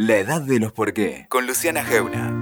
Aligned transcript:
La 0.00 0.16
edad 0.18 0.40
de 0.40 0.60
los 0.60 0.70
por 0.70 0.92
qué, 0.92 1.26
con 1.28 1.48
Luciana 1.48 1.82
Geuna. 1.82 2.32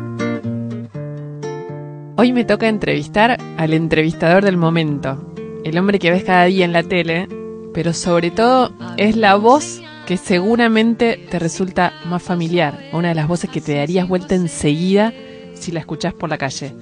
Hoy 2.19 2.35
me 2.35 2.44
toca 2.44 2.69
entrevistar 2.69 3.39
al 3.56 3.73
entrevistador 3.73 4.45
del 4.45 4.59
momento, 4.59 5.32
el 5.64 5.79
hombre 5.79 5.98
que 5.98 6.11
ves 6.11 6.22
cada 6.22 6.45
día 6.45 6.66
en 6.66 6.74
la 6.74 6.82
tele, 6.82 7.29
pero 7.72 7.95
sobre 7.95 8.30
todo 8.30 8.74
es 8.98 9.16
la 9.16 9.37
voz 9.37 9.80
que 10.04 10.19
seguramente 10.19 11.27
te 11.30 11.38
resulta 11.38 11.95
más 12.04 12.22
familiar, 12.22 12.79
una 12.93 13.09
de 13.09 13.14
las 13.14 13.27
voces 13.27 13.48
que 13.48 13.62
te 13.62 13.77
darías 13.77 14.07
vuelta 14.07 14.34
enseguida 14.34 15.14
si 15.54 15.73
la 15.73 15.80
escuchás 15.80 16.12
por 16.12 16.29
la 16.29 16.36
calle. 16.36 16.75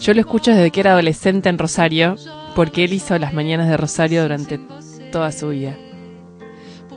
Yo 0.00 0.14
lo 0.14 0.20
escucho 0.20 0.50
desde 0.50 0.72
que 0.72 0.80
era 0.80 0.94
adolescente 0.94 1.48
en 1.48 1.58
Rosario, 1.58 2.16
porque 2.56 2.82
él 2.82 2.92
hizo 2.92 3.16
las 3.20 3.34
mañanas 3.34 3.68
de 3.68 3.76
Rosario 3.76 4.22
durante 4.22 4.58
toda 5.12 5.30
su 5.30 5.50
vida. 5.50 5.76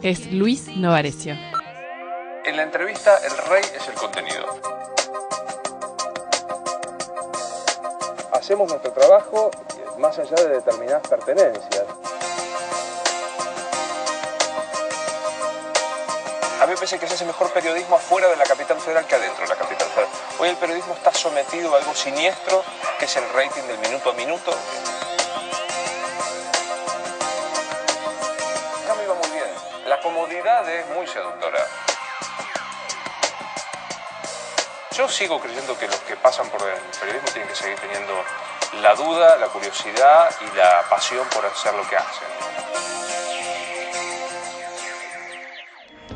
Es 0.01 0.33
Luis 0.33 0.75
Novarecio. 0.75 1.50
En 2.52 2.57
la 2.57 2.63
entrevista, 2.63 3.18
el 3.23 3.38
rey 3.47 3.63
es 3.63 3.88
el 3.88 3.93
contenido. 3.93 4.45
Hacemos 8.33 8.68
nuestro 8.68 8.91
trabajo 8.91 9.50
más 10.00 10.19
allá 10.19 10.36
de 10.36 10.50
determinadas 10.50 11.07
pertenencias. 11.07 11.86
A 16.60 16.65
mí 16.65 16.71
me 16.71 16.75
parece 16.75 17.00
que 17.00 17.07
se 17.07 17.14
hace 17.14 17.24
mejor 17.24 17.54
periodismo 17.54 17.96
afuera 17.96 18.27
de 18.27 18.36
la 18.36 18.43
capital 18.43 18.82
federal 18.82 19.07
que 19.07 19.15
adentro 19.15 19.43
de 19.43 19.47
la 19.47 19.55
capital 19.55 19.88
federal. 19.88 20.10
Hoy 20.38 20.49
el 20.49 20.57
periodismo 20.57 20.93
está 20.93 21.13
sometido 21.13 21.74
a 21.74 21.77
algo 21.77 21.96
siniestro, 21.96 22.65
que 22.99 23.05
es 23.05 23.15
el 23.15 23.29
rating 23.29 23.63
del 23.63 23.77
minuto 23.77 24.10
a 24.10 24.13
minuto. 24.13 24.52
Ya 28.86 28.96
me 28.96 29.04
iba 29.05 29.13
muy 29.13 29.29
bien. 29.29 29.47
La 29.88 30.02
comodidad 30.02 30.69
es 30.69 30.86
muy 30.89 31.07
seductora. 31.07 31.65
Yo 35.02 35.09
sigo 35.09 35.39
creyendo 35.39 35.75
que 35.80 35.88
los 35.88 35.95
que 36.02 36.16
pasan 36.16 36.45
por 36.50 36.61
el 36.61 36.75
periodismo 36.99 37.27
tienen 37.33 37.49
que 37.49 37.55
seguir 37.55 37.75
teniendo 37.80 38.13
la 38.83 38.94
duda, 38.94 39.35
la 39.39 39.47
curiosidad 39.47 40.30
y 40.41 40.55
la 40.55 40.88
pasión 40.91 41.25
por 41.33 41.44
hacer 41.44 41.73
lo 41.73 41.81
que 41.89 41.95
hacen. 41.95 42.27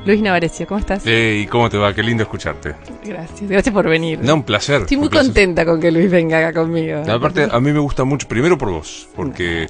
Luis 0.05 0.21
Navarecio, 0.21 0.67
¿cómo 0.67 0.79
estás? 0.81 1.01
¿Y 1.03 1.47
cómo 1.47 1.67
te 1.67 1.79
va? 1.79 1.95
Qué 1.95 2.03
lindo 2.03 2.21
escucharte. 2.21 2.75
Gracias, 3.03 3.49
gracias 3.49 3.73
por 3.73 3.89
venir. 3.89 4.19
No, 4.21 4.35
un 4.35 4.43
placer. 4.43 4.81
Estoy 4.81 4.97
muy 4.97 5.09
placer. 5.09 5.29
contenta 5.29 5.65
con 5.65 5.81
que 5.81 5.89
Luis 5.89 6.11
venga 6.11 6.37
acá 6.37 6.53
conmigo. 6.61 7.01
No, 7.07 7.13
aparte, 7.13 7.47
a 7.51 7.59
mí 7.59 7.71
me 7.71 7.79
gusta 7.79 8.03
mucho, 8.03 8.27
primero 8.27 8.55
por 8.55 8.69
vos, 8.69 9.09
porque 9.15 9.67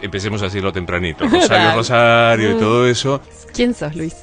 empecemos 0.00 0.40
a 0.42 0.44
decirlo 0.44 0.72
tempranito. 0.72 1.24
Rosario. 1.28 1.74
Rosario 1.74 2.50
y 2.50 2.54
Mm. 2.54 2.58
todo 2.60 2.86
eso. 2.86 3.20
¿Quién 3.52 3.74
sos, 3.74 3.96
Luis? 3.96 4.14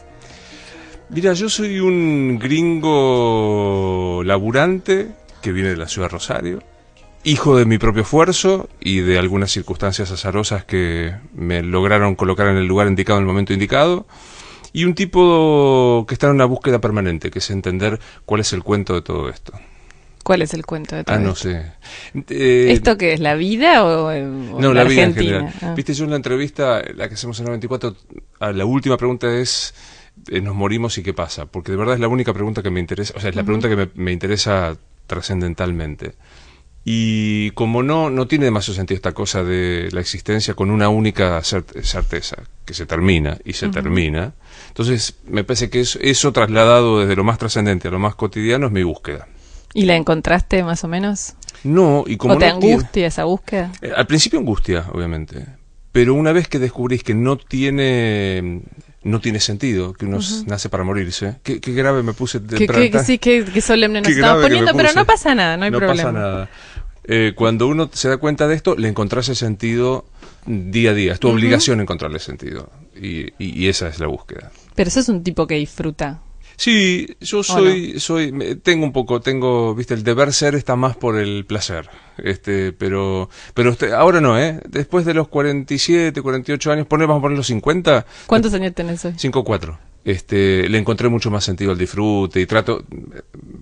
Mira, 1.09 1.33
yo 1.33 1.49
soy 1.49 1.79
un 1.79 2.39
gringo 2.39 4.21
laburante 4.25 5.09
que 5.41 5.51
viene 5.51 5.69
de 5.69 5.77
la 5.77 5.87
ciudad 5.87 6.07
de 6.07 6.13
Rosario, 6.13 6.63
hijo 7.23 7.55
de 7.57 7.65
mi 7.65 7.77
propio 7.77 8.01
esfuerzo 8.03 8.69
y 8.79 8.99
de 8.99 9.19
algunas 9.19 9.51
circunstancias 9.51 10.09
azarosas 10.11 10.65
que 10.65 11.13
me 11.33 11.61
lograron 11.61 12.15
colocar 12.15 12.47
en 12.47 12.57
el 12.57 12.65
lugar 12.65 12.87
indicado 12.87 13.19
en 13.19 13.23
el 13.23 13.27
momento 13.27 13.53
indicado, 13.53 14.07
y 14.73 14.83
un 14.83 14.93
tipo 14.95 16.05
que 16.07 16.15
está 16.15 16.27
en 16.27 16.33
una 16.33 16.45
búsqueda 16.45 16.79
permanente, 16.81 17.29
que 17.31 17.39
es 17.39 17.49
entender 17.49 17.99
cuál 18.25 18.41
es 18.41 18.51
el 18.51 18.63
cuento 18.63 18.93
de 18.95 19.01
todo 19.01 19.29
esto. 19.29 19.53
¿Cuál 20.23 20.41
es 20.41 20.53
el 20.55 20.65
cuento 20.65 20.95
de 20.95 21.03
todo 21.03 21.15
Ah, 21.15 21.19
no 21.19 21.29
esto? 21.33 21.49
sé. 21.49 21.71
Eh, 22.29 22.69
¿Esto 22.71 22.97
qué 22.97 23.13
es? 23.13 23.19
¿La 23.19 23.35
vida 23.35 23.85
o, 23.85 24.11
en- 24.11 24.49
o 24.53 24.59
no, 24.59 24.69
en 24.71 24.75
la 24.75 24.83
vida 24.83 25.03
en 25.03 25.09
Argentina? 25.09 25.37
general. 25.51 25.53
Ah. 25.61 25.73
Viste, 25.75 25.93
yo 25.93 26.03
en 26.05 26.09
la 26.09 26.15
entrevista, 26.15 26.81
la 26.95 27.07
que 27.07 27.13
hacemos 27.13 27.39
en 27.39 27.43
el 27.45 27.49
94, 27.51 27.95
a 28.39 28.51
la 28.51 28.65
última 28.65 28.97
pregunta 28.97 29.31
es, 29.37 29.75
eh, 30.29 30.41
¿nos 30.41 30.55
morimos 30.55 30.97
y 30.97 31.03
qué 31.03 31.13
pasa? 31.13 31.45
Porque 31.45 31.71
de 31.71 31.77
verdad 31.77 31.95
es 31.95 32.01
la 32.01 32.07
única 32.07 32.33
pregunta 32.33 32.61
que 32.63 32.69
me 32.71 32.79
interesa, 32.79 33.13
o 33.15 33.19
sea, 33.19 33.29
es 33.29 33.35
la 33.35 33.43
pregunta 33.43 33.69
que 33.69 33.75
me, 33.75 33.89
me 33.95 34.11
interesa 34.11 34.77
trascendentalmente. 35.07 36.13
Y 36.87 37.49
como 37.51 37.81
no, 37.81 38.11
no 38.11 38.27
tiene 38.27 38.45
demasiado 38.45 38.75
sentido 38.75 38.95
esta 38.97 39.13
cosa 39.13 39.43
de 39.43 39.89
la 39.91 40.01
existencia 40.01 40.53
con 40.53 40.69
una 40.69 40.87
única 40.89 41.39
cer- 41.39 41.81
certeza, 41.81 42.37
que 42.63 42.75
se 42.75 42.85
termina 42.85 43.39
y 43.43 43.53
se 43.53 43.69
termina, 43.69 44.33
entonces 44.67 45.15
me 45.27 45.43
parece 45.43 45.71
que 45.71 45.79
eso, 45.79 45.97
eso 46.01 46.31
trasladado 46.31 46.99
desde 46.99 47.15
lo 47.15 47.23
más 47.23 47.39
trascendente 47.39 47.87
a 47.87 47.91
lo 47.91 47.97
más 47.97 48.13
cotidiano 48.13 48.67
es 48.67 48.71
mi 48.71 48.83
búsqueda. 48.83 49.27
¿Y 49.73 49.85
la 49.85 49.95
encontraste 49.95 50.63
más 50.63 50.83
o 50.83 50.87
menos? 50.87 51.33
No, 51.63 52.03
y 52.05 52.17
como 52.17 52.35
¿O 52.35 52.37
te 52.37 52.49
no 52.49 52.59
tiene- 52.59 52.75
angustia 52.75 53.07
esa 53.07 53.23
búsqueda? 53.23 53.71
eh, 53.81 53.91
Al 53.95 54.05
principio 54.05 54.37
angustia, 54.37 54.85
obviamente. 54.93 55.43
Pero 55.91 56.13
una 56.13 56.33
vez 56.33 56.47
que 56.47 56.59
descubrís 56.59 57.01
que 57.03 57.15
no 57.15 57.37
tiene 57.37 58.61
no 59.05 59.21
tiene 59.21 59.39
sentido, 59.39 59.93
que 59.93 60.05
uno 60.05 60.19
nace 60.47 60.67
para 60.67 60.83
morirse. 60.83 61.37
Qué, 61.43 61.61
qué 61.61 61.71
grave 61.73 62.03
me 62.03 62.11
puse 62.13 62.39
de 62.39 62.57
Que, 62.57 62.67
que, 62.89 62.99
sí, 63.03 63.17
que 63.17 63.61
solemne 63.61 64.01
nos 64.01 64.07
Qué 64.07 64.15
estamos 64.15 64.41
poniendo, 64.43 64.73
pero 64.75 64.89
no 64.93 65.05
pasa 65.05 65.33
nada, 65.33 65.55
no 65.55 65.63
hay 65.65 65.71
problema. 65.71 65.95
pasa 65.95 66.11
nada. 66.11 66.49
Eh, 67.07 67.33
cuando 67.35 67.67
uno 67.67 67.87
se 67.93 68.09
da 68.09 68.17
cuenta 68.17 68.47
de 68.47 68.55
esto, 68.55 68.75
le 68.75 68.87
encontrás 68.89 69.29
el 69.29 69.35
sentido 69.35 70.05
día 70.47 70.89
a 70.89 70.93
día. 70.95 71.13
Es 71.13 71.19
tu 71.19 71.29
obligación 71.29 71.79
encontrarle 71.79 72.17
sentido. 72.19 72.71
Y, 72.99 73.27
y- 73.37 73.63
y 73.63 73.67
esa 73.67 73.87
es 73.87 73.99
la 73.99 74.07
búsqueda. 74.07 74.51
Pero 74.73 74.87
eso 74.87 74.99
es 74.99 75.07
un 75.09 75.23
tipo 75.23 75.45
que 75.45 75.55
disfruta. 75.55 76.21
Sí, 76.57 77.15
yo 77.19 77.43
soy, 77.43 77.99
soy, 77.99 78.59
tengo 78.63 78.85
un 78.85 78.93
poco, 78.93 79.19
tengo, 79.21 79.75
viste, 79.75 79.93
el 79.93 80.03
deber 80.03 80.33
ser 80.33 80.55
está 80.55 80.75
más 80.75 80.95
por 80.95 81.17
el 81.17 81.45
placer, 81.45 81.89
este, 82.17 82.71
pero, 82.71 83.29
pero 83.53 83.71
este, 83.71 83.93
ahora 83.93 84.21
no, 84.21 84.39
¿eh? 84.39 84.61
Después 84.67 85.05
de 85.05 85.13
los 85.13 85.27
47, 85.27 86.21
48 86.21 86.71
años, 86.71 86.87
poner, 86.87 87.07
vamos 87.07 87.21
a 87.21 87.23
poner 87.23 87.37
los 87.37 87.47
50, 87.47 88.05
¿Cuántos 88.25 88.53
años 88.53 88.73
tenés 88.73 89.03
hoy? 89.05 89.13
5 89.17 89.43
4. 89.43 89.79
Este, 90.05 90.69
le 90.69 90.77
encontré 90.77 91.09
mucho 91.09 91.31
más 91.31 91.43
sentido 91.43 91.71
al 91.71 91.79
disfrute 91.79 92.39
y 92.39 92.45
trato, 92.45 92.83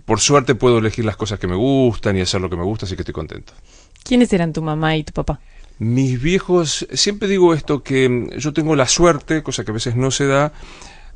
por 0.06 0.20
suerte 0.20 0.56
puedo 0.56 0.80
elegir 0.80 1.06
las 1.06 1.16
cosas 1.16 1.40
que 1.40 1.48
me 1.48 1.56
gustan 1.56 2.18
y 2.18 2.22
hacer 2.22 2.42
lo 2.42 2.50
que 2.50 2.58
me 2.58 2.64
gusta, 2.64 2.86
así 2.86 2.96
que 2.96 3.02
estoy 3.02 3.14
contento. 3.14 3.54
¿Quiénes 4.04 4.32
eran 4.34 4.52
tu 4.52 4.62
mamá 4.62 4.98
y 4.98 5.04
tu 5.04 5.14
papá? 5.14 5.40
Mis 5.80 6.22
viejos, 6.22 6.86
siempre 6.94 7.28
digo 7.28 7.54
esto, 7.54 7.82
que 7.82 8.30
yo 8.38 8.54
tengo 8.54 8.76
la 8.76 8.88
suerte, 8.88 9.42
cosa 9.42 9.64
que 9.64 9.72
a 9.72 9.74
veces 9.74 9.96
no 9.96 10.12
se 10.12 10.28
da, 10.28 10.54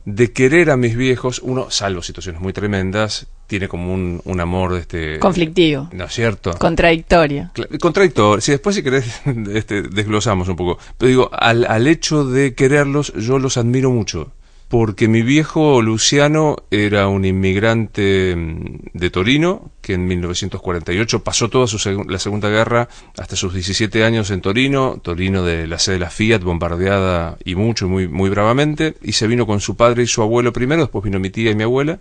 de 0.10 0.32
querer 0.32 0.72
a 0.72 0.78
mis 0.78 0.96
viejos, 0.96 1.40
uno, 1.44 1.70
salvo 1.70 2.02
situaciones 2.02 2.40
muy 2.40 2.54
tremendas, 2.54 3.28
tiene 3.46 3.68
como 3.68 3.94
un, 3.94 4.22
un 4.24 4.40
amor 4.40 4.74
de 4.74 4.80
este... 4.80 5.20
Conflictivo, 5.20 5.90
¿No 5.92 6.06
es 6.06 6.14
cierto? 6.14 6.54
contradictorio. 6.58 7.52
Cla- 7.54 7.78
Contradictor. 7.78 8.42
Si 8.42 8.52
después 8.52 8.78
si 8.78 8.84
querés 8.84 9.06
este, 9.54 9.82
desglosamos 9.82 10.48
un 10.48 10.56
poco. 10.56 10.80
Pero 10.98 11.10
digo, 11.10 11.30
al, 11.34 11.66
al 11.66 11.88
hecho 11.88 12.24
de 12.24 12.56
quererlos, 12.56 13.12
yo 13.16 13.38
los 13.38 13.58
admiro 13.58 13.92
mucho. 13.92 14.32
Porque 14.70 15.08
mi 15.08 15.22
viejo 15.22 15.82
Luciano 15.82 16.58
era 16.72 17.08
un 17.08 17.24
inmigrante 17.24 18.36
mm, 18.36 18.90
de 18.94 19.10
Torino, 19.10 19.72
que 19.82 19.94
en 19.94 20.06
1948 20.08 21.24
pasó 21.24 21.50
toda 21.50 21.68
su 21.68 21.78
la 22.04 22.20
Segunda 22.20 22.50
Guerra 22.50 22.90
hasta 23.18 23.38
sus 23.38 23.54
17 23.54 24.04
años 24.04 24.30
en 24.30 24.42
Torino, 24.42 25.00
Torino 25.02 25.44
de 25.44 25.68
la 25.68 25.80
sede 25.80 25.96
de 25.96 26.00
la 26.02 26.10
Fiat, 26.10 26.40
bombardeada 26.40 27.38
y 27.46 27.56
mucho, 27.56 27.88
muy, 27.88 28.10
muy 28.10 28.30
bravamente, 28.30 28.96
y 29.02 29.14
se 29.14 29.28
vino 29.28 29.48
con 29.48 29.62
su 29.62 29.78
padre 29.78 30.04
y 30.04 30.08
su 30.08 30.22
abuelo 30.22 30.52
primero, 30.52 30.82
después 30.82 31.04
vino 31.04 31.20
mi 31.20 31.30
tía 31.30 31.52
y 31.52 31.56
mi 31.56 31.64
abuela, 31.64 32.00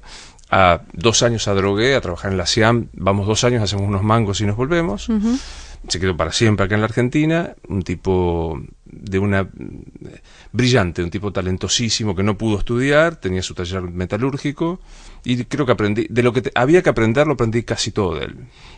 a 0.50 0.82
dos 0.92 1.22
años 1.22 1.46
a 1.48 1.54
Drogué, 1.54 1.94
a 1.94 2.00
trabajar 2.00 2.32
en 2.32 2.38
la 2.38 2.46
SIAM, 2.46 2.88
vamos 2.94 3.26
dos 3.26 3.44
años, 3.44 3.62
hacemos 3.62 3.86
unos 3.86 4.02
mangos 4.02 4.40
y 4.40 4.46
nos 4.46 4.56
volvemos. 4.56 5.08
Se 5.88 6.00
quedó 6.00 6.16
para 6.16 6.32
siempre 6.32 6.66
acá 6.66 6.74
en 6.74 6.80
la 6.80 6.86
Argentina, 6.86 7.54
un 7.68 7.82
tipo 7.82 8.60
de 8.96 9.18
una 9.18 9.48
brillante, 10.52 11.02
un 11.02 11.10
tipo 11.10 11.32
talentosísimo 11.32 12.14
que 12.14 12.22
no 12.22 12.36
pudo 12.38 12.58
estudiar, 12.58 13.16
tenía 13.16 13.42
su 13.42 13.54
taller 13.54 13.82
metalúrgico 13.82 14.80
y 15.24 15.44
creo 15.44 15.66
que 15.66 15.72
aprendí, 15.72 16.06
de 16.08 16.22
lo 16.22 16.32
que 16.32 16.50
había 16.54 16.82
que 16.82 16.90
aprender 16.90 17.26
lo 17.26 17.34
aprendí 17.34 17.62
casi 17.62 17.90
todo 17.90 18.14
de 18.14 18.26
él. 18.26 18.36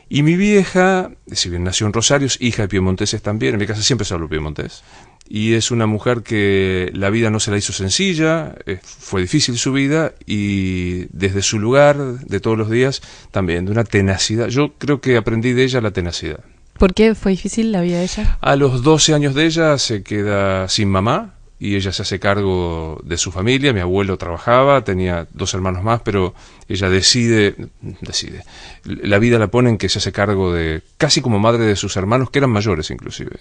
Y 0.08 0.22
mi 0.22 0.36
vieja, 0.36 1.10
si 1.30 1.50
bien 1.50 1.64
nació 1.64 1.86
en 1.86 1.92
Rosario, 1.92 2.26
es 2.26 2.40
hija 2.40 2.62
de 2.62 2.68
piemonteses 2.68 3.20
también, 3.20 3.54
en 3.54 3.60
mi 3.60 3.66
casa 3.66 3.82
siempre 3.82 4.06
se 4.06 4.14
habló 4.14 4.28
piemontés. 4.28 4.82
Y 5.28 5.52
es 5.52 5.70
una 5.70 5.86
mujer 5.86 6.22
que 6.22 6.90
la 6.94 7.10
vida 7.10 7.28
no 7.28 7.38
se 7.38 7.50
la 7.50 7.58
hizo 7.58 7.74
sencilla, 7.74 8.54
fue 8.82 9.20
difícil 9.20 9.58
su 9.58 9.72
vida 9.72 10.14
y 10.24 11.04
desde 11.14 11.42
su 11.42 11.58
lugar 11.58 11.98
de 11.98 12.40
todos 12.40 12.56
los 12.56 12.70
días 12.70 13.02
también, 13.30 13.66
de 13.66 13.72
una 13.72 13.84
tenacidad. 13.84 14.48
Yo 14.48 14.72
creo 14.78 15.02
que 15.02 15.18
aprendí 15.18 15.52
de 15.52 15.64
ella 15.64 15.82
la 15.82 15.90
tenacidad. 15.90 16.40
¿Por 16.78 16.94
qué 16.94 17.14
fue 17.14 17.32
difícil 17.32 17.72
la 17.72 17.80
vida 17.80 17.98
de 17.98 18.04
ella? 18.04 18.38
A 18.40 18.54
los 18.54 18.82
12 18.82 19.14
años 19.14 19.34
de 19.34 19.46
ella 19.46 19.78
se 19.78 20.02
queda 20.02 20.68
sin 20.68 20.88
mamá 20.88 21.34
y 21.58 21.74
ella 21.74 21.90
se 21.90 22.02
hace 22.02 22.20
cargo 22.20 23.00
de 23.04 23.18
su 23.18 23.32
familia. 23.32 23.72
Mi 23.72 23.80
abuelo 23.80 24.16
trabajaba, 24.16 24.84
tenía 24.84 25.26
dos 25.32 25.54
hermanos 25.54 25.82
más, 25.82 26.00
pero 26.02 26.34
ella 26.68 26.88
decide, 26.88 27.56
decide. 28.00 28.44
La 28.84 29.18
vida 29.18 29.40
la 29.40 29.48
pone 29.48 29.70
en 29.70 29.78
que 29.78 29.88
se 29.88 29.98
hace 29.98 30.12
cargo 30.12 30.52
de, 30.52 30.82
casi 30.96 31.20
como 31.20 31.40
madre 31.40 31.64
de 31.64 31.74
sus 31.74 31.96
hermanos, 31.96 32.30
que 32.30 32.38
eran 32.38 32.50
mayores 32.50 32.90
inclusive. 32.92 33.38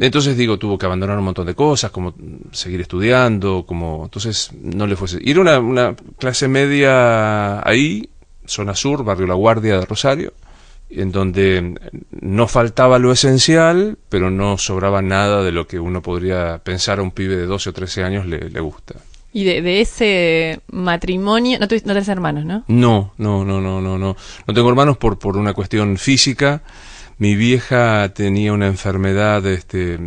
Entonces 0.00 0.36
digo, 0.36 0.58
tuvo 0.58 0.76
que 0.76 0.86
abandonar 0.86 1.18
un 1.18 1.24
montón 1.24 1.46
de 1.46 1.54
cosas, 1.54 1.92
como 1.92 2.14
seguir 2.50 2.80
estudiando, 2.80 3.64
como 3.64 4.04
entonces 4.04 4.50
no 4.60 4.88
le 4.88 4.96
fuese. 4.96 5.18
Y 5.22 5.30
era 5.30 5.40
una, 5.40 5.60
una 5.60 5.94
clase 6.18 6.48
media 6.48 7.66
ahí, 7.68 8.10
zona 8.44 8.74
sur, 8.74 9.04
barrio 9.04 9.28
La 9.28 9.34
Guardia 9.34 9.78
de 9.78 9.86
Rosario, 9.86 10.32
en 10.90 11.12
donde 11.12 11.74
no 12.10 12.48
faltaba 12.48 12.98
lo 12.98 13.12
esencial, 13.12 13.98
pero 14.08 14.30
no 14.30 14.58
sobraba 14.58 15.02
nada 15.02 15.42
de 15.42 15.52
lo 15.52 15.66
que 15.66 15.78
uno 15.78 16.02
podría 16.02 16.58
pensar 16.64 16.98
a 16.98 17.02
un 17.02 17.10
pibe 17.12 17.36
de 17.36 17.46
12 17.46 17.70
o 17.70 17.72
13 17.72 18.04
años 18.04 18.26
le, 18.26 18.50
le 18.50 18.60
gusta. 18.60 18.94
Y 19.32 19.44
de, 19.44 19.62
de 19.62 19.80
ese 19.80 20.60
matrimonio, 20.72 21.58
no, 21.60 21.68
tuviste- 21.68 21.86
no 21.86 21.92
tenés 21.94 22.08
hermanos, 22.08 22.44
¿no? 22.44 22.64
No, 22.66 23.14
no, 23.18 23.44
no, 23.44 23.60
no, 23.60 23.80
no, 23.80 23.96
no. 23.96 24.16
No 24.46 24.54
tengo 24.54 24.68
hermanos 24.68 24.96
por, 24.96 25.18
por 25.20 25.36
una 25.36 25.52
cuestión 25.54 25.96
física. 25.98 26.62
Mi 27.18 27.36
vieja 27.36 28.08
tenía 28.12 28.52
una 28.52 28.66
enfermedad 28.66 29.46
este, 29.46 29.98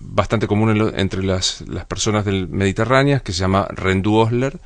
bastante 0.00 0.46
común 0.46 0.70
en 0.70 0.78
lo- 0.78 0.96
entre 0.96 1.22
las, 1.22 1.62
las 1.68 1.84
personas 1.84 2.24
del 2.24 2.48
Mediterráneo 2.48 3.22
que 3.22 3.32
se 3.32 3.40
llama 3.40 3.68
Rendu-Osler, 3.70 4.58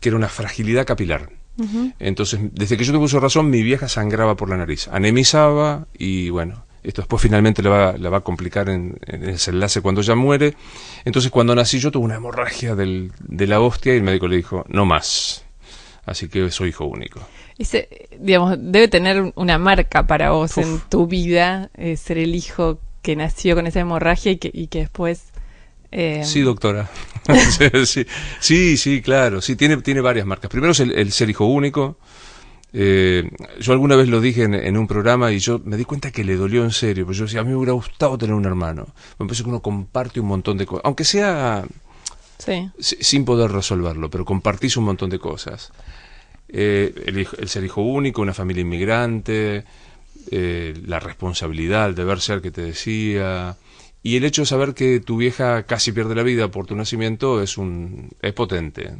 que 0.00 0.08
era 0.08 0.16
una 0.16 0.28
fragilidad 0.28 0.84
capilar. 0.86 1.30
Entonces, 1.98 2.40
desde 2.52 2.76
que 2.76 2.84
yo 2.84 2.92
tuve 2.92 3.04
uso 3.04 3.20
razón, 3.20 3.48
mi 3.50 3.62
vieja 3.62 3.88
sangraba 3.88 4.34
por 4.36 4.48
la 4.50 4.56
nariz, 4.56 4.88
anemizaba 4.88 5.86
y 5.96 6.30
bueno, 6.30 6.64
esto 6.82 7.00
después 7.02 7.22
finalmente 7.22 7.62
le 7.62 7.68
va, 7.68 7.92
le 7.92 8.08
va 8.08 8.18
a 8.18 8.20
complicar 8.20 8.68
en, 8.68 8.96
en 9.06 9.22
el 9.22 9.26
desenlace 9.32 9.80
cuando 9.80 10.00
ella 10.00 10.14
muere. 10.14 10.54
Entonces, 11.04 11.30
cuando 11.30 11.54
nací 11.54 11.78
yo 11.78 11.90
tuve 11.90 12.04
una 12.04 12.16
hemorragia 12.16 12.74
del- 12.74 13.12
de 13.20 13.46
la 13.46 13.60
hostia 13.60 13.94
y 13.94 13.98
el 13.98 14.02
médico 14.02 14.28
le 14.28 14.36
dijo, 14.36 14.64
no 14.68 14.84
más. 14.84 15.44
Así 16.06 16.28
que 16.28 16.50
soy 16.50 16.68
hijo 16.70 16.84
único. 16.84 17.20
Ese, 17.56 17.88
digamos, 18.18 18.56
debe 18.58 18.88
tener 18.88 19.32
una 19.36 19.56
marca 19.58 20.06
para 20.06 20.32
vos 20.32 20.58
en 20.58 20.80
tu 20.90 21.06
vida, 21.06 21.70
eh, 21.74 21.96
ser 21.96 22.18
el 22.18 22.34
hijo 22.34 22.78
que 23.00 23.16
nació 23.16 23.54
con 23.54 23.66
esa 23.66 23.80
hemorragia 23.80 24.32
y 24.32 24.36
que, 24.38 24.50
y 24.52 24.66
que 24.66 24.80
después... 24.80 25.24
eh, 25.94 26.22
Sí, 26.24 26.40
doctora. 26.40 26.90
sí, 28.40 28.76
sí, 28.76 29.02
claro. 29.02 29.40
Sí, 29.40 29.56
tiene, 29.56 29.76
tiene 29.78 30.00
varias 30.00 30.26
marcas. 30.26 30.50
Primero 30.50 30.72
es 30.72 30.80
el, 30.80 30.92
el 30.92 31.12
ser 31.12 31.30
hijo 31.30 31.46
único. 31.46 31.96
Eh, 32.72 33.30
yo 33.60 33.72
alguna 33.72 33.94
vez 33.94 34.08
lo 34.08 34.20
dije 34.20 34.42
en, 34.42 34.54
en 34.54 34.76
un 34.76 34.88
programa 34.88 35.30
y 35.30 35.38
yo 35.38 35.60
me 35.64 35.76
di 35.76 35.84
cuenta 35.84 36.10
que 36.10 36.24
le 36.24 36.36
dolió 36.36 36.64
en 36.64 36.72
serio. 36.72 37.06
Porque 37.06 37.18
yo 37.18 37.24
decía, 37.26 37.40
a 37.40 37.44
mí 37.44 37.50
me 37.50 37.56
hubiera 37.56 37.72
gustado 37.72 38.18
tener 38.18 38.34
un 38.34 38.44
hermano. 38.44 38.88
Me 39.18 39.26
parece 39.26 39.44
que 39.44 39.48
uno 39.48 39.60
comparte 39.60 40.20
un 40.20 40.26
montón 40.26 40.58
de 40.58 40.66
cosas. 40.66 40.84
Aunque 40.84 41.04
sea 41.04 41.64
sí. 42.38 42.68
sin 42.78 43.24
poder 43.24 43.52
resolverlo, 43.52 44.10
pero 44.10 44.24
compartís 44.24 44.76
un 44.76 44.84
montón 44.84 45.10
de 45.10 45.20
cosas. 45.20 45.72
Eh, 46.48 46.92
el, 47.06 47.26
el 47.38 47.48
ser 47.48 47.64
hijo 47.64 47.82
único, 47.82 48.20
una 48.20 48.34
familia 48.34 48.62
inmigrante, 48.62 49.64
eh, 50.30 50.74
la 50.86 51.00
responsabilidad, 51.00 51.88
el 51.88 51.94
deber 51.94 52.20
ser 52.20 52.40
que 52.40 52.50
te 52.50 52.62
decía, 52.62 53.56
y 54.04 54.16
el 54.16 54.24
hecho 54.24 54.42
de 54.42 54.46
saber 54.46 54.74
que 54.74 55.00
tu 55.00 55.16
vieja 55.16 55.64
casi 55.64 55.90
pierde 55.90 56.14
la 56.14 56.22
vida 56.22 56.48
por 56.48 56.66
tu 56.66 56.76
nacimiento 56.76 57.42
es 57.42 57.58
un 57.58 58.10
es 58.22 58.32
potente. 58.34 58.92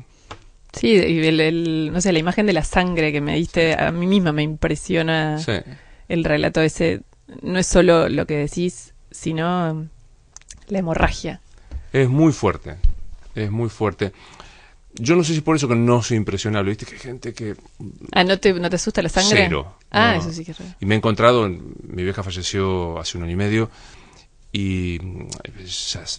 Sí, 0.72 0.88
y 0.88 1.24
el, 1.24 1.40
el- 1.40 1.90
no 1.92 2.00
sé, 2.00 2.12
la 2.12 2.18
imagen 2.18 2.46
de 2.46 2.52
la 2.52 2.64
sangre 2.64 3.12
que 3.12 3.20
me 3.20 3.36
diste, 3.36 3.74
a 3.80 3.92
mí 3.92 4.08
misma 4.08 4.32
me 4.32 4.42
impresiona 4.42 5.38
Sí. 5.38 5.52
el 6.08 6.24
relato 6.24 6.60
ese. 6.60 7.02
No 7.42 7.60
es 7.60 7.66
solo 7.68 8.08
lo 8.08 8.26
que 8.26 8.36
decís, 8.38 8.92
sino 9.12 9.70
um, 9.70 9.88
la 10.68 10.78
hemorragia. 10.80 11.40
Es 11.92 12.08
muy 12.08 12.32
fuerte, 12.32 12.74
es 13.36 13.50
muy 13.52 13.68
fuerte. 13.68 14.12
Yo 14.96 15.16
no 15.16 15.24
sé 15.24 15.34
si 15.34 15.40
por 15.40 15.56
eso 15.56 15.66
que 15.68 15.74
no 15.74 16.02
soy 16.02 16.16
impresionable, 16.16 16.70
viste 16.70 16.86
que 16.86 16.94
hay 16.94 17.00
gente 17.00 17.32
que 17.34 17.54
Ah, 18.12 18.24
¿no 18.24 18.38
te, 18.38 18.52
no 18.52 18.68
te 18.70 18.76
asusta 18.76 19.02
la 19.02 19.08
sangre? 19.08 19.44
Cero. 19.44 19.76
Ah, 19.90 20.14
No. 20.14 20.20
eso 20.22 20.32
sí 20.32 20.44
que 20.44 20.52
es. 20.52 20.58
Y 20.80 20.86
me 20.86 20.94
he 20.94 20.98
encontrado, 20.98 21.48
mi 21.48 22.02
vieja 22.04 22.22
falleció 22.22 22.98
hace 22.98 23.16
un 23.18 23.24
año 23.24 23.32
y 23.32 23.36
medio 23.36 23.70
y 24.56 25.00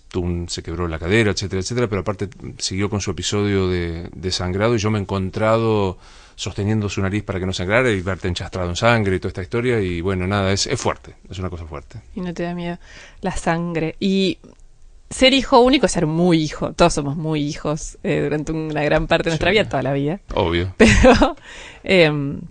tuvo 0.09 0.25
un- 0.25 0.49
se 0.49 0.61
quebró 0.61 0.89
la 0.89 0.99
cadera, 0.99 1.31
etcétera, 1.31 1.61
etcétera, 1.61 1.87
pero 1.87 2.01
aparte 2.01 2.27
siguió 2.57 2.89
con 2.89 2.99
su 2.99 3.11
episodio 3.11 3.69
de, 3.69 4.09
de 4.13 4.31
sangrado 4.31 4.75
y 4.75 4.77
yo 4.77 4.91
me 4.91 4.99
he 4.99 5.01
encontrado 5.01 5.97
sosteniendo 6.35 6.89
su 6.89 7.01
nariz 7.01 7.23
para 7.23 7.39
que 7.39 7.45
no 7.45 7.53
sangrara 7.53 7.89
y 7.89 8.01
verte 8.01 8.27
enchastrado 8.27 8.69
en 8.69 8.75
sangre 8.75 9.15
y 9.15 9.19
toda 9.19 9.29
esta 9.29 9.41
historia 9.41 9.79
y 9.79 10.01
bueno, 10.01 10.27
nada, 10.27 10.51
es, 10.51 10.67
es 10.67 10.77
fuerte, 10.81 11.15
es 11.29 11.39
una 11.39 11.49
cosa 11.49 11.63
fuerte. 11.65 12.01
Y 12.13 12.19
no 12.19 12.33
te 12.33 12.43
da 12.43 12.53
miedo 12.53 12.77
la 13.21 13.31
sangre. 13.37 13.95
Y 14.01 14.37
ser 15.09 15.33
hijo 15.33 15.61
único 15.61 15.85
es 15.85 15.93
ser 15.93 16.05
muy 16.05 16.43
hijo. 16.43 16.73
Todos 16.73 16.93
somos 16.93 17.15
muy 17.15 17.41
hijos 17.41 17.97
eh, 18.03 18.19
durante 18.21 18.51
una 18.51 18.83
gran 18.83 19.07
parte 19.07 19.29
de 19.29 19.31
nuestra 19.31 19.49
Sí. 19.51 19.53
vida, 19.53 19.69
toda 19.69 19.81
la 19.83 19.93
vida. 19.93 20.19
Obvio. 20.33 20.73
Pero, 20.77 21.37
em, 21.85 22.41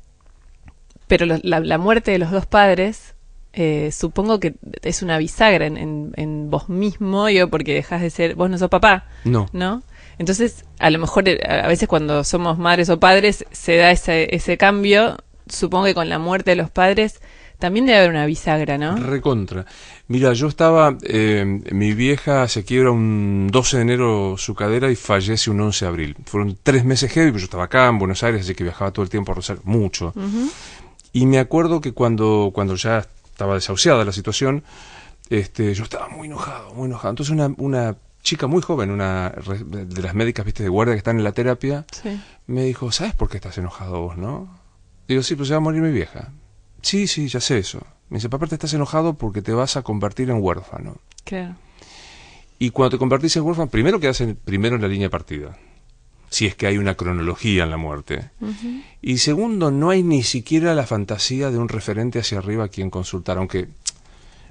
pero 1.07 1.27
la 1.27 1.77
muerte 1.79 2.11
de 2.13 2.19
los 2.19 2.31
dos 2.31 2.47
padres, 2.47 3.14
eh, 3.55 3.91
supongo 3.93 4.41
que 4.41 4.55
es 4.83 5.03
una 5.03 5.19
bisagra 5.19 5.67
en, 5.67 5.77
en, 5.77 6.13
en 6.17 6.51
vos 6.51 6.69
mismo, 6.69 7.29
yo 7.29 7.49
porque 7.49 7.75
dejas 7.75 8.01
de 8.03 8.11
ser, 8.11 8.35
vos 8.35 8.51
no 8.51 8.59
sos 8.59 8.69
papá, 8.71 9.07
No. 9.25 9.49
¿no? 9.53 9.83
Entonces, 10.19 10.65
a 10.79 10.91
lo 10.91 10.99
mejor 11.01 11.29
eh, 11.29 11.41
a 11.49 11.67
veces 11.67 11.89
cuando 11.89 12.23
somos 12.25 12.57
madres 12.59 12.89
o 12.89 13.01
padres 13.01 13.45
se 13.51 13.77
da 13.77 13.91
ese, 13.91 14.35
ese 14.35 14.57
cambio. 14.57 15.17
Supongo 15.49 15.85
que 15.87 15.95
con 15.95 16.09
la 16.09 16.19
muerte 16.19 16.53
de 16.53 16.57
los 16.57 16.71
padres 16.71 17.21
también 17.59 17.85
debe 17.87 17.99
haber 17.99 18.11
una 18.11 18.25
bisagra, 18.27 18.79
¿no? 18.79 18.97
Recontra. 18.97 19.67
Mira, 20.09 20.33
yo 20.35 20.47
estaba, 20.49 20.97
eh, 21.03 21.45
mi 21.73 21.95
vieja 21.95 22.47
se 22.49 22.65
quiebra 22.65 22.91
un 22.93 23.49
12 23.51 23.77
de 23.79 23.83
enero 23.83 24.37
su 24.39 24.55
cadera 24.55 24.91
y 24.91 24.97
fallece 24.97 25.51
un 25.51 25.61
11 25.61 25.85
de 25.85 25.89
abril. 25.89 26.17
Fueron 26.27 26.57
tres 26.63 26.85
meses 26.85 27.11
heavy, 27.13 27.29
pero 27.31 27.39
yo 27.41 27.45
estaba 27.45 27.65
acá 27.65 27.89
en 27.89 27.99
Buenos 27.99 28.23
Aires, 28.23 28.43
así 28.43 28.55
que 28.55 28.65
viajaba 28.65 28.91
todo 28.93 29.03
el 29.03 29.11
tiempo 29.11 29.33
a 29.33 29.35
Rosario, 29.35 29.63
mucho. 29.65 30.13
Y 31.13 31.27
me 31.27 31.39
acuerdo 31.39 31.81
que 31.81 31.93
cuando, 31.93 32.51
cuando 32.55 32.75
ya 32.77 33.07
estaba 33.35 33.55
desahuciada 33.55 34.05
la 34.05 34.13
situación, 34.13 34.63
este, 35.29 35.75
yo 35.75 35.83
estaba 35.85 36.09
muy 36.09 36.29
enojado, 36.29 36.73
muy 36.75 36.87
enojado. 36.87 37.11
Entonces 37.11 37.33
una, 37.33 37.53
una 37.59 37.97
chica 38.23 38.47
muy 38.47 38.63
joven, 38.63 38.91
una 38.91 39.31
de 39.31 40.03
las 40.03 40.15
médicas, 40.15 40.45
viste, 40.47 40.63
de 40.63 40.69
guardia 40.69 40.95
que 40.95 40.99
están 40.99 41.19
en 41.19 41.25
la 41.25 41.33
terapia, 41.33 41.85
Sí. 41.93 42.21
me 42.47 42.65
dijo, 42.65 42.91
¿sabes 42.93 43.15
por 43.15 43.29
qué 43.29 43.37
estás 43.37 43.59
enojado 43.59 44.01
vos, 44.01 44.17
no? 44.17 44.49
Digo, 45.09 45.23
sí, 45.23 45.35
pues 45.35 45.49
se 45.49 45.55
va 45.55 45.59
a 45.59 45.61
morir 45.61 45.83
mi 45.83 45.91
vieja. 45.91 46.31
Sí, 46.81 47.07
sí, 47.07 47.29
ya 47.29 47.41
sé 47.41 47.59
eso. 47.59 47.81
Me 48.09 48.19
dice, 48.19 48.29
papá, 48.29 48.47
te 48.47 48.55
estás 48.55 48.73
enojado 48.73 49.15
porque 49.15 49.43
te 49.43 49.53
vas 49.53 49.77
a 49.77 49.83
convertir 49.83 50.31
en 50.31 50.43
huérfano. 50.43 50.97
Claro. 51.25 51.57
Y 52.59 52.71
cuando 52.71 52.91
te 52.97 52.99
convertís 52.99 53.37
en 53.37 53.43
huérfano, 53.43 53.69
primero 53.69 53.99
quedas 54.01 54.21
en, 54.21 54.37
primero 54.37 54.77
en 54.77 54.83
la 54.83 54.89
línea 54.89 55.07
de 55.07 55.11
partida. 55.11 55.57
Si 56.35 56.47
es 56.47 56.55
que 56.57 56.67
hay 56.67 56.79
una 56.79 56.95
cronología 56.97 57.63
en 57.65 57.71
la 57.71 57.77
muerte. 57.77 58.31
Y 59.01 59.19
segundo, 59.19 59.71
no 59.71 59.91
hay 59.91 60.03
ni 60.03 60.23
siquiera 60.23 60.75
la 60.75 60.85
fantasía 60.87 61.51
de 61.51 61.59
un 61.59 61.69
referente 61.69 62.19
hacia 62.19 62.39
arriba 62.39 62.65
a 62.65 62.69
quien 62.69 62.91
consultar, 62.91 63.39
aunque 63.39 63.69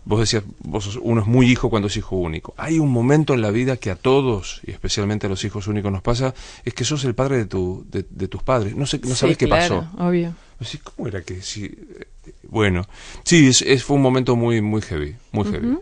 vos 0.06 0.20
decías, 0.22 0.44
vos 0.60 0.86
sos- 0.86 1.00
uno 1.02 1.22
es 1.22 1.28
muy 1.28 1.50
hijo 1.52 1.70
cuando 1.70 1.88
es 1.88 1.98
hijo 1.98 2.16
único. 2.16 2.54
Hay 2.58 2.80
un 2.80 2.90
momento 2.92 3.34
en 3.34 3.42
la 3.42 3.52
vida 3.52 3.78
que 3.78 3.90
a 3.92 3.96
todos, 3.96 4.62
y 4.66 4.72
especialmente 4.72 5.28
a 5.28 5.30
los 5.30 5.44
hijos 5.44 5.68
únicos 5.68 5.92
nos 5.92 6.02
pasa, 6.02 6.34
es 6.64 6.74
que 6.74 6.86
sos 6.86 7.04
el 7.06 7.16
padre 7.16 7.38
de, 7.38 7.46
tu, 7.46 7.86
de, 7.90 8.06
de 8.10 8.28
tus 8.28 8.44
padres. 8.44 8.76
No 8.76 8.86
sé, 8.86 9.00
no 9.00 9.10
Sí, 9.10 9.16
sabes 9.16 9.38
qué 9.38 9.48
claro, 9.48 9.88
pasó. 9.92 10.04
Obvio. 10.08 10.34
Así, 10.60 10.78
¿Cómo 10.78 11.08
era 11.10 11.22
que 11.24 11.42
sí? 11.42 11.66
eh, 11.66 12.06
Bueno, 12.50 12.86
sí, 13.26 13.48
es, 13.48 13.62
es- 13.62 13.84
fue 13.84 13.98
un 13.98 14.02
momento 14.04 14.36
muy, 14.38 14.62
muy 14.62 14.82
heavy, 14.82 15.16
muy 15.34 15.46
heavy. 15.52 15.78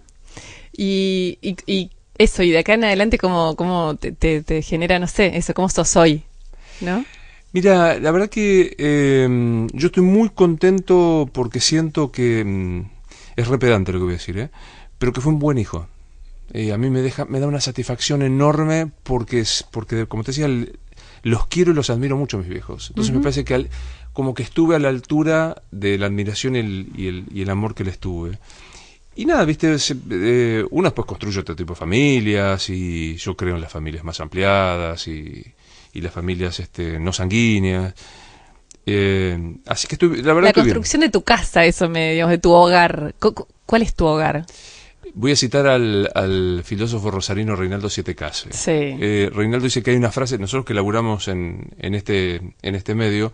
Y, 0.75 1.37
y, 1.41 1.55
y 1.67 1.89
eso, 2.17 2.43
y 2.43 2.51
de 2.51 2.59
acá 2.59 2.73
en 2.73 2.83
adelante, 2.83 3.17
¿cómo, 3.17 3.55
cómo 3.55 3.95
te, 3.95 4.11
te, 4.11 4.41
te 4.43 4.61
genera, 4.61 4.99
no 4.99 5.07
sé, 5.07 5.37
eso, 5.37 5.53
cómo 5.53 5.69
sos 5.69 5.95
hoy? 5.95 6.23
¿No? 6.81 7.05
Mira, 7.53 7.99
la 7.99 8.11
verdad 8.11 8.29
que 8.29 8.75
eh, 8.77 9.67
yo 9.73 9.87
estoy 9.87 10.03
muy 10.03 10.29
contento 10.29 11.29
porque 11.33 11.59
siento 11.59 12.11
que 12.11 12.43
mm, 12.45 12.81
es 13.35 13.47
repedante 13.47 13.91
lo 13.91 13.99
que 13.99 14.03
voy 14.05 14.13
a 14.13 14.17
decir, 14.17 14.37
¿eh? 14.37 14.49
pero 14.97 15.11
que 15.13 15.21
fue 15.21 15.33
un 15.33 15.39
buen 15.39 15.57
hijo. 15.57 15.87
Eh, 16.53 16.71
a 16.73 16.77
mí 16.77 16.89
me 16.89 17.01
deja, 17.01 17.25
me 17.25 17.39
da 17.39 17.47
una 17.47 17.61
satisfacción 17.61 18.21
enorme 18.21 18.91
porque 19.03 19.39
es, 19.39 19.65
porque 19.71 20.05
como 20.05 20.23
te 20.23 20.31
decía, 20.31 20.45
el- 20.45 20.77
los 21.23 21.45
quiero 21.47 21.71
y 21.71 21.75
los 21.75 21.89
admiro 21.89 22.17
mucho 22.17 22.37
a 22.37 22.39
mis 22.39 22.49
viejos. 22.49 22.89
Entonces 22.89 23.13
me 23.13 23.21
parece 23.21 23.43
que 23.45 23.53
al- 23.53 23.69
como 24.13 24.33
que 24.33 24.43
estuve 24.43 24.75
a 24.75 24.79
la 24.79 24.89
altura 24.89 25.61
de 25.71 25.97
la 25.97 26.07
admiración 26.07 26.55
y 26.55 26.59
el, 26.59 26.89
y 26.95 27.07
el, 27.07 27.25
y 27.33 27.41
el 27.41 27.49
amor 27.49 27.75
que 27.75 27.83
les 27.83 27.99
tuve. 27.99 28.39
Y 29.21 29.25
nada, 29.25 29.45
viste, 29.45 29.77
se- 29.77 29.95
eh, 30.09 30.65
uno 30.71 30.87
después 30.89 31.05
construye 31.05 31.39
otro 31.39 31.55
tipo 31.55 31.73
de 31.73 31.79
familias 31.79 32.69
y 32.69 33.15
yo 33.17 33.35
creo 33.35 33.55
en 33.55 33.61
las 33.61 33.71
familias 33.71 34.03
más 34.03 34.19
ampliadas 34.19 35.07
y, 35.07 35.43
y 35.93 36.01
las 36.01 36.11
familias 36.13 36.59
este, 36.59 36.99
no 36.99 37.13
sanguíneas. 37.13 37.93
Eh, 38.85 39.37
así 39.67 39.87
que 39.87 39.95
estoy, 39.95 40.23
la 40.23 40.33
verdad 40.33 40.49
La 40.49 40.53
bien. 40.53 40.65
construcción 40.65 41.01
de 41.01 41.09
tu 41.09 41.21
casa, 41.23 41.65
eso, 41.65 41.87
me, 41.87 42.13
digamos, 42.13 42.31
de 42.31 42.37
tu 42.39 42.51
hogar. 42.51 43.13
Cu- 43.19 43.33
cu- 43.33 43.47
¿Cuál 43.65 43.83
es 43.83 43.93
tu 43.93 44.05
hogar? 44.05 44.45
Voy 45.13 45.33
a 45.33 45.35
citar 45.35 45.67
al, 45.67 46.09
al 46.15 46.61
filósofo 46.63 47.11
rosarino 47.11 47.55
Reinaldo 47.55 47.89
Siete 47.89 48.15
Case. 48.15 48.49
Sí. 48.51 48.71
Eh, 48.71 49.29
Reinaldo 49.33 49.65
dice 49.65 49.83
que 49.83 49.91
hay 49.91 49.97
una 49.97 50.11
frase, 50.11 50.37
nosotros 50.37 50.65
que 50.65 50.73
laburamos 50.73 51.27
en, 51.27 51.69
en, 51.77 51.95
este, 51.95 52.35
en 52.61 52.75
este 52.75 52.95
medio, 52.95 53.33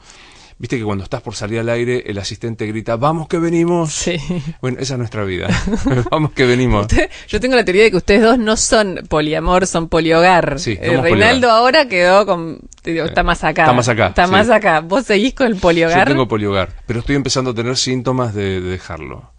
viste 0.60 0.78
que 0.78 0.84
cuando 0.84 1.04
estás 1.04 1.22
por 1.22 1.36
salir 1.36 1.60
al 1.60 1.70
aire, 1.70 2.04
el 2.08 2.18
asistente 2.18 2.66
grita, 2.68 2.96
vamos 2.96 3.28
que 3.28 3.38
venimos. 3.38 3.94
Sí. 3.94 4.18
Bueno, 4.62 4.78
esa 4.80 4.94
es 4.96 4.98
nuestra 4.98 5.24
vida. 5.24 5.48
vamos 6.12 6.32
que 6.32 6.46
venimos. 6.46 6.82
Usted- 6.84 7.10
yo 7.28 7.40
tengo 7.40 7.56
la 7.56 7.64
teoría 7.66 7.84
de 7.84 7.92
que 7.92 7.98
ustedes 7.98 8.22
dos 8.22 8.38
no 8.40 8.58
son 8.58 9.02
poliamor, 9.10 9.68
son 9.68 9.88
polihogar. 9.90 10.60
Sí, 10.60 10.78
Eh, 10.82 11.00
Reinaldo 11.02 11.50
ahora 11.52 11.88
quedó 11.88 12.26
con... 12.26 12.60
digo, 12.84 13.06
está 13.06 13.24
más 13.24 13.44
acá. 13.44 13.64
Está 13.64 13.74
más 13.74 13.88
acá, 13.90 14.08
Está 14.08 14.26
sí. 14.26 14.32
más 14.32 14.50
acá. 14.50 14.80
¿Vos 14.82 15.06
seguís 15.06 15.34
con 15.34 15.48
el 15.48 15.56
Yo 15.56 15.60
polihogar? 15.62 16.08
tengo 16.08 16.28
polihogar, 16.28 16.70
pero 16.86 17.00
estoy 17.00 17.16
empezando 17.16 17.52
a 17.52 17.54
tener 17.54 17.78
síntomas 17.78 18.34
de, 18.34 18.62
de 18.62 18.70
dejarlo. 18.70 19.32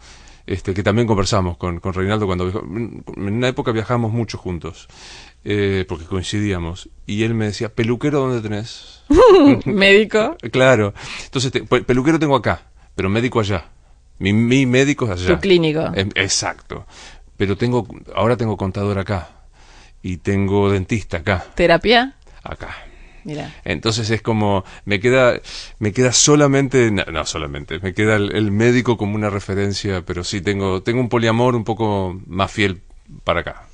Este, 0.47 0.73
que 0.73 0.83
también 0.83 1.07
conversamos 1.07 1.59
con, 1.59 1.79
con 1.79 1.93
Reinaldo 1.93 2.25
cuando 2.25 2.49
en 2.49 3.03
una 3.17 3.49
época 3.49 3.71
viajamos 3.71 4.13
mucho 4.13 4.39
juntos, 4.39 4.89
eh, 5.45 5.85
porque 5.89 6.05
coincidíamos, 6.05 6.89
y 7.07 7.23
él 7.25 7.35
me 7.35 7.47
decía, 7.47 7.69
peluquero, 7.71 8.21
¿dónde 8.21 8.41
tenés? 8.43 9.03
Médico. 9.65 10.37
Claro, 10.53 10.95
entonces 11.25 11.51
te- 11.53 11.63
pe- 11.63 11.83
peluquero 11.83 12.19
tengo 12.19 12.37
acá, 12.37 12.63
pero 12.95 13.09
médico 13.09 13.41
allá. 13.41 13.67
Mi, 14.19 14.33
mi 14.33 14.67
médico 14.67 15.05
es 15.07 15.13
allá. 15.23 15.37
Tu 15.37 15.41
clínico. 15.41 15.81
Em, 15.95 16.11
exacto. 16.15 16.87
Pero 17.37 17.57
tengo, 17.57 17.87
ahora 18.15 18.37
tengo 18.37 18.57
contador 18.57 18.99
acá, 18.99 19.31
y 20.03 20.17
tengo 20.19 20.71
dentista 20.71 21.19
acá. 21.19 21.45
¿Terapia? 21.55 22.15
acá. 22.43 22.75
Mira. 23.25 23.55
Entonces 23.65 24.09
es 24.11 24.23
como, 24.23 24.65
me 24.87 25.01
queda, 25.01 25.39
me 25.81 25.93
queda 25.93 26.13
solamente, 26.13 26.91
no, 26.91 27.05
no 27.13 27.27
solamente, 27.27 27.79
me 27.81 27.93
queda 27.93 28.17
el, 28.17 28.35
el 28.35 28.51
médico 28.51 28.97
como 28.97 29.17
una 29.17 29.29
referencia, 29.29 30.03
pero 30.07 30.25
sí 30.25 30.41
tengo, 30.41 30.83
tengo 30.83 31.01
un 31.01 31.09
poliamor 31.11 31.55
un 31.55 31.65
poco 31.65 32.19
más 32.27 32.51
fiel 32.51 32.81
para 33.25 33.41
acá. 33.41 33.68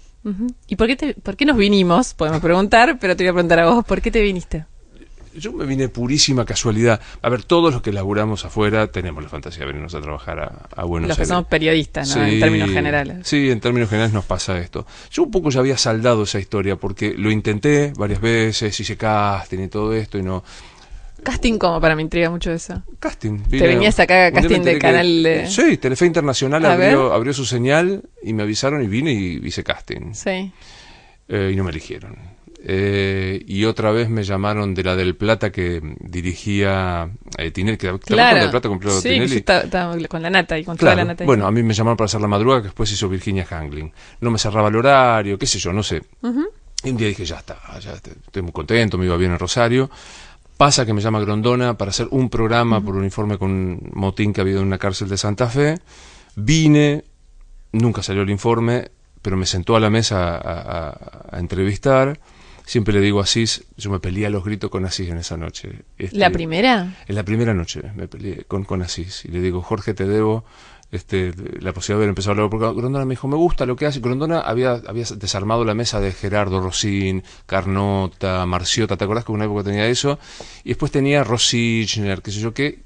¿Y 0.69 0.77
por 0.77 0.87
qué, 0.87 0.97
te, 0.97 1.15
por 1.15 1.37
qué 1.37 1.45
nos 1.45 1.57
vinimos? 1.57 2.15
Podemos 2.15 2.41
preguntar, 2.41 2.99
pero 3.01 3.15
te 3.17 3.25
voy 3.25 3.29
a 3.31 3.33
preguntar 3.35 3.59
a 3.61 3.67
vos, 3.71 3.85
¿por 3.85 4.01
qué 4.01 4.11
te 4.11 4.21
viniste? 4.23 4.65
Yo 5.37 5.53
me 5.53 5.67
vine 5.67 5.89
purísima 5.89 6.45
casualidad. 6.45 7.01
A 7.21 7.29
ver, 7.29 7.43
todos 7.43 7.73
los 7.75 7.83
que 7.83 7.93
laburamos 7.93 8.45
afuera 8.45 8.87
tenemos 8.87 9.21
la 9.21 9.29
fantasía 9.29 9.61
de 9.63 9.67
venirnos 9.67 9.93
a 9.97 10.01
trabajar 10.01 10.39
a, 10.39 10.69
a 10.81 10.85
Buenos 10.85 11.09
Los 11.09 11.17
que 11.17 11.23
Aires. 11.23 11.29
somos 11.29 11.47
periodistas, 11.49 12.09
¿no? 12.17 12.25
Sí, 12.25 12.35
En 12.35 12.41
términos 12.41 12.71
generales. 12.71 13.27
Sí, 13.27 13.51
en 13.51 13.59
términos 13.59 13.89
generales 13.91 14.15
nos 14.15 14.25
pasa 14.25 14.57
esto. 14.61 14.87
Yo 15.11 15.25
un 15.25 15.33
poco 15.33 15.51
ya 15.51 15.59
había 15.59 15.77
saldado 15.77 16.23
esa 16.23 16.39
historia 16.39 16.77
porque 16.77 17.15
lo 17.19 17.33
intenté 17.33 17.93
varias 17.99 18.21
veces, 18.21 18.79
hice 18.79 18.97
casting 18.97 19.59
y 19.59 19.69
todo 19.69 19.93
esto 19.93 20.19
y 20.19 20.23
no... 20.23 20.45
Casting 21.25 21.59
como 21.59 21.81
para 21.81 21.97
me 21.97 22.03
intriga 22.03 22.31
mucho 22.31 22.53
eso. 22.53 22.83
Casting. 23.01 23.39
Te 23.51 23.67
venías 23.67 23.99
acá 23.99 24.27
a 24.27 24.33
casting 24.33 24.49
de 24.51 24.55
enteré 24.57 24.75
que- 24.77 24.81
canal 24.81 25.23
de- 25.23 25.47
Sí, 25.49 25.77
Telefe 25.79 26.07
Internacional 26.07 26.65
abrió, 26.67 27.13
abrió 27.13 27.33
su 27.33 27.45
señal 27.45 28.03
y 28.23 28.33
me 28.35 28.43
avisaron 28.45 28.83
y 28.83 28.87
vine 28.87 29.13
y 29.13 29.41
hice 29.45 29.65
casting. 29.65 30.13
Sí. 30.13 30.53
Eh, 31.29 31.51
y 31.53 31.57
no 31.57 31.65
me 31.65 31.71
eligieron. 31.71 32.17
Eh, 32.67 33.43
y 33.47 33.65
otra 33.67 33.91
vez 33.91 34.09
me 34.09 34.23
llamaron 34.23 34.75
de 34.75 34.83
la 34.85 34.97
del 34.97 35.17
Plata 35.17 35.53
que 35.53 35.83
dirigía 36.01 37.11
eh, 37.37 37.51
Tinelli, 37.51 37.77
que 37.77 37.89
¿te 37.89 37.89
acuerdas 37.89 38.07
Claro. 38.07 38.31
con 38.37 38.41
del 38.41 38.51
Plata 38.51 38.69
cumplió 38.71 38.91
sí, 39.01 39.09
Tinelli? 39.11 40.07
con 40.09 40.23
la 40.23 40.31
nata 40.31 40.59
y 40.59 40.65
con 40.65 40.77
toda 40.77 40.95
la 40.95 41.05
nata. 41.05 41.25
Bueno, 41.25 41.47
a 41.47 41.51
mí 41.51 41.63
me 41.63 41.75
llamaron 41.75 41.97
para 41.99 42.07
hacer 42.07 42.21
la 42.23 42.27
madrugada 42.29 42.63
que 42.63 42.69
después 42.69 42.91
hizo 42.91 43.09
Virginia 43.09 43.45
Hangling. 43.45 43.93
No 44.21 44.31
me 44.31 44.39
cerraba 44.39 44.69
el 44.69 44.77
horario, 44.77 45.39
qué 45.39 45.47
sé 45.47 45.59
yo, 45.59 45.73
no 45.75 45.83
sé. 45.83 46.03
Y 46.85 46.91
un 46.91 46.97
día 46.97 47.09
dije, 47.09 47.25
ya 47.27 47.37
está, 47.37 47.57
ya 47.81 47.93
est- 47.93 48.09
estoy 48.09 48.43
muy 48.43 48.53
contento, 48.53 48.97
me 48.99 49.05
iba 49.07 49.17
bien 49.19 49.33
en 49.33 49.39
Rosario. 49.39 49.91
Pasa 50.57 50.87
que 50.87 50.93
me 50.93 51.01
llama 51.01 51.21
Grondona 51.21 51.77
para 51.77 51.91
hacer 51.91 52.07
un 52.11 52.31
programa 52.31 52.81
por 52.81 52.95
un 52.97 53.05
informe 53.05 53.39
con 53.39 53.51
un 53.51 53.91
motín 53.93 54.33
que 54.33 54.41
ha 54.41 54.43
habido 54.43 54.61
en 54.61 54.69
una 54.69 54.79
cárcel 54.79 55.09
de 55.09 55.17
Santa 55.17 55.49
Fe. 55.49 55.79
Vine, 56.37 57.05
nunca 57.73 58.03
salió 58.03 58.23
el 58.23 58.31
informe, 58.31 58.91
pero 59.21 59.37
me 59.37 59.47
sentó 59.47 59.75
a 59.75 59.81
la 59.81 59.91
mesa 59.91 60.37
a, 60.37 60.89
a- 60.89 61.27
a 61.33 61.39
entrevistar. 61.41 62.21
Siempre 62.67 62.95
le 62.95 63.01
digo 63.01 63.21
a 63.21 63.25
Asís, 63.25 63.65
yo 63.77 63.91
me 63.91 64.01
peleé 64.01 64.27
a 64.27 64.31
los 64.31 64.43
gritos 64.45 64.71
con 64.71 64.85
Asís 64.87 65.11
en 65.11 65.19
esa 65.19 65.37
noche. 65.37 65.83
Este, 65.99 66.17
¿La 66.17 66.31
primera? 66.31 66.95
en 67.07 67.15
la 67.15 67.23
primera 67.25 67.53
noche 67.53 67.83
me 67.95 68.09
peleé 68.09 68.45
con, 68.45 68.65
con 68.65 68.81
Asís 68.81 69.25
y 69.27 69.29
le 69.29 69.41
digo, 69.43 69.61
Jorge, 69.61 69.93
te 69.93 70.07
debo 70.07 70.45
este, 70.93 71.33
la 71.61 71.73
posibilidad 71.73 71.89
de 71.89 72.05
haber 72.05 72.09
empezado 72.11 72.31
a 72.31 72.35
hablar. 72.35 72.51
Porque 72.51 72.67
Grondona 72.81 73.05
me 73.05 73.13
dijo, 73.13 73.27
me 73.29 73.37
gusta 73.37 73.67
lo 73.67 73.77
que 73.77 73.87
hace. 73.87 74.01
Grondona 74.01 74.41
había, 74.41 74.81
había 74.87 75.05
desarmado 75.17 75.65
la 75.65 75.75
mesa 75.75 76.01
de 76.01 76.13
Gerardo 76.13 76.61
Rosín, 76.61 77.23
Carnota, 77.47 78.45
Marciota, 78.47 78.97
¿te 78.97 79.05
acordás 79.05 79.25
que 79.25 79.33
en 79.33 79.37
una 79.37 79.45
época 79.47 79.65
tenía 79.65 79.87
eso? 79.87 80.19
Y 80.65 80.69
después 80.71 80.93
tenía 80.93 81.25
Rosichner, 81.25 82.21
qué 82.23 82.31
sé 82.31 82.41
yo 82.41 82.53
qué. 82.55 82.81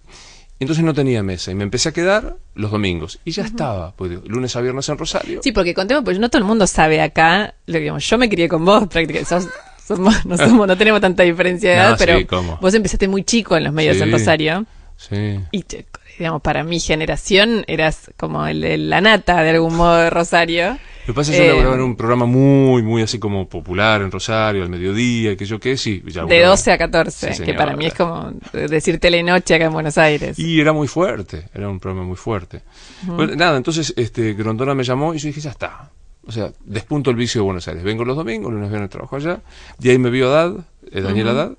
Entonces 0.60 0.84
no 0.84 0.92
tenía 0.92 1.22
mesa 1.22 1.52
y 1.52 1.54
me 1.54 1.62
empecé 1.64 1.88
a 1.90 1.92
quedar 1.92 2.36
los 2.54 2.70
domingos. 2.72 3.20
Y 3.24 3.30
ya 3.30 3.44
estaba, 3.44 3.92
pues, 3.92 4.10
lunes 4.26 4.56
a 4.56 4.60
viernes 4.60 4.88
en 4.88 4.98
Rosario. 4.98 5.40
Sí, 5.42 5.52
porque 5.52 5.72
contemos, 5.72 6.02
pues 6.04 6.18
no 6.18 6.28
todo 6.30 6.40
el 6.40 6.44
mundo 6.48 6.66
sabe 6.66 7.00
acá. 7.00 7.54
Lo 7.66 7.74
que 7.74 7.80
digamos, 7.80 8.08
yo 8.08 8.18
me 8.18 8.28
crié 8.28 8.48
con 8.48 8.64
vos, 8.64 8.88
prácticamente. 8.88 9.24
Sos- 9.28 9.48
somos- 9.86 10.24
no, 10.26 10.36
somos, 10.36 10.66
no 10.66 10.76
tenemos 10.76 11.00
tanta 11.00 11.22
diferencia 11.22 11.70
de 11.70 11.76
No, 11.76 11.82
edad, 11.82 11.96
pero 11.98 12.58
vos 12.60 12.74
empezaste 12.74 13.06
muy 13.06 13.22
chico 13.22 13.56
en 13.56 13.64
los 13.64 13.72
medios 13.72 13.98
Sí. 13.98 14.02
en 14.02 14.10
Rosario. 14.12 14.66
Sí. 14.96 15.38
Y, 15.52 15.62
te- 15.62 15.86
digamos, 16.18 16.42
para 16.42 16.64
mi 16.64 16.80
generación 16.80 17.64
eras 17.66 18.10
como 18.16 18.46
el, 18.46 18.64
el- 18.64 18.90
la 18.90 19.00
nata 19.00 19.42
de 19.42 19.50
algún 19.50 19.76
modo 19.76 19.96
de 19.96 20.10
Rosario. 20.10 20.78
Lo 21.06 21.14
que 21.14 21.16
pasa 21.16 21.32
es 21.32 21.38
que 21.38 21.44
yo 21.46 21.52
Eh, 21.52 21.54
laburaba 21.54 21.74
en 21.76 21.80
un 21.82 21.96
programa 21.96 22.26
muy, 22.26 22.82
muy 22.82 23.00
así 23.02 23.18
como 23.18 23.48
popular 23.48 24.02
en 24.02 24.10
Rosario, 24.10 24.62
al 24.62 24.68
mediodía, 24.68 25.36
que 25.36 25.46
yo 25.46 25.58
qué, 25.58 25.76
sí. 25.78 26.02
ya 26.06 26.22
De 26.24 26.34
laburaba. 26.34 26.48
12 26.50 26.72
a 26.72 26.78
14, 26.78 27.32
Sí, 27.34 27.42
que 27.44 27.54
para 27.54 27.74
mí 27.76 27.86
es 27.86 27.94
como 27.94 28.32
decir 28.52 28.98
telenoche 29.00 29.54
acá 29.54 29.64
en 29.64 29.72
Buenos 29.72 29.96
Aires. 29.96 30.38
Y 30.38 30.60
era 30.60 30.72
muy 30.74 30.86
fuerte, 30.86 31.48
era 31.54 31.68
un 31.70 31.80
programa 31.80 32.06
muy 32.06 32.16
fuerte. 32.16 32.60
Bueno, 33.04 33.34
nada, 33.36 33.56
entonces 33.56 33.94
este, 33.96 34.34
Grondona 34.34 34.74
me 34.74 34.84
llamó 34.84 35.14
y 35.14 35.18
yo 35.18 35.28
dije, 35.28 35.40
ya 35.40 35.50
está. 35.50 35.90
O 36.26 36.30
sea, 36.32 36.50
despunto 36.66 37.08
el 37.10 37.16
vicio 37.16 37.40
de 37.40 37.44
Buenos 37.46 37.66
Aires. 37.68 37.82
Vengo 37.82 38.04
los 38.04 38.14
domingos, 38.16 38.52
lunes 38.52 38.68
viernes 38.68 38.90
trabajo 38.90 39.16
allá. 39.16 39.40
Y 39.80 39.88
ahí 39.88 39.96
me 39.98 40.10
vio 40.10 40.28
Haddad, 40.30 40.56
eh, 40.92 41.00
Daniel 41.00 41.28
Haddad, 41.28 41.52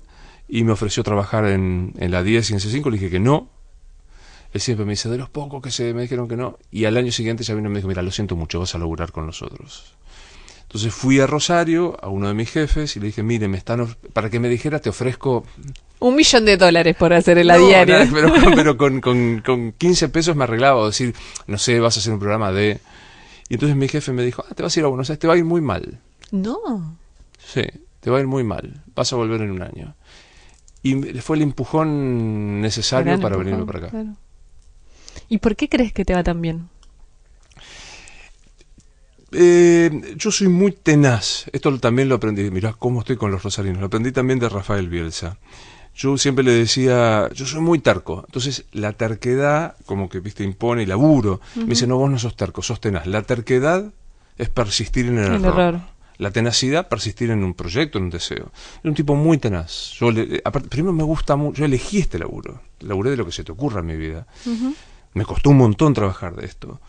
y 0.48 0.62
me 0.62 0.70
ofreció 0.70 1.02
trabajar 1.02 1.46
en, 1.46 1.92
en 1.98 2.12
la 2.12 2.22
10 2.22 2.50
y 2.50 2.52
en 2.52 2.60
C5. 2.60 2.84
Le 2.88 2.98
dije 2.98 3.10
que 3.10 3.18
no. 3.18 3.48
Él 4.52 4.60
siempre 4.60 4.84
me 4.84 4.92
dice, 4.92 5.08
de 5.08 5.18
los 5.18 5.28
pocos 5.28 5.62
que 5.62 5.70
se 5.70 5.94
me 5.94 6.02
dijeron 6.02 6.26
que 6.28 6.36
no. 6.36 6.58
Y 6.70 6.84
al 6.84 6.96
año 6.96 7.12
siguiente 7.12 7.44
ya 7.44 7.54
vino 7.54 7.68
y 7.68 7.72
me 7.72 7.78
dijo, 7.78 7.88
mira, 7.88 8.02
lo 8.02 8.10
siento 8.10 8.36
mucho, 8.36 8.58
vas 8.60 8.74
a 8.74 8.78
laburar 8.78 9.12
con 9.12 9.26
nosotros. 9.26 9.94
Entonces 10.62 10.94
fui 10.94 11.18
a 11.18 11.26
Rosario, 11.26 11.96
a 12.00 12.08
uno 12.08 12.28
de 12.28 12.34
mis 12.34 12.50
jefes, 12.50 12.96
y 12.96 13.00
le 13.00 13.06
dije, 13.06 13.22
mire, 13.22 13.48
me 13.48 13.58
están 13.58 13.86
para 14.12 14.30
que 14.30 14.38
me 14.38 14.48
dijera, 14.48 14.78
te 14.78 14.88
ofrezco 14.88 15.44
Un 15.98 16.14
millón 16.14 16.44
de 16.44 16.56
dólares 16.56 16.94
por 16.96 17.12
hacer 17.12 17.38
el 17.38 17.48
no, 17.48 17.58
diario. 17.58 17.98
nada, 17.98 18.08
pero 18.12 18.32
pero 18.54 18.76
con, 18.76 19.00
con, 19.00 19.42
con 19.44 19.72
15 19.72 20.08
pesos 20.10 20.36
me 20.36 20.44
arreglaba. 20.44 20.80
O 20.80 20.86
decir, 20.86 21.14
no 21.48 21.58
sé, 21.58 21.80
vas 21.80 21.96
a 21.96 22.00
hacer 22.00 22.12
un 22.12 22.20
programa 22.20 22.52
de... 22.52 22.78
Y 23.48 23.54
entonces 23.54 23.76
mi 23.76 23.88
jefe 23.88 24.12
me 24.12 24.22
dijo, 24.22 24.44
ah, 24.48 24.54
te 24.54 24.62
vas 24.62 24.76
a 24.76 24.80
ir 24.80 24.86
a 24.86 24.88
Buenos 24.88 25.10
Aires, 25.10 25.18
te 25.18 25.26
va 25.26 25.34
a 25.34 25.36
ir 25.36 25.44
muy 25.44 25.60
mal. 25.60 25.98
No. 26.30 26.96
Sí, 27.38 27.62
te 27.98 28.10
va 28.10 28.18
a 28.18 28.20
ir 28.20 28.28
muy 28.28 28.44
mal. 28.44 28.82
Vas 28.94 29.12
a 29.12 29.16
volver 29.16 29.40
en 29.42 29.50
un 29.50 29.62
año. 29.62 29.96
Y 30.84 30.94
fue 31.20 31.36
el 31.36 31.42
empujón 31.42 32.60
necesario 32.60 33.06
Gran 33.06 33.20
para 33.20 33.34
empujón, 33.34 33.44
venirme 33.44 33.66
para 33.66 33.78
acá. 33.80 33.88
claro. 33.90 34.16
¿Y 35.30 35.38
por 35.38 35.56
qué 35.56 35.68
crees 35.70 35.92
que 35.94 36.04
te 36.04 36.12
va 36.14 36.22
tan 36.22 36.42
bien? 36.42 36.68
Eh, 39.32 40.14
yo 40.16 40.30
soy 40.32 40.48
muy 40.48 40.72
tenaz. 40.72 41.46
Esto 41.52 41.78
también 41.78 42.08
lo 42.08 42.16
aprendí. 42.16 42.50
Mirá 42.50 42.72
cómo 42.72 43.00
estoy 43.00 43.16
con 43.16 43.30
los 43.30 43.42
rosarinos. 43.42 43.78
Lo 43.80 43.86
aprendí 43.86 44.12
también 44.12 44.38
de 44.40 44.48
Rafael 44.48 44.88
Bielsa. 44.88 45.38
Yo 45.94 46.16
siempre 46.18 46.44
le 46.44 46.52
decía, 46.52 47.28
yo 47.32 47.46
soy 47.46 47.60
muy 47.60 47.78
terco. 47.78 48.24
Entonces, 48.26 48.64
la 48.72 48.92
terquedad, 48.92 49.76
como 49.86 50.08
que, 50.08 50.20
viste, 50.20 50.42
impone 50.44 50.82
y 50.82 50.86
laburo. 50.86 51.40
Me 51.56 51.64
dice, 51.66 51.86
no, 51.86 51.96
vos 51.96 52.10
no 52.10 52.18
sos 52.18 52.36
terco, 52.36 52.62
sos 52.62 52.80
tenaz. 52.80 53.06
La 53.06 53.22
terquedad 53.22 53.92
es 54.38 54.48
persistir 54.48 55.06
en 55.06 55.18
el, 55.18 55.24
El 55.34 55.44
error. 55.44 55.60
error. 55.60 55.80
La 56.18 56.30
tenacidad, 56.32 56.88
persistir 56.88 57.30
en 57.30 57.42
un 57.44 57.54
proyecto, 57.54 57.98
en 57.98 58.04
un 58.04 58.10
deseo. 58.10 58.50
Es 58.78 58.84
un 58.84 58.94
tipo 58.94 59.14
muy 59.14 59.38
tenaz. 59.38 59.92
Yo 59.98 60.10
le- 60.10 60.42
aparte, 60.44 60.68
primero 60.68 60.92
me 60.92 61.02
gusta 61.02 61.34
mucho, 61.36 61.60
yo 61.60 61.64
elegí 61.64 61.98
este 61.98 62.18
laburo. 62.18 62.60
Laburé 62.80 63.10
de 63.10 63.16
lo 63.16 63.24
que 63.24 63.32
se 63.32 63.42
te 63.42 63.52
ocurra 63.52 63.80
en 63.80 63.86
mi 63.86 63.96
vida. 63.96 64.26
Me 65.14 65.24
costó 65.24 65.50
un 65.50 65.58
montón 65.58 65.94
trabajar 65.94 66.34
de 66.36 66.46
esto. 66.46 66.80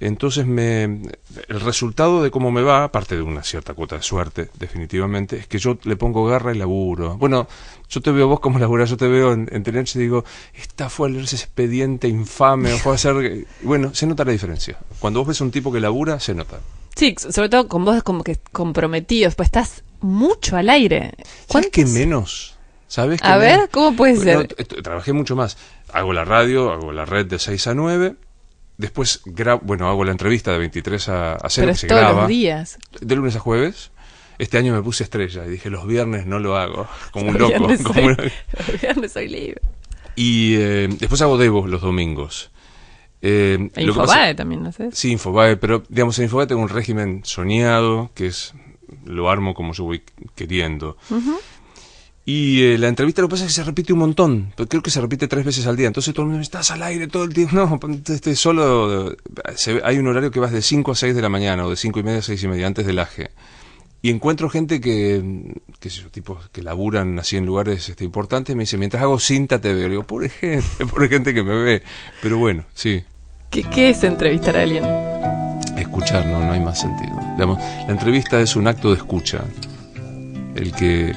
Entonces, 0.00 0.46
me, 0.46 0.82
el 0.82 1.60
resultado 1.60 2.24
de 2.24 2.32
cómo 2.32 2.50
me 2.50 2.62
va, 2.62 2.82
aparte 2.82 3.14
de 3.14 3.22
una 3.22 3.44
cierta 3.44 3.72
cuota 3.72 3.96
de 3.98 4.02
suerte, 4.02 4.50
definitivamente, 4.58 5.36
es 5.36 5.46
que 5.46 5.58
yo 5.60 5.78
le 5.84 5.94
pongo 5.96 6.24
garra 6.26 6.52
y 6.52 6.58
laburo. 6.58 7.16
Bueno, 7.18 7.46
yo 7.88 8.00
te 8.00 8.10
veo 8.10 8.26
vos 8.26 8.40
como 8.40 8.58
laburás, 8.58 8.90
yo 8.90 8.96
te 8.96 9.06
veo 9.06 9.32
en, 9.32 9.48
en 9.52 9.62
y 9.62 9.98
digo, 9.98 10.24
esta 10.54 10.90
fue 10.90 11.08
el 11.08 11.20
ese 11.20 11.36
expediente 11.36 12.08
infame, 12.08 12.72
o 12.72 12.78
fue 12.78 12.92
a 12.92 12.94
hacer... 12.96 13.46
Bueno, 13.62 13.94
se 13.94 14.06
nota 14.08 14.24
la 14.24 14.32
diferencia. 14.32 14.76
Cuando 14.98 15.20
vos 15.20 15.28
ves 15.28 15.40
un 15.40 15.52
tipo 15.52 15.70
que 15.72 15.78
labura, 15.78 16.18
se 16.18 16.34
nota. 16.34 16.58
Sí, 16.96 17.14
sobre 17.16 17.48
todo 17.48 17.68
con 17.68 17.84
vos 17.84 18.02
como 18.02 18.24
que 18.24 18.36
comprometidos, 18.50 19.36
pues 19.36 19.46
estás 19.46 19.84
mucho 20.00 20.56
al 20.56 20.68
aire. 20.68 21.12
¿Sabes 21.48 21.68
qué 21.70 21.82
¿Cuántos- 21.82 21.94
menos? 21.94 22.58
¿Sabes 22.88 23.22
qué 23.22 23.28
A 23.28 23.38
ver? 23.38 23.70
¿cómo 23.70 23.96
puede 23.96 24.16
Bueno, 24.16 24.40
ser? 24.42 24.82
trabajé 24.82 25.14
mucho 25.14 25.34
más. 25.34 25.56
Hago 25.92 26.12
la 26.12 26.24
radio, 26.24 26.70
hago 26.72 26.92
la 26.92 27.04
red 27.04 27.26
de 27.26 27.38
6 27.38 27.66
a 27.68 27.74
9. 27.74 28.14
Después, 28.78 29.22
gra- 29.26 29.60
bueno, 29.62 29.88
hago 29.88 30.04
la 30.04 30.10
entrevista 30.12 30.50
de 30.52 30.58
23 30.58 31.08
a, 31.10 31.32
a 31.34 31.48
0 31.50 31.66
Pero 31.66 31.72
que 31.72 31.78
se 31.78 31.86
todos 31.86 32.00
graba. 32.00 32.20
los 32.22 32.28
días. 32.28 32.78
De 33.00 33.14
lunes 33.16 33.36
a 33.36 33.40
jueves. 33.40 33.90
Este 34.38 34.58
año 34.58 34.72
me 34.74 34.82
puse 34.82 35.04
estrella 35.04 35.44
y 35.46 35.50
dije, 35.50 35.70
los 35.70 35.86
viernes 35.86 36.26
no 36.26 36.38
lo 36.38 36.56
hago. 36.56 36.88
Como 37.12 37.28
un 37.28 37.38
loco. 37.38 37.68
como 37.84 38.06
un- 38.06 38.16
los 38.68 38.80
viernes 38.80 39.12
soy 39.12 39.28
libre. 39.28 39.60
Y 40.16 40.54
eh, 40.56 40.88
después 40.98 41.20
hago 41.22 41.38
Devo 41.38 41.66
los 41.66 41.80
domingos. 41.82 42.50
Eh, 43.20 43.70
E 43.76 43.84
lo 43.84 43.92
que 43.92 44.00
pasa- 44.00 44.14
Infobae 44.14 44.34
también, 44.34 44.62
¿no 44.64 44.72
sé? 44.72 44.88
Sí, 44.92 45.12
Infobae, 45.12 45.56
pero 45.56 45.84
digamos 45.88 46.18
en 46.18 46.24
Infobae 46.24 46.46
tengo 46.48 46.62
un 46.62 46.68
régimen 46.70 47.20
soñado, 47.24 48.10
que 48.14 48.26
es 48.26 48.52
lo 49.04 49.30
armo 49.30 49.54
como 49.54 49.74
yo 49.74 49.84
voy 49.84 50.02
queriendo. 50.34 50.96
Y 52.24 52.62
eh, 52.62 52.78
la 52.78 52.86
entrevista 52.86 53.20
lo 53.20 53.28
que 53.28 53.32
pasa 53.32 53.44
es 53.44 53.50
que 53.50 53.54
se 53.54 53.64
repite 53.64 53.92
un 53.92 53.98
montón, 53.98 54.52
creo 54.68 54.80
que 54.80 54.90
se 54.90 55.00
repite 55.00 55.26
tres 55.26 55.44
veces 55.44 55.66
al 55.66 55.76
día. 55.76 55.88
Entonces 55.88 56.14
todo 56.14 56.24
el 56.24 56.28
mundo 56.30 56.42
estás 56.42 56.70
al 56.70 56.82
aire 56.82 57.08
todo 57.08 57.24
el 57.24 57.34
tiempo. 57.34 57.52
No, 57.52 57.78
este, 58.08 58.36
solo 58.36 59.10
eh, 59.12 59.16
se 59.56 59.80
hay 59.84 59.98
un 59.98 60.06
horario 60.06 60.30
que 60.30 60.38
vas 60.38 60.52
de 60.52 60.62
5 60.62 60.92
a 60.92 60.94
6 60.94 61.14
de 61.14 61.22
la 61.22 61.28
mañana 61.28 61.66
o 61.66 61.70
de 61.70 61.76
5 61.76 61.98
y 61.98 62.02
media 62.02 62.20
a 62.20 62.22
6 62.22 62.42
y 62.44 62.48
media 62.48 62.66
antes 62.66 62.86
del 62.86 62.98
AGE. 62.98 63.30
Y 64.04 64.10
encuentro 64.10 64.50
gente 64.50 64.80
que, 64.80 65.22
que 65.78 65.88
tipos 66.10 66.48
que 66.50 66.62
laburan 66.62 67.20
así 67.20 67.36
en 67.36 67.46
lugares 67.46 67.88
este, 67.88 68.04
importantes, 68.04 68.54
me 68.56 68.64
dice, 68.64 68.76
mientras 68.76 69.00
hago 69.02 69.18
cinta 69.20 69.60
te 69.60 69.72
veo. 69.72 69.88
Digo, 69.88 70.02
pobre 70.02 70.28
gente, 70.28 70.86
pobre 70.90 71.08
gente 71.08 71.32
que 71.32 71.42
me 71.42 71.54
ve. 71.54 71.82
Pero 72.20 72.38
bueno, 72.38 72.64
sí. 72.74 73.04
¿Qué, 73.50 73.62
qué 73.62 73.90
es 73.90 74.02
entrevistar 74.02 74.56
a 74.56 74.62
alguien? 74.62 74.84
Escuchar, 75.76 76.26
no, 76.26 76.40
no 76.40 76.52
hay 76.52 76.60
más 76.60 76.80
sentido. 76.80 77.12
Digamos, 77.34 77.58
la 77.58 77.92
entrevista 77.92 78.40
es 78.40 78.56
un 78.56 78.66
acto 78.66 78.90
de 78.90 78.96
escucha. 78.96 79.44
El 80.56 80.72
que, 80.72 81.14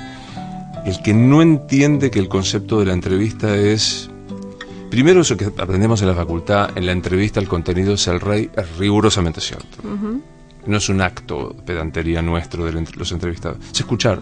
el 0.85 1.01
que 1.01 1.13
no 1.13 1.41
entiende 1.41 2.11
que 2.11 2.19
el 2.19 2.27
concepto 2.27 2.79
de 2.79 2.85
la 2.85 2.93
entrevista 2.93 3.55
es. 3.55 4.09
Primero, 4.89 5.21
eso 5.21 5.35
que 5.35 5.45
aprendemos 5.45 6.01
en 6.01 6.07
la 6.07 6.13
facultad, 6.13 6.77
en 6.77 6.85
la 6.85 6.91
entrevista 6.91 7.39
el 7.39 7.47
contenido 7.47 7.95
es 7.95 8.07
el 8.07 8.21
rey, 8.21 8.49
es 8.55 8.77
rigurosamente 8.77 9.41
cierto. 9.41 9.77
No 10.65 10.77
es 10.77 10.89
un 10.89 11.01
acto 11.01 11.53
de 11.55 11.63
pedantería 11.63 12.21
nuestro 12.21 12.65
de 12.65 12.85
los 12.95 13.11
entrevistados, 13.11 13.57
es 13.71 13.79
escuchar. 13.79 14.21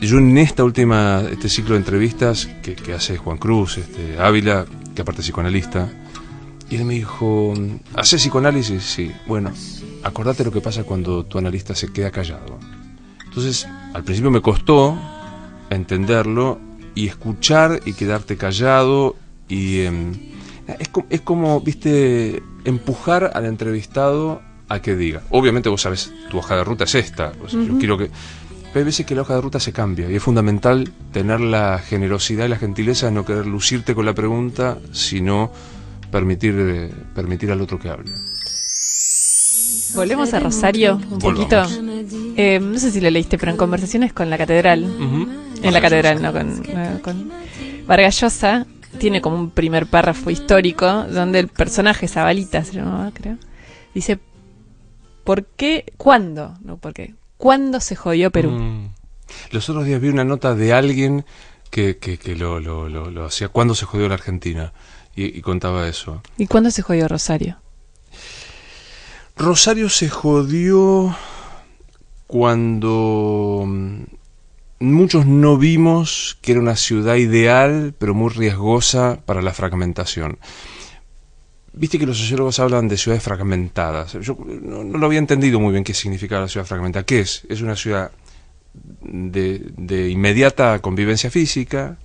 yo 0.00 0.18
en 0.18 0.38
esta 0.38 0.64
última, 0.64 1.22
este 1.30 1.48
ciclo 1.48 1.74
de 1.74 1.80
entrevistas 1.80 2.48
que, 2.62 2.74
que 2.74 2.94
hace 2.94 3.16
Juan 3.16 3.38
Cruz, 3.38 3.78
este, 3.78 4.18
Ávila, 4.18 4.64
que 4.94 5.02
aparte 5.02 5.20
es 5.20 5.26
psicoanalista, 5.26 5.88
y 6.70 6.76
él 6.76 6.84
me 6.84 6.94
dijo, 6.94 7.52
¿haces 7.94 8.22
psicoanálisis? 8.22 8.84
Sí, 8.84 9.10
bueno, 9.26 9.52
acordate 10.04 10.44
lo 10.44 10.52
que 10.52 10.60
pasa 10.60 10.84
cuando 10.84 11.26
tu 11.26 11.36
analista 11.36 11.74
se 11.74 11.92
queda 11.92 12.12
callado. 12.12 12.60
Entonces, 13.30 13.68
al 13.94 14.02
principio 14.02 14.32
me 14.32 14.42
costó 14.42 14.98
entenderlo 15.70 16.58
y 16.96 17.06
escuchar 17.06 17.80
y 17.86 17.92
quedarte 17.92 18.36
callado 18.36 19.14
y 19.48 19.82
em, 19.82 20.12
es, 20.66 20.90
es 21.10 21.20
como, 21.20 21.60
viste, 21.60 22.42
empujar 22.64 23.30
al 23.32 23.46
entrevistado 23.46 24.42
a 24.68 24.82
que 24.82 24.96
diga. 24.96 25.22
Obviamente 25.30 25.68
vos 25.68 25.80
sabes, 25.80 26.12
tu 26.28 26.38
hoja 26.38 26.56
de 26.56 26.64
ruta 26.64 26.84
es 26.84 26.94
esta. 26.96 27.32
o 27.44 27.48
sea, 27.48 27.62
Yo 27.62 27.78
quiero 27.78 27.96
que... 27.96 28.10
Pero 28.72 28.80
hay 28.80 28.84
veces 28.84 29.06
que 29.06 29.14
la 29.14 29.22
hoja 29.22 29.36
de 29.36 29.40
ruta 29.42 29.60
se 29.60 29.72
cambia 29.72 30.10
y 30.10 30.16
es 30.16 30.22
fundamental 30.22 30.92
tener 31.12 31.40
la 31.40 31.78
generosidad 31.78 32.46
y 32.46 32.48
la 32.48 32.56
gentileza 32.56 33.06
de 33.06 33.12
no 33.12 33.24
querer 33.24 33.46
lucirte 33.46 33.94
con 33.94 34.06
la 34.06 34.14
pregunta, 34.14 34.78
sino 34.92 35.52
permitir, 36.10 36.54
eh, 36.58 36.90
permitir 37.14 37.52
al 37.52 37.60
otro 37.60 37.78
que 37.78 37.90
hable. 37.90 38.12
Volvemos 39.94 40.32
a 40.34 40.40
Rosario 40.40 40.96
un 40.96 41.18
Volvamos. 41.18 41.22
poquito. 41.22 42.34
Eh, 42.36 42.60
no 42.60 42.78
sé 42.78 42.90
si 42.90 43.00
lo 43.00 43.10
leíste, 43.10 43.38
pero 43.38 43.50
en 43.52 43.56
conversaciones 43.58 44.12
con 44.12 44.30
la 44.30 44.38
catedral, 44.38 44.84
en 45.62 45.72
la 45.72 45.80
catedral, 45.80 46.22
no 46.22 46.32
con, 46.32 46.62
no, 46.62 47.02
con 47.02 47.30
Vargas 47.86 48.20
Llosa, 48.20 48.66
tiene 48.98 49.20
como 49.20 49.36
un 49.36 49.50
primer 49.50 49.86
párrafo 49.86 50.30
histórico 50.30 51.04
donde 51.04 51.40
el 51.40 51.48
personaje 51.48 52.08
Zabalita 52.08 52.64
se 52.64 52.72
llamaba, 52.74 53.10
creo, 53.12 53.36
dice 53.94 54.18
¿Por 55.24 55.44
qué? 55.44 55.92
¿Cuándo? 55.96 56.54
No, 56.62 56.76
¿por 56.78 56.92
qué? 56.94 57.14
¿Cuándo 57.36 57.80
se 57.80 57.94
jodió 57.94 58.30
Perú? 58.30 58.50
Mm. 58.50 58.88
Los 59.52 59.68
otros 59.68 59.84
días 59.86 60.00
vi 60.00 60.08
una 60.08 60.24
nota 60.24 60.54
de 60.54 60.72
alguien 60.72 61.24
que, 61.70 61.98
que, 61.98 62.18
que 62.18 62.34
lo, 62.34 62.58
lo, 62.58 62.88
lo, 62.88 63.10
lo 63.10 63.24
hacía 63.26 63.48
cuando 63.48 63.74
se 63.74 63.86
jodió 63.86 64.08
la 64.08 64.14
Argentina 64.14 64.72
y, 65.14 65.38
y 65.38 65.40
contaba 65.40 65.86
eso. 65.88 66.22
¿Y 66.36 66.46
cuándo 66.46 66.70
se 66.70 66.82
jodió 66.82 67.06
Rosario? 67.06 67.58
Rosario 69.40 69.88
se 69.88 70.10
jodió 70.10 71.16
cuando 72.26 73.64
mm, 73.66 74.02
muchos 74.80 75.24
no 75.24 75.56
vimos 75.56 76.36
que 76.42 76.52
era 76.52 76.60
una 76.60 76.76
ciudad 76.76 77.14
ideal, 77.14 77.94
pero 77.98 78.12
muy 78.12 78.28
riesgosa 78.28 79.18
para 79.24 79.40
la 79.40 79.54
fragmentación. 79.54 80.38
Viste 81.72 81.98
que 81.98 82.04
los 82.04 82.18
sociólogos 82.18 82.58
hablan 82.58 82.86
de 82.88 82.98
ciudades 82.98 83.22
fragmentadas. 83.22 84.12
Yo 84.20 84.36
no, 84.44 84.82
lo 84.82 85.06
había 85.06 85.18
entendido 85.18 85.58
muy 85.58 85.72
bien 85.72 85.84
qué 85.84 85.94
significa 85.94 86.38
la 86.38 86.48
ciudad 86.48 86.66
fragmentada. 86.66 87.06
¿Qué 87.06 87.20
es? 87.20 87.46
Es 87.48 87.62
una 87.62 87.76
ciudad 87.76 88.10
de, 89.00 89.70
de 89.78 90.10
inmediata 90.10 90.80
convivencia 90.80 91.30
física, 91.30 91.96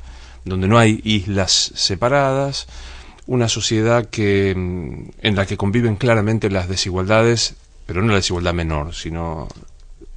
donde 0.45 0.69
no 0.69 0.79
hay 0.79 1.01
islas 1.03 1.73
separadas, 1.75 2.67
una 3.27 3.47
sociedad 3.49 4.05
que 4.09 4.53
mm, 4.55 5.09
en 5.21 5.35
la 5.35 5.45
que 5.45 5.57
conviven 5.57 5.95
claramente 5.95 6.49
las 6.49 6.67
desigualdades, 6.67 7.55
pero 7.85 8.01
no 8.01 8.09
la 8.09 8.15
desigualdad 8.15 8.53
menor, 8.53 8.93
sino 8.93 9.47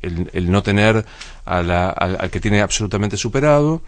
el, 0.03 0.51
no 0.51 0.63
tener 0.63 1.05
a 1.45 1.63
la- 1.63 1.91
al, 1.91 2.17
al 2.21 2.31
que 2.31 2.41
tiene 2.41 2.61
absolutamente 2.63 3.17
superado. 3.17 3.83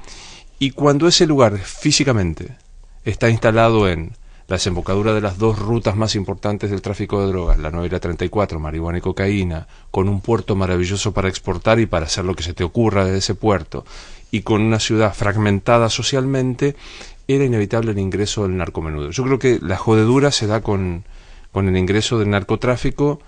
Y 0.58 0.70
cuando 0.72 1.08
ese 1.08 1.26
lugar 1.26 1.56
físicamente 1.58 2.56
está 3.04 3.30
instalado 3.30 3.88
en 3.88 4.12
la 4.46 4.56
desembocadura 4.56 5.14
de 5.14 5.20
las 5.20 5.38
dos 5.38 5.58
rutas 5.58 5.94
más 5.96 6.16
importantes 6.16 6.70
del 6.70 6.82
tráfico 6.82 7.20
de 7.20 7.28
drogas, 7.28 7.58
la 7.60 7.70
9 7.70 7.86
y 7.86 7.90
la 7.90 8.00
34, 8.00 8.58
marihuana 8.58 8.98
y 8.98 9.00
cocaína, 9.00 9.68
con 9.92 10.08
un 10.08 10.20
puerto 10.20 10.56
maravilloso 10.56 11.12
para 11.12 11.28
exportar 11.28 11.78
y 11.78 11.86
para 11.86 12.06
hacer 12.06 12.24
lo 12.24 12.34
que 12.34 12.42
se 12.42 12.52
te 12.52 12.64
ocurra 12.64 13.04
desde 13.04 13.18
ese 13.18 13.34
puerto, 13.36 13.84
y 14.32 14.42
con 14.42 14.60
una 14.60 14.80
ciudad 14.80 15.14
fragmentada 15.14 15.88
socialmente, 15.88 16.74
era 17.32 17.44
inevitable 17.44 17.92
el 17.92 17.99
ingreso 17.99 18.42
del 18.42 18.56
narcomenudo. 18.56 19.10
Yo 19.10 19.25
creo 19.25 19.38
que 19.38 19.58
la 19.62 19.76
jodedura 19.76 20.31
se 20.31 20.46
da 20.46 20.61
con, 20.61 21.05
con 21.52 21.68
el 21.68 21.76
ingreso 21.76 22.18
del 22.18 22.31
narcotráfico, 22.31 23.20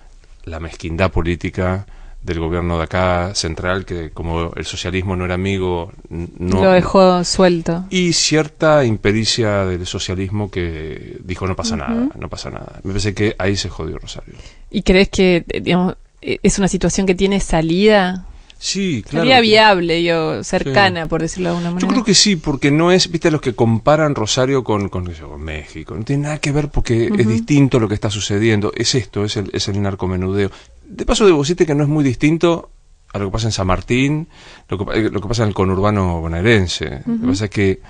la 0.44 0.60
mezquindad 0.60 1.10
política 1.10 1.86
del 2.22 2.38
gobierno 2.38 2.78
de 2.78 2.84
acá 2.84 3.34
central, 3.34 3.84
que 3.84 4.10
como 4.10 4.52
el 4.54 4.64
socialismo 4.64 5.16
no 5.16 5.24
era 5.24 5.34
amigo, 5.34 5.92
no, 6.08 6.62
Lo 6.62 6.70
dejó 6.70 7.24
suelto. 7.24 7.84
y 7.90 8.12
cierta 8.12 8.84
impericia 8.84 9.64
del 9.66 9.86
socialismo 9.86 10.48
que 10.48 11.18
dijo 11.24 11.48
no 11.48 11.56
pasa 11.56 11.76
nada, 11.76 12.08
no 12.16 12.28
pasa 12.28 12.50
nada. 12.50 12.80
Me 12.84 12.90
parece 12.92 13.12
que 13.12 13.34
ahí 13.38 13.56
se 13.56 13.68
jodió 13.68 13.98
Rosario. 13.98 14.34
¿Y 14.70 14.82
crees 14.82 15.08
que, 15.08 15.44
digamos, 15.62 15.96
eh, 16.20 16.38
es 16.44 16.58
una 16.58 16.68
situación 16.68 17.06
que 17.08 17.16
tiene 17.16 17.40
salida? 17.40 18.26
Sí, 18.64 19.02
claro. 19.02 19.28
que- 19.28 19.40
viable, 19.40 20.04
yo, 20.04 20.44
cercana, 20.44 21.06
por 21.06 21.20
decirlo 21.20 21.48
de 21.50 21.56
alguna 21.56 21.70
manera. 21.72 21.80
Yo 21.84 21.92
creo 21.92 22.04
que 22.04 22.14
sí, 22.14 22.36
porque 22.36 22.70
no 22.70 22.92
es, 22.92 23.10
viste, 23.10 23.28
los 23.32 23.40
que 23.40 23.54
comparan 23.56 24.14
Rosario 24.14 24.62
con, 24.62 24.88
con, 24.88 25.12
con 25.12 25.42
México. 25.42 25.96
No 25.96 26.04
tiene 26.04 26.22
nada 26.22 26.38
que 26.38 26.52
ver 26.52 26.68
porque 26.68 27.06
es 27.06 27.26
distinto 27.26 27.80
lo 27.80 27.88
que 27.88 27.94
está 27.94 28.08
sucediendo. 28.08 28.70
Es 28.76 28.94
esto, 28.94 29.24
es 29.24 29.36
el, 29.36 29.50
es 29.52 29.66
el 29.66 29.82
narcomenudeo. 29.82 30.52
De 30.86 31.04
paso, 31.04 31.26
debo 31.26 31.40
decirte 31.40 31.66
que 31.66 31.74
no 31.74 31.82
es 31.82 31.88
muy 31.88 32.04
distinto 32.04 32.70
a 33.12 33.18
lo 33.18 33.24
que 33.26 33.32
pasa 33.32 33.48
en 33.48 33.52
San 33.52 33.66
Martín, 33.66 34.28
lo 34.68 34.78
que, 34.78 35.00
eh, 35.00 35.10
lo 35.10 35.20
que 35.20 35.26
pasa 35.26 35.42
en 35.42 35.48
el 35.48 35.54
conurbano 35.54 36.20
bonaerense. 36.20 37.02
Lo 37.04 37.20
que 37.20 37.26
pasa 37.26 37.44
es 37.46 37.50
que 37.50 37.80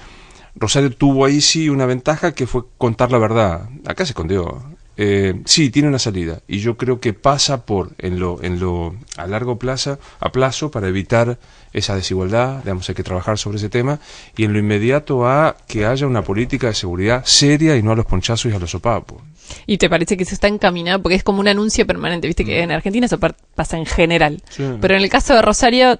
Rosario 0.54 0.90
tuvo 0.90 1.26
ahí 1.26 1.42
sí 1.42 1.68
una 1.68 1.84
ventaja 1.84 2.32
que 2.32 2.46
fue 2.46 2.62
contar 2.78 3.12
la 3.12 3.18
verdad. 3.18 3.68
Acá 3.86 4.06
se 4.06 4.12
escondió. 4.12 4.62
Eh, 4.98 5.40
sí, 5.46 5.70
tiene 5.70 5.88
una 5.88 5.98
salida 5.98 6.40
y 6.46 6.58
yo 6.58 6.76
creo 6.76 7.00
que 7.00 7.14
pasa 7.14 7.64
por 7.64 7.92
en 7.98 8.20
lo 8.20 8.42
en 8.42 8.60
lo 8.60 8.94
a 9.16 9.26
largo 9.26 9.58
plazo, 9.58 9.98
a 10.20 10.30
plazo 10.32 10.70
para 10.70 10.88
evitar 10.88 11.38
esa 11.72 11.96
desigualdad, 11.96 12.58
digamos, 12.62 12.86
hay 12.90 12.94
que 12.94 13.02
trabajar 13.02 13.38
sobre 13.38 13.56
ese 13.56 13.70
tema 13.70 14.00
y 14.36 14.44
en 14.44 14.52
lo 14.52 14.58
inmediato 14.58 15.26
a 15.26 15.56
que 15.66 15.86
haya 15.86 16.06
una 16.06 16.22
política 16.22 16.66
de 16.66 16.74
seguridad 16.74 17.24
seria 17.24 17.74
y 17.76 17.82
no 17.82 17.92
a 17.92 17.96
los 17.96 18.04
ponchazos 18.04 18.52
y 18.52 18.54
a 18.54 18.58
los 18.58 18.70
sopapos. 18.70 19.22
¿Y 19.66 19.78
te 19.78 19.88
parece 19.88 20.18
que 20.18 20.24
eso 20.24 20.34
está 20.34 20.48
encaminado? 20.48 21.00
Porque 21.00 21.16
es 21.16 21.24
como 21.24 21.40
un 21.40 21.48
anuncio 21.48 21.86
permanente, 21.86 22.26
viste 22.26 22.44
que 22.44 22.60
en 22.60 22.70
Argentina 22.70 23.06
eso 23.06 23.18
pasa 23.18 23.78
en 23.78 23.86
general. 23.86 24.42
Sí. 24.50 24.62
Pero 24.80 24.94
en 24.94 25.02
el 25.02 25.08
caso 25.08 25.34
de 25.34 25.40
Rosario, 25.40 25.98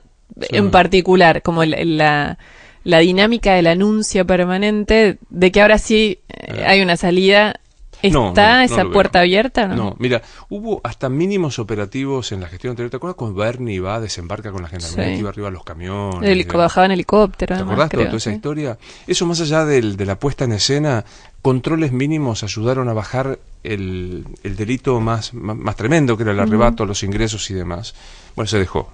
en 0.51 0.71
particular, 0.71 1.41
como 1.41 1.63
el- 1.63 1.97
la, 1.97 2.39
la 2.85 2.99
dinámica 2.99 3.55
del 3.55 3.67
anuncio 3.69 4.27
permanente 4.27 5.19
de 5.31 5.51
que 5.51 5.63
ahora 5.63 5.79
sí 5.79 6.19
eh, 6.29 6.65
hay 6.67 6.83
una 6.83 6.97
salida, 6.99 7.61
¿está 8.03 8.13
No, 8.19 8.33
no, 8.35 8.57
no 8.59 8.61
esa 8.63 8.83
veo. 8.85 8.93
puerta 8.93 9.21
abierta 9.21 9.67
no? 9.69 9.75
No, 9.77 9.97
mira, 9.99 10.23
hubo 10.51 10.81
hasta 10.85 11.09
mínimos 11.09 11.59
operativos 11.59 12.33
en 12.33 12.41
la 12.41 12.49
gestión 12.49 12.73
anterior. 12.73 12.91
¿Te 12.91 12.97
acuerdas 12.97 13.17
cuando 13.17 13.37
Bernie 13.41 13.81
va, 13.81 14.01
desembarca 14.01 14.51
con 14.53 14.63
la 14.63 14.69
gendarmería 14.69 15.05
Sí. 15.07 15.13
que 15.15 15.19
iba 15.21 15.29
arriba 15.31 15.51
los 15.51 15.65
camiones? 15.65 16.23
El 16.29 16.41
helico- 16.41 16.59
bajaba 16.59 16.87
en 16.87 16.93
helicóptero, 16.93 17.57
¿Te 17.57 17.63
acordás 17.63 17.91
creo, 17.91 18.05
toda 18.07 18.17
esa 18.19 18.31
sí. 18.31 18.37
historia? 18.37 18.79
Eso 19.07 19.27
más 19.27 19.41
allá 19.41 19.65
del- 19.65 19.97
de 19.97 20.07
la 20.07 20.19
puesta 20.19 20.45
en 20.45 20.53
escena, 20.53 21.05
controles 21.43 21.93
mínimos 21.93 22.43
ayudaron 22.43 22.89
a 22.89 22.93
bajar 22.93 23.39
el, 23.65 24.25
el 24.43 24.57
delito 24.57 25.01
más, 25.01 25.33
más, 25.35 25.57
más 25.57 25.77
tremendo, 25.77 26.17
que 26.17 26.25
era 26.25 26.33
el 26.33 26.41
arrebato 26.41 26.83
a 26.83 26.87
los 26.87 27.03
ingresos 27.03 27.49
y 27.51 27.55
demás. 27.55 27.95
Bueno, 28.35 28.49
se 28.49 28.59
dejó. 28.59 28.91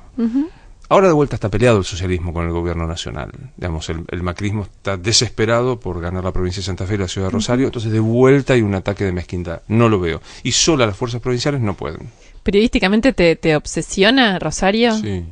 Ahora 0.90 1.08
de 1.08 1.12
vuelta 1.12 1.36
está 1.36 1.50
peleado 1.50 1.78
el 1.78 1.84
socialismo 1.84 2.32
con 2.32 2.46
el 2.46 2.52
gobierno 2.52 2.86
nacional. 2.86 3.30
Digamos, 3.56 3.88
el, 3.90 4.04
el 4.08 4.22
macrismo 4.22 4.62
está 4.62 4.96
desesperado 4.96 5.78
por 5.78 6.00
ganar 6.00 6.24
la 6.24 6.32
provincia 6.32 6.60
de 6.60 6.66
Santa 6.66 6.86
Fe 6.86 6.94
y 6.94 6.98
la 6.98 7.08
ciudad 7.08 7.28
de 7.28 7.32
Rosario, 7.32 7.66
entonces 7.66 7.92
de 7.92 8.00
vuelta 8.00 8.54
hay 8.54 8.62
un 8.62 8.74
ataque 8.74 9.04
de 9.04 9.12
mezquindad. 9.12 9.62
No 9.68 9.88
lo 9.88 10.00
veo. 10.00 10.22
Y 10.42 10.52
sola 10.52 10.86
las 10.86 10.96
fuerzas 10.96 11.20
provinciales 11.20 11.60
no 11.60 11.74
pueden. 11.74 12.10
¿Periodísticamente 12.42 13.12
te, 13.12 13.36
te 13.36 13.54
obsesiona 13.54 14.38
Rosario? 14.38 14.96
Sí. 14.96 15.24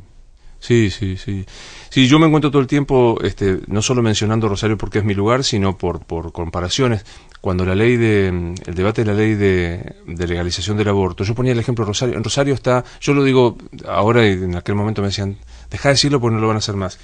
Sí, 0.58 0.90
sí, 0.90 1.16
sí. 1.16 1.44
Sí, 1.90 2.08
yo 2.08 2.18
me 2.18 2.26
encuentro 2.26 2.50
todo 2.50 2.60
el 2.60 2.66
tiempo, 2.66 3.18
este, 3.22 3.60
no 3.68 3.82
solo 3.82 4.02
mencionando 4.02 4.48
Rosario 4.48 4.76
porque 4.76 4.98
es 4.98 5.04
mi 5.04 5.14
lugar, 5.14 5.44
sino 5.44 5.78
por, 5.78 6.04
por 6.04 6.32
comparaciones. 6.32 7.04
Cuando 7.40 7.64
la 7.64 7.74
ley 7.74 7.96
de, 7.96 8.28
el 8.28 8.74
debate 8.74 9.04
de 9.04 9.12
la 9.12 9.16
ley 9.16 9.34
de, 9.34 9.96
legalización 10.06 10.76
del 10.76 10.88
aborto, 10.88 11.24
yo 11.24 11.34
ponía 11.34 11.52
el 11.52 11.58
ejemplo 11.58 11.84
de 11.84 11.88
Rosario. 11.88 12.16
En 12.16 12.24
Rosario 12.24 12.54
está, 12.54 12.84
yo 13.00 13.14
lo 13.14 13.22
digo 13.22 13.56
ahora 13.86 14.26
y 14.26 14.32
en 14.32 14.56
aquel 14.56 14.74
momento 14.74 15.02
me 15.02 15.08
decían, 15.08 15.36
deja 15.70 15.88
de 15.88 15.94
decirlo 15.94 16.20
porque 16.20 16.34
no 16.34 16.40
lo 16.40 16.48
van 16.48 16.56
a 16.56 16.58
hacer 16.58 16.76
más. 16.76 16.98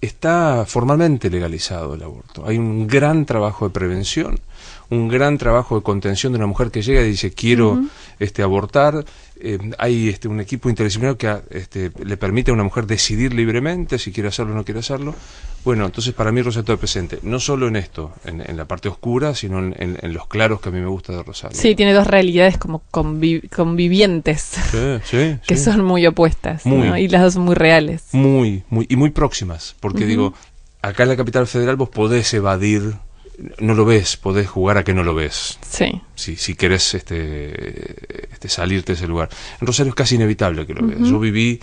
Está 0.00 0.64
formalmente 0.66 1.28
legalizado 1.28 1.94
el 1.94 2.02
aborto. 2.02 2.46
Hay 2.46 2.56
un 2.56 2.86
gran 2.86 3.26
trabajo 3.26 3.66
de 3.66 3.72
prevención, 3.72 4.38
un 4.90 5.08
gran 5.08 5.38
trabajo 5.38 5.76
de 5.76 5.82
contención 5.82 6.32
de 6.32 6.38
una 6.38 6.46
mujer 6.46 6.70
que 6.70 6.82
llega 6.82 7.00
y 7.02 7.08
dice 7.10 7.32
quiero 7.32 7.80
este 8.18 8.42
abortar. 8.42 9.04
Eh, 9.42 9.58
hay 9.78 10.10
este 10.10 10.28
un 10.28 10.38
equipo 10.40 10.68
interdisciplinario 10.68 11.16
que 11.16 11.56
este, 11.56 11.90
le 12.04 12.16
permite 12.18 12.50
a 12.50 12.54
una 12.54 12.62
mujer 12.64 12.86
decidir 12.86 13.32
libremente 13.32 13.98
si 13.98 14.12
quiere 14.12 14.28
hacerlo 14.28 14.52
o 14.52 14.54
no 14.56 14.64
quiere 14.64 14.80
hacerlo. 14.80 15.14
Bueno, 15.64 15.86
entonces 15.86 16.12
para 16.12 16.30
mí 16.32 16.42
Rosario 16.42 16.60
está 16.60 16.76
presente, 16.76 17.18
no 17.22 17.38
solo 17.40 17.68
en 17.68 17.76
esto, 17.76 18.12
en, 18.24 18.42
en 18.44 18.56
la 18.56 18.66
parte 18.66 18.88
oscura, 18.88 19.34
sino 19.34 19.58
en, 19.60 19.74
en- 19.78 19.98
en 20.02 20.12
los 20.12 20.26
claros 20.26 20.60
que 20.60 20.68
a 20.70 20.72
mí 20.72 20.80
me 20.80 20.86
gusta 20.88 21.12
de 21.14 21.22
Rosario. 21.22 21.56
Sí, 21.58 21.74
tiene 21.74 21.92
dos 21.94 22.06
realidades 22.06 22.58
como 22.58 22.82
convi- 22.90 23.48
convivientes, 23.48 24.40
sí, 24.70 24.78
sí, 25.04 25.38
que 25.46 25.56
sí. 25.56 25.64
son 25.64 25.84
muy 25.84 26.06
opuestas, 26.06 26.66
Muy. 26.66 26.88
¿no? 26.88 26.96
y 26.98 27.08
las 27.08 27.22
dos 27.22 27.34
son 27.34 27.44
muy 27.44 27.54
reales. 27.54 28.04
muy, 28.12 28.64
muy 28.70 28.86
y 28.90 28.96
muy 28.96 29.10
próximas, 29.10 29.74
porque 29.80 30.04
digo, 30.06 30.34
acá 30.82 31.02
en 31.04 31.10
la 31.10 31.16
capital 31.16 31.46
federal 31.46 31.76
vos 31.76 31.88
podés 31.90 32.32
evadir, 32.34 32.94
no 33.58 33.74
lo 33.74 33.84
ves, 33.84 34.16
podés 34.16 34.48
jugar 34.48 34.78
a 34.78 34.84
que 34.84 34.94
no 34.94 35.02
lo 35.02 35.14
ves. 35.14 35.58
Sí. 35.62 36.00
Si, 36.14 36.36
si 36.36 36.54
querés 36.54 36.94
este, 36.94 38.32
este, 38.32 38.48
salirte 38.48 38.92
de 38.92 38.96
ese 38.96 39.06
lugar. 39.06 39.28
En 39.60 39.66
Rosario 39.66 39.90
es 39.90 39.96
casi 39.96 40.16
inevitable 40.16 40.66
que 40.66 40.74
lo 40.74 40.86
veas. 40.86 41.08
Yo 41.08 41.18
viví 41.18 41.60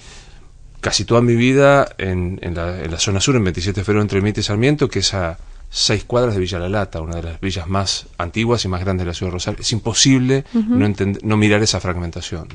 casi 0.82 1.06
toda 1.06 1.22
mi 1.22 1.36
vida 1.36 1.88
en, 1.98 2.40
en, 2.42 2.56
la, 2.56 2.84
en 2.84 2.92
la 2.92 3.00
zona 3.00 3.20
sur, 3.20 3.36
en 3.36 3.44
27 3.44 3.82
de 3.82 3.86
febrero 3.86 4.02
entre 4.02 4.22
Mite 4.22 4.42
y 4.42 4.44
Sarmiento, 4.44 4.90
que 4.90 5.00
es 5.00 5.14
a 5.14 5.38
seis 5.70 6.04
cuadras 6.06 6.34
de 6.34 6.40
Villa 6.40 6.60
La 6.60 6.70
Lata, 6.70 7.02
una 7.02 7.18
de 7.18 7.24
las 7.24 7.42
villas 7.42 7.68
más 7.68 8.08
antiguas 8.18 8.64
y 8.66 8.68
más 8.68 8.82
grandes 8.82 9.06
de 9.06 9.10
la 9.10 9.14
ciudad 9.14 9.32
de 9.32 9.34
Rosario. 9.34 9.62
Es 9.62 9.72
imposible 9.72 10.46
no, 10.54 10.94
no 11.24 11.38
mirar 11.38 11.62
esa 11.62 11.80
fragmentación. 11.80 12.48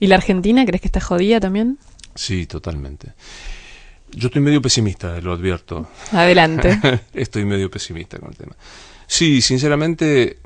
¿Y 0.00 0.08
la 0.08 0.16
Argentina 0.16 0.64
crees 0.66 0.80
que 0.80 0.88
está 0.88 1.00
jodida 1.00 1.40
también? 1.40 1.78
Sí, 2.14 2.46
totalmente. 2.46 3.12
Yo 4.12 4.28
estoy 4.28 4.42
medio 4.42 4.60
pesimista, 4.60 5.20
lo 5.20 5.32
advierto. 5.32 5.88
Adelante. 6.12 6.80
Estoy 7.14 7.44
medio 7.44 7.70
pesimista 7.70 8.18
con 8.18 8.30
el 8.30 8.36
tema. 8.36 8.56
Sí, 9.06 9.40
sinceramente, 9.42 10.38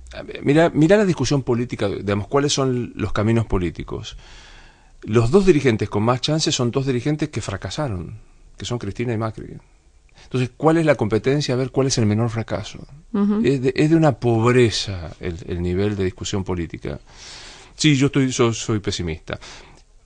mira, 0.43 0.71
mira 0.73 0.97
la 0.97 1.05
discusión 1.05 1.43
política, 1.43 1.89
digamos, 1.89 2.29
cuáles 2.29 2.53
son 2.53 2.93
los 2.95 3.13
caminos 3.13 3.47
políticos. 3.47 4.17
Los 5.03 5.31
dos 5.31 5.45
dirigentes 5.45 5.91
con 5.91 6.03
más 6.03 6.21
chances 6.21 6.55
son 6.55 6.71
dos 6.71 6.87
dirigentes 6.87 7.29
que 7.29 7.41
fracasaron, 7.41 8.19
que 8.57 8.65
son 8.65 8.79
Cristina 8.79 9.13
y 9.13 9.19
Macri. 9.19 9.57
Entonces, 10.25 10.51
¿cuál 10.57 10.79
es 10.79 10.87
la 10.87 10.95
competencia? 10.95 11.55
A 11.55 11.59
ver 11.59 11.71
cuál 11.71 11.89
es 11.89 11.99
el 11.99 12.07
menor 12.07 12.31
fracaso. 12.31 12.87
es, 13.45 13.61
de, 13.63 13.73
es 13.77 13.91
de 13.91 13.97
una 13.97 14.13
pobreza 14.13 15.11
el, 15.21 15.37
el 15.47 15.61
nivel 15.61 15.97
de 15.97 16.05
discusión 16.05 16.43
política. 16.45 16.99
Sí, 17.77 17.97
yo 17.97 18.07
estoy, 18.07 18.29
yo 18.29 18.53
soy 18.53 18.79
pesimista. 18.79 19.39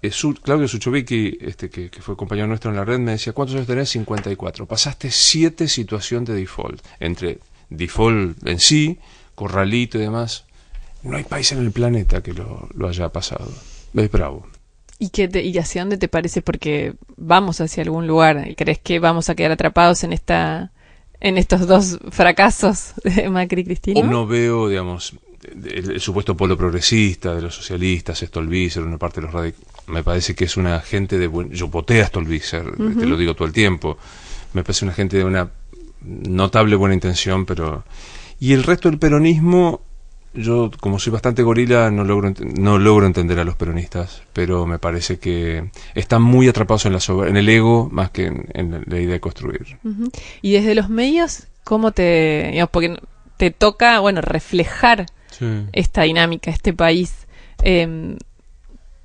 Eh, 0.00 0.10
Su- 0.10 0.34
Claudio 0.34 0.68
Suchovicki, 0.68 1.38
este, 1.40 1.70
que, 1.70 1.90
que 1.90 2.00
fue 2.02 2.16
compañero 2.16 2.46
nuestro 2.46 2.70
en 2.70 2.76
la 2.76 2.84
red, 2.84 2.98
me 3.00 3.12
decía, 3.12 3.32
¿cuántos 3.32 3.56
años 3.56 3.66
tenés? 3.66 3.88
54. 3.90 4.66
Pasaste 4.66 5.10
siete 5.10 5.66
situaciones 5.68 6.28
de 6.28 6.34
default, 6.36 6.80
entre 7.00 7.38
default 7.68 8.46
en 8.46 8.60
sí, 8.60 8.98
corralito 9.34 9.98
y 9.98 10.02
demás. 10.02 10.44
No 11.02 11.16
hay 11.16 11.24
país 11.24 11.50
en 11.52 11.58
el 11.58 11.70
planeta 11.72 12.22
que 12.22 12.32
lo, 12.32 12.68
lo 12.74 12.88
haya 12.88 13.08
pasado. 13.10 13.50
Es 13.94 14.10
bravo. 14.10 14.46
¿Y, 15.00 15.10
qué 15.10 15.28
te- 15.28 15.44
¿Y 15.44 15.56
hacia 15.58 15.82
dónde 15.82 15.96
te 15.96 16.08
parece? 16.08 16.42
Porque 16.42 16.94
vamos 17.16 17.60
hacia 17.60 17.82
algún 17.84 18.06
lugar. 18.06 18.54
¿Crees 18.56 18.78
que 18.80 18.98
vamos 18.98 19.28
a 19.30 19.34
quedar 19.34 19.52
atrapados 19.52 20.02
en 20.04 20.12
esta 20.12 20.72
en 21.20 21.36
estos 21.38 21.66
dos 21.66 21.98
fracasos 22.10 22.92
de 23.04 23.28
Macri 23.28 23.62
y 23.62 23.64
Cristina? 23.64 24.02
No 24.02 24.26
veo, 24.26 24.68
digamos, 24.68 25.14
el, 25.52 25.90
el 25.92 26.00
supuesto 26.00 26.36
polo 26.36 26.56
progresista 26.56 27.34
de 27.34 27.42
los 27.42 27.54
socialistas, 27.56 28.18
Stolbizer, 28.20 28.82
una 28.84 28.98
parte 28.98 29.20
de 29.20 29.26
los 29.26 29.34
radicales. 29.34 29.66
Me 29.88 30.02
parece 30.02 30.34
que 30.34 30.44
es 30.44 30.56
una 30.56 30.80
gente 30.80 31.18
de 31.18 31.26
buen. 31.26 31.50
Yo 31.50 31.68
voté 31.68 32.02
a 32.02 32.06
Stolbizer, 32.06 32.64
te 32.98 33.06
lo 33.06 33.16
digo 33.16 33.34
todo 33.34 33.46
el 33.46 33.52
tiempo. 33.54 33.96
Me 34.52 34.62
parece 34.62 34.84
una 34.84 34.94
gente 34.94 35.16
de 35.16 35.24
una 35.24 35.50
notable 36.02 36.76
buena 36.76 36.94
intención, 36.94 37.46
pero. 37.46 37.84
Y 38.40 38.52
el 38.52 38.62
resto 38.62 38.88
del 38.88 38.98
peronismo, 39.00 39.80
yo, 40.34 40.70
como 40.80 40.98
soy 40.98 41.12
bastante 41.12 41.42
gorila, 41.42 41.90
no 41.90 42.04
logro, 42.04 42.28
ent- 42.28 42.58
no 42.58 42.78
logro 42.78 43.06
entender 43.06 43.38
a 43.40 43.44
los 43.44 43.56
peronistas, 43.56 44.22
pero 44.32 44.64
me 44.66 44.78
parece 44.78 45.18
que 45.18 45.70
están 45.94 46.22
muy 46.22 46.46
atrapados 46.48 46.86
en, 46.86 46.92
la 46.92 47.00
en 47.28 47.36
el 47.36 47.48
ego 47.48 47.88
más 47.90 48.10
que 48.10 48.26
en, 48.26 48.46
en 48.54 48.84
la 48.86 48.98
idea 49.00 49.14
de 49.14 49.20
construir. 49.20 49.78
Y 50.42 50.52
desde 50.52 50.74
los 50.76 50.88
medios, 50.88 51.48
¿cómo 51.64 51.90
te... 51.92 52.48
digamos, 52.52 52.70
porque 52.70 52.96
te 53.36 53.50
toca, 53.50 53.98
bueno, 54.00 54.20
reflejar 54.20 55.06
Sí. 55.30 55.46
esta 55.72 56.02
dinámica, 56.02 56.50
este 56.50 56.72
país. 56.72 57.26
Eh, 57.62 58.16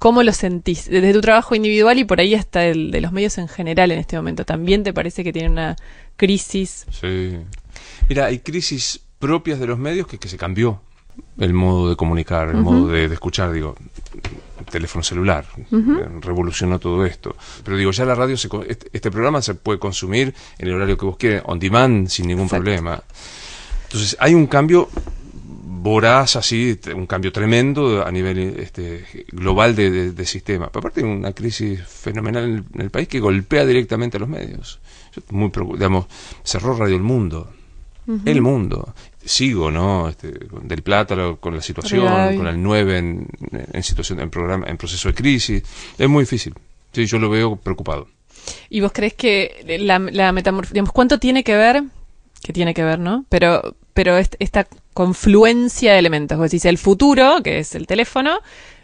¿Cómo 0.04 0.22
lo 0.22 0.34
sentís? 0.34 0.90
Desde 0.90 1.14
tu 1.14 1.22
trabajo 1.22 1.56
individual 1.56 1.98
y 1.98 2.04
por 2.04 2.20
ahí 2.20 2.36
hasta 2.36 2.66
el 2.66 2.92
de 2.92 3.00
los 3.00 3.14
medios 3.14 3.38
en 3.38 3.48
general 3.48 3.90
en 3.90 4.00
este 4.00 4.18
momento. 4.18 4.44
¿También 4.44 4.84
te 4.84 4.92
parece 4.92 5.24
que 5.24 5.32
tiene 5.32 5.50
una 5.50 5.78
crisis? 6.18 6.86
Sí. 6.92 7.38
Mira, 8.10 8.26
hay 8.26 8.40
crisis 8.40 9.00
propias 9.18 9.62
de 9.62 9.68
los 9.68 9.80
medios 9.80 10.06
que, 10.06 10.18
que 10.18 10.28
se 10.28 10.36
cambió 10.36 10.82
el 11.40 11.54
modo 11.54 11.90
de 11.90 11.96
comunicar, 11.96 12.50
el 12.50 12.58
modo 12.58 12.90
de, 12.90 13.08
de 13.08 13.14
escuchar, 13.14 13.54
digo, 13.54 13.78
el 14.60 14.66
teléfono 14.66 15.04
celular, 15.04 15.46
eh, 15.72 16.06
revolucionó 16.20 16.80
todo 16.80 17.06
esto. 17.06 17.38
Pero 17.64 17.78
digo, 17.78 17.92
ya 17.92 18.04
la 18.04 18.14
radio, 18.14 18.36
se, 18.36 18.50
este, 18.68 18.90
este 18.92 19.10
programa 19.10 19.42
se 19.42 19.56
puede 19.56 19.80
consumir 19.80 20.36
en 20.58 20.68
el 20.68 20.74
horario 20.74 20.98
que 20.98 21.06
vos 21.06 21.16
quieras, 21.16 21.44
on 21.46 21.60
demand, 21.60 22.10
sin 22.10 22.28
ningún 22.28 22.48
Exacto. 22.48 22.62
problema. 22.66 23.02
Entonces, 23.84 24.18
hay 24.20 24.34
un 24.34 24.48
cambio 24.48 24.90
voraz, 25.84 26.36
así, 26.38 26.80
un 26.96 27.06
cambio 27.06 27.32
tremendo 27.32 28.06
a 28.06 28.12
nivel 28.12 28.38
este, 28.60 29.06
global 29.32 29.76
de, 29.76 29.92
de- 29.92 30.12
de 30.12 30.26
sistema. 30.26 30.68
Pero 30.70 30.80
aparte, 30.80 31.04
una 31.04 31.34
crisis 31.34 31.82
fenomenal 31.86 32.44
en 32.46 32.54
el, 32.56 32.64
en 32.76 32.82
el 32.82 32.90
país 32.90 33.08
que 33.08 33.20
golpea 33.20 33.66
directamente 33.66 34.18
a 34.18 34.20
los 34.22 34.30
medios. 34.30 34.80
Yo 35.16 35.22
muy 35.32 35.52
digamos, 35.74 36.06
cerró 36.44 36.76
Radio 36.76 36.96
El 36.96 37.04
Mundo. 37.04 37.52
El 38.26 38.42
Mundo. 38.42 38.94
Sigo, 39.24 39.72
¿no? 39.72 40.10
Este, 40.10 40.34
del 40.64 40.82
Plata 40.82 41.16
lo- 41.16 41.38
con 41.40 41.56
la 41.56 41.62
situación, 41.62 42.02
con 42.38 42.48
el 42.48 42.62
9 42.62 42.98
en, 42.98 43.28
en 43.72 43.84
situación, 43.84 44.20
en 44.20 44.30
programa, 44.30 44.66
en 44.68 44.78
proceso 44.78 45.08
de 45.10 45.14
crisis. 45.16 45.64
Es 45.98 46.10
muy 46.10 46.24
difícil. 46.24 46.54
Sí, 46.92 47.06
yo 47.06 47.18
lo 47.20 47.30
veo 47.30 47.56
preocupado. 47.56 48.08
¿Y 48.70 48.82
vos 48.82 48.92
crees 48.94 49.14
que 49.14 49.78
la, 49.82 50.00
la 50.00 50.32
metamorfosis, 50.34 50.74
digamos, 50.74 50.92
cuánto 50.92 51.18
tiene 51.20 51.44
que 51.46 51.56
ver, 51.56 51.84
que 52.44 52.52
tiene 52.52 52.74
que 52.74 52.84
ver, 52.84 53.00
¿no? 53.00 53.24
Pero, 53.30 53.76
pero 53.94 54.18
est- 54.18 54.36
esta 54.40 54.68
confluencia 54.94 55.94
de 55.94 56.00
elementos, 56.00 56.38
vos 56.38 56.50
decís, 56.52 56.66
el 56.66 56.78
futuro, 56.78 57.42
que 57.44 57.60
es 57.60 57.76
el 57.76 57.88
teléfono, 57.88 58.40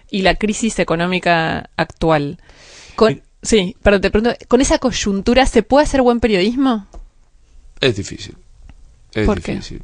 y 0.10 0.22
la 0.24 0.36
crisis 0.36 0.80
económica 0.80 1.70
actual. 1.78 2.40
Con, 2.96 3.14
Sí. 3.16 3.22
sí, 3.44 3.76
perdón, 3.82 4.02
te 4.02 4.12
pregunto, 4.12 4.38
¿con 4.48 4.62
esa 4.62 4.80
coyuntura 4.80 5.46
se 5.46 5.64
puede 5.64 5.84
hacer 5.86 6.02
buen 6.02 6.20
periodismo? 6.20 6.88
Es 7.80 7.96
difícil. 7.96 8.36
Es 9.14 9.26
¿Por 9.26 9.42
qué? 9.42 9.54
difícil. 9.54 9.82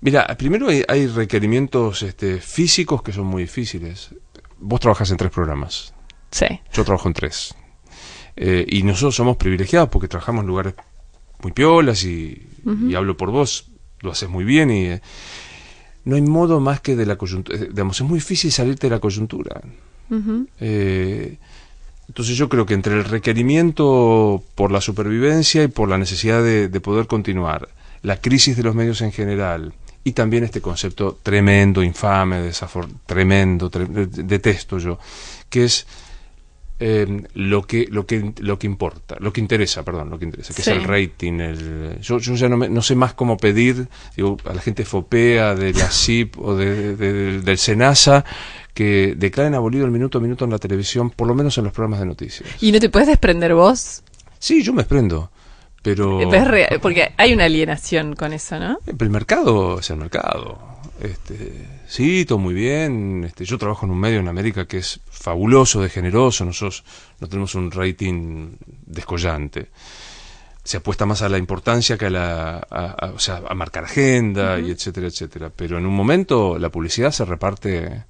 Mira, 0.00 0.26
primero 0.36 0.68
hay, 0.68 0.84
hay 0.86 1.06
requerimientos 1.06 2.02
este, 2.02 2.40
físicos 2.40 3.02
que 3.02 3.12
son 3.12 3.26
muy 3.26 3.42
difíciles. 3.44 4.10
Vos 4.58 4.80
trabajas 4.80 5.10
en 5.10 5.16
tres 5.16 5.30
programas. 5.30 5.94
Sí. 6.30 6.46
Yo 6.72 6.84
trabajo 6.84 7.08
en 7.08 7.14
tres. 7.14 7.54
Eh, 8.36 8.64
y 8.68 8.82
nosotros 8.82 9.16
somos 9.16 9.36
privilegiados 9.36 9.88
porque 9.88 10.06
trabajamos 10.08 10.42
en 10.42 10.48
lugares 10.48 10.74
muy 11.42 11.52
piolas 11.52 12.04
y, 12.04 12.46
y 12.88 12.94
hablo 12.94 13.16
por 13.16 13.30
vos, 13.30 13.70
lo 14.00 14.12
haces 14.12 14.28
muy 14.28 14.44
bien 14.44 14.70
y 14.70 14.84
eh, 14.86 15.02
no 16.08 16.16
hay 16.16 16.22
modo 16.22 16.58
más 16.58 16.80
que 16.80 16.96
de 16.96 17.04
la 17.06 17.16
coyuntura. 17.16 17.58
eh, 17.58 17.68
Digamos, 17.70 18.00
es 18.00 18.06
muy 18.06 18.18
difícil 18.18 18.50
salirte 18.50 18.86
de 18.88 18.94
la 18.96 19.00
coyuntura. 19.00 19.60
Eh, 20.58 21.36
entonces 22.08 22.36
yo 22.36 22.48
creo 22.48 22.64
que 22.64 22.74
entre 22.74 22.94
el 22.94 23.04
requerimiento 23.04 24.42
por 24.54 24.70
la 24.72 24.80
supervivencia 24.80 25.62
y 25.64 25.68
por 25.68 25.88
la 25.88 25.98
necesidad 25.98 26.42
de, 26.42 26.68
de 26.68 26.80
poder 26.80 27.06
continuar, 27.06 27.68
la 28.02 28.20
crisis 28.20 28.56
de 28.56 28.62
los 28.62 28.74
medios 28.74 29.00
en 29.02 29.12
general 29.12 29.74
y 30.04 30.12
también 30.12 30.44
este 30.44 30.60
concepto 30.62 31.18
tremendo, 31.22 31.82
infame, 31.82 32.40
desafor 32.40 32.88
tremendo, 33.04 33.70
tre- 33.70 33.86
de- 33.88 34.22
detesto 34.22 34.78
yo, 34.78 34.98
que 35.50 35.64
es 35.64 35.86
eh, 36.80 37.22
lo 37.34 37.62
que 37.62 37.86
lo 37.90 38.06
que 38.06 38.32
lo 38.38 38.58
que 38.58 38.66
importa, 38.66 39.16
lo 39.18 39.32
que 39.32 39.40
interesa, 39.40 39.82
perdón, 39.84 40.10
lo 40.10 40.18
que 40.18 40.24
interesa, 40.26 40.54
que 40.54 40.62
Sí. 40.62 40.70
es 40.70 40.76
el 40.76 40.84
rating, 40.84 41.40
el 41.40 41.98
yo, 42.00 42.18
yo 42.18 42.34
ya 42.36 42.48
no, 42.48 42.56
me- 42.56 42.68
no 42.68 42.82
sé 42.82 42.94
más 42.94 43.14
cómo 43.14 43.36
pedir, 43.36 43.88
digo, 44.16 44.36
a 44.44 44.54
la 44.54 44.60
gente 44.60 44.84
fopea 44.84 45.54
de 45.54 45.72
la 45.72 45.88
CIP 45.90 46.38
o 46.38 46.54
de, 46.54 46.94
de- 46.96 47.12
de- 47.12 47.40
del 47.40 47.58
SENASA 47.58 48.24
que 48.74 49.14
declaren 49.16 49.54
abolido 49.54 49.84
el 49.84 49.90
minuto 49.90 50.18
a 50.18 50.20
minuto 50.20 50.44
en 50.44 50.52
la 50.52 50.58
televisión, 50.58 51.10
por 51.10 51.26
lo 51.26 51.34
menos 51.34 51.58
en 51.58 51.64
los 51.64 51.72
programas 51.72 51.98
de 52.00 52.06
noticias. 52.06 52.48
¿Y 52.60 52.70
no 52.70 52.78
te 52.78 52.88
puedes 52.90 53.08
desprender 53.08 53.54
vos? 53.54 54.02
Sí, 54.38 54.62
yo 54.62 54.72
me 54.72 54.82
desprendo, 54.82 55.32
pero 55.82 56.30
real- 56.30 56.78
porque 56.80 57.12
hay 57.16 57.32
una 57.32 57.46
alienación 57.46 58.14
con 58.14 58.32
eso, 58.32 58.56
¿no? 58.60 58.78
Pero 58.84 58.96
el 59.04 59.10
mercado 59.10 59.80
es 59.80 59.90
el 59.90 59.96
mercado. 59.96 60.60
Este, 61.00 61.66
sí, 61.88 62.24
todo 62.24 62.38
muy 62.38 62.54
bien. 62.54 63.24
Este, 63.24 63.44
yo 63.44 63.58
trabajo 63.58 63.86
en 63.86 63.92
un 63.92 63.98
medio 63.98 64.20
en 64.20 64.28
América 64.28 64.66
que 64.66 64.78
es 64.78 65.00
fabuloso, 65.10 65.80
de 65.82 65.88
generoso. 65.88 66.44
Nosotros 66.44 66.84
no 67.20 67.26
tenemos 67.28 67.54
un 67.54 67.70
rating 67.70 68.52
descollante. 68.86 69.70
Se 70.62 70.76
apuesta 70.76 71.06
más 71.06 71.22
a 71.22 71.28
la 71.30 71.38
importancia 71.38 71.96
que 71.96 72.06
a 72.06 72.10
la, 72.10 72.56
a, 72.70 72.84
a- 73.06 73.10
o 73.14 73.18
sea, 73.18 73.42
a 73.48 73.54
marcar 73.54 73.84
agenda 73.84 74.60
y 74.60 74.70
etcétera, 74.70 75.06
etcétera. 75.06 75.50
Pero 75.54 75.78
en 75.78 75.86
un 75.86 75.94
momento 75.94 76.58
la 76.58 76.68
publicidad 76.68 77.10
se 77.10 77.24
reparte 77.24 78.04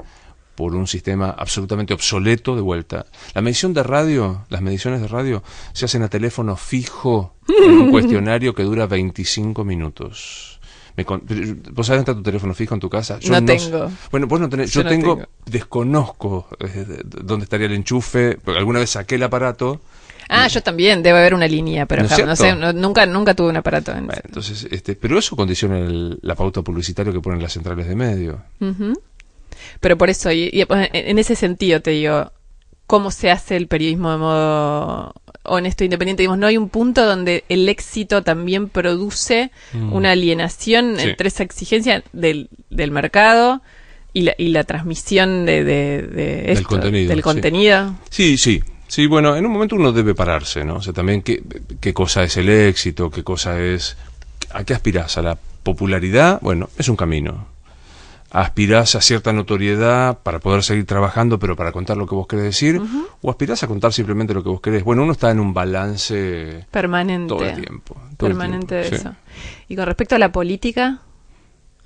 por 0.56 0.74
un 0.74 0.88
sistema 0.88 1.30
absolutamente 1.38 1.94
obsoleto 1.94 2.56
de 2.56 2.62
vuelta. 2.62 3.06
La 3.32 3.42
medición 3.42 3.72
de 3.74 3.84
radio, 3.84 4.44
las 4.48 4.60
mediciones 4.60 5.00
de 5.00 5.06
radio 5.06 5.44
se 5.72 5.84
hacen 5.84 6.02
a 6.02 6.08
teléfono 6.08 6.56
fijo 6.56 7.36
en 7.46 7.70
un 7.78 7.90
cuestionario 7.92 8.52
que 8.56 8.64
dura 8.64 8.86
25 8.88 9.64
minutos. 9.64 10.57
Me 10.98 11.04
con- 11.04 11.22
¿Vos 11.24 11.86
sabés 11.86 11.98
dónde 11.98 12.10
está 12.10 12.14
tu 12.16 12.22
teléfono 12.24 12.54
fijo 12.54 12.74
en 12.74 12.80
tu 12.80 12.90
casa? 12.90 13.20
No 13.30 13.44
tengo. 13.44 13.88
Bueno, 14.10 14.26
vos 14.26 14.40
no 14.40 14.48
tenés. 14.48 14.72
Yo 14.72 14.80
Yo, 14.80 14.84
no 14.84 14.90
tengo, 14.90 15.22
desconozco 15.46 16.48
eh, 16.58 16.66
de- 16.66 16.84
de- 16.84 17.02
dónde 17.22 17.44
estaría 17.44 17.66
el 17.68 17.72
enchufe, 17.74 18.36
porque 18.44 18.58
alguna 18.58 18.80
vez 18.80 18.90
saqué 18.90 19.14
el 19.14 19.22
aparato. 19.22 19.80
Ah, 20.28 20.48
yo 20.48 20.60
también, 20.60 21.00
debe 21.04 21.20
haber 21.20 21.34
una 21.34 21.46
línea, 21.46 21.86
pero 21.86 22.02
¿No 22.02 22.34
sé, 22.34 22.52
nunca, 22.74 23.06
nunca 23.06 23.34
tuve 23.34 23.48
un 23.50 23.56
aparato. 23.58 23.92
En 23.92 24.06
Bueno, 24.06 24.20
entonces, 24.24 24.66
este, 24.72 24.96
pero 24.96 25.20
eso 25.20 25.36
condiciona 25.36 25.78
el- 25.78 26.18
la 26.20 26.34
pauta 26.34 26.62
publicitaria 26.62 27.12
que 27.12 27.20
ponen 27.20 27.40
las 27.40 27.52
centrales 27.52 27.86
de 27.86 27.94
medio. 27.94 28.42
Ujú. 28.60 29.00
Pero 29.78 29.96
por 29.96 30.10
eso, 30.10 30.32
y, 30.32 30.50
y, 30.52 30.62
en 30.62 30.68
en 30.92 31.18
ese 31.20 31.36
sentido 31.36 31.80
te 31.80 31.92
digo, 31.92 32.32
¿cómo 32.88 33.12
se 33.12 33.30
hace 33.30 33.56
el 33.56 33.68
periodismo 33.68 34.10
de 34.10 34.18
modo 34.18 35.14
honesto 35.48 35.84
e 35.84 35.86
independiente? 35.86 36.22
Digamos, 36.22 36.38
no 36.38 36.46
hay 36.46 36.56
un 36.56 36.68
punto 36.68 37.04
donde 37.06 37.44
el 37.48 37.68
éxito 37.68 38.22
también 38.22 38.68
produce 38.68 39.50
una 39.92 40.12
alienación 40.12 40.92
Mm. 40.94 40.96
Sí. 40.98 41.08
entre 41.10 41.28
esa 41.28 41.42
exigencia 41.42 42.02
del, 42.12 42.48
del 42.70 42.90
mercado 42.90 43.62
y 44.12 44.22
la, 44.22 44.34
y 44.38 44.48
la 44.48 44.64
transmisión 44.64 45.44
de, 45.46 45.64
de- 45.64 46.02
de 46.02 46.52
esto, 46.52 46.68
contenido, 46.68 47.08
del 47.08 47.18
sí. 47.18 47.22
contenido. 47.22 47.94
Sí, 48.10 48.38
sí, 48.38 48.62
Sí, 48.90 49.06
bueno, 49.06 49.36
en 49.36 49.44
un 49.44 49.52
momento 49.52 49.76
uno 49.76 49.92
debe 49.92 50.14
pararse, 50.14 50.64
¿no? 50.64 50.76
O 50.76 50.80
sea, 50.82 50.94
también 50.94 51.20
qué, 51.20 51.42
qué 51.78 51.92
cosa 51.92 52.24
es 52.24 52.38
el 52.38 52.48
éxito, 52.48 53.10
qué 53.10 53.22
cosa 53.22 53.60
es... 53.60 53.98
¿A 54.50 54.64
qué 54.64 54.72
aspiras? 54.72 55.18
¿A 55.18 55.22
la 55.22 55.36
popularidad? 55.62 56.38
Bueno, 56.40 56.70
es 56.78 56.88
un 56.88 56.96
camino. 56.96 57.48
¿Aspirás 58.30 58.94
a 58.94 59.00
cierta 59.00 59.32
notoriedad 59.32 60.18
para 60.22 60.38
poder 60.38 60.62
seguir 60.62 60.84
trabajando, 60.84 61.38
pero 61.38 61.56
para 61.56 61.72
contar 61.72 61.96
lo 61.96 62.06
que 62.06 62.14
vos 62.14 62.26
querés 62.26 62.44
decir? 62.44 62.80
¿O 63.22 63.30
aspirás 63.30 63.62
a 63.62 63.66
contar 63.66 63.92
simplemente 63.92 64.34
lo 64.34 64.42
que 64.42 64.50
vos 64.50 64.60
querés? 64.60 64.84
Bueno, 64.84 65.02
uno 65.02 65.12
está 65.12 65.30
en 65.30 65.40
un 65.40 65.54
balance 65.54 66.66
Permanente. 66.70 67.28
todo 67.28 67.44
el 67.44 67.54
tiempo. 67.62 67.94
todo 68.18 68.28
el 68.30 68.36
Permanente 68.36 68.66
tiempo, 68.82 68.84
de 68.84 68.88
sí. 68.90 68.94
eso. 68.96 69.14
Y 69.68 69.76
con 69.76 69.86
respecto 69.86 70.14
a 70.14 70.18
la 70.18 70.30
política, 70.30 70.98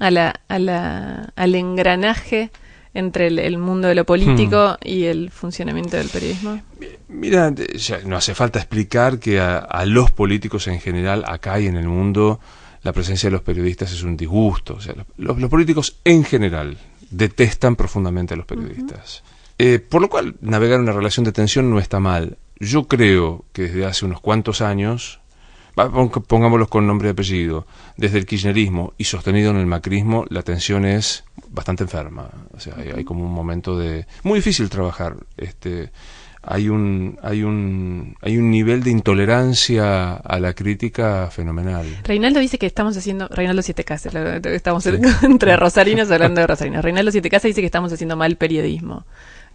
a 0.01 0.11
la, 0.11 0.41
a 0.49 0.59
la, 0.59 1.33
al 1.37 1.55
engranaje 1.55 2.51
entre 2.95 3.29
el, 3.29 3.39
el 3.39 3.57
mundo 3.57 3.87
de 3.89 3.95
lo 3.95 4.05
político 4.05 4.73
Hmm. 4.81 4.87
y 4.89 5.05
el 5.05 5.31
funcionamiento 5.31 5.97
del 5.97 6.09
periodismo. 6.09 6.61
Mira, 7.09 7.53
ya 7.77 8.01
no 8.05 8.17
hace 8.17 8.35
falta 8.35 8.59
explicar 8.59 9.19
que 9.21 9.39
a, 9.41 9.59
a 9.59 9.87
los 9.87 10.11
políticos 10.11 10.67
en 10.67 10.81
general, 10.81 11.25
acá 11.27 11.61
y 11.61 11.69
en 11.69 11.77
el 11.77 11.87
mundo, 11.89 12.41
la 12.83 12.93
presencia 12.93 13.29
de 13.29 13.33
los 13.33 13.43
periodistas 13.43 13.93
es 13.93 14.03
un 14.03 14.17
disgusto. 14.17 14.75
O 14.75 14.81
sea, 14.81 14.95
los, 15.17 15.39
los 15.39 15.51
políticos 15.51 15.99
en 16.05 16.25
general 16.25 16.79
detestan 17.11 17.77
profundamente 17.77 18.35
a 18.35 18.37
los 18.37 18.47
periodistas. 18.47 19.23
Eh, 19.59 19.79
por 19.79 20.01
lo 20.01 20.09
cual, 20.09 20.35
navegar 20.41 20.81
una 20.81 20.93
relación 20.93 21.25
de 21.25 21.33
tensión 21.33 21.71
no 21.71 21.79
está 21.79 22.01
mal. 22.01 22.39
Yo 22.59 22.89
creo 22.89 23.45
que 23.53 23.63
desde 23.63 23.87
hace 23.87 24.05
unos 24.05 24.21
cuantos 24.21 24.61
años, 24.61 25.21
pongámoslos 26.27 26.69
con 26.69 26.87
nombre 26.87 27.09
y 27.09 27.13
apellido, 27.13 27.67
desde 27.97 28.19
el 28.19 28.27
kirchnerismo 28.27 28.95
y 28.99 29.05
sostenido 29.05 29.51
en 29.51 29.59
el 29.59 29.67
macrismo, 29.67 30.25
la 30.31 30.43
tensión 30.43 30.85
es 30.85 31.25
bastante 31.49 31.85
enferma. 31.85 32.31
O 32.55 32.61
sea, 32.61 32.75
hay, 32.77 32.91
hay 32.91 33.05
como 33.05 33.25
un 33.25 33.33
momento 33.33 33.79
de... 33.79 34.07
Muy 34.23 34.39
difícil 34.39 34.69
trabajar. 34.71 35.17
Este, 35.37 35.93
hay 36.45 36.69
un, 36.69 37.19
hay 37.23 37.43
un, 37.45 38.17
hay 38.21 38.37
un 38.37 38.51
nivel 38.51 38.83
de 38.83 38.91
intolerancia 38.91 40.15
a 40.15 40.39
la 40.41 40.55
crítica 40.55 41.29
fenomenal. 41.31 41.87
Reinaldo 42.05 42.41
dice 42.41 42.59
que 42.59 42.67
estamos 42.67 42.97
haciendo, 42.97 43.29
Reinaldo 43.29 43.63
Siete 43.63 43.85
Casas, 43.85 44.15
estamos 44.15 44.87
entre 45.23 45.57
rosarinos 45.57 46.11
hablando 46.11 46.41
de 46.41 46.47
rosarinos. 46.47 46.83
Reinaldo 46.85 47.11
Siete 47.13 47.31
Casas 47.31 47.45
dice 47.51 47.61
que 47.61 47.67
estamos 47.67 47.93
haciendo 47.93 48.17
mal 48.17 48.37
periodismo, 48.37 49.07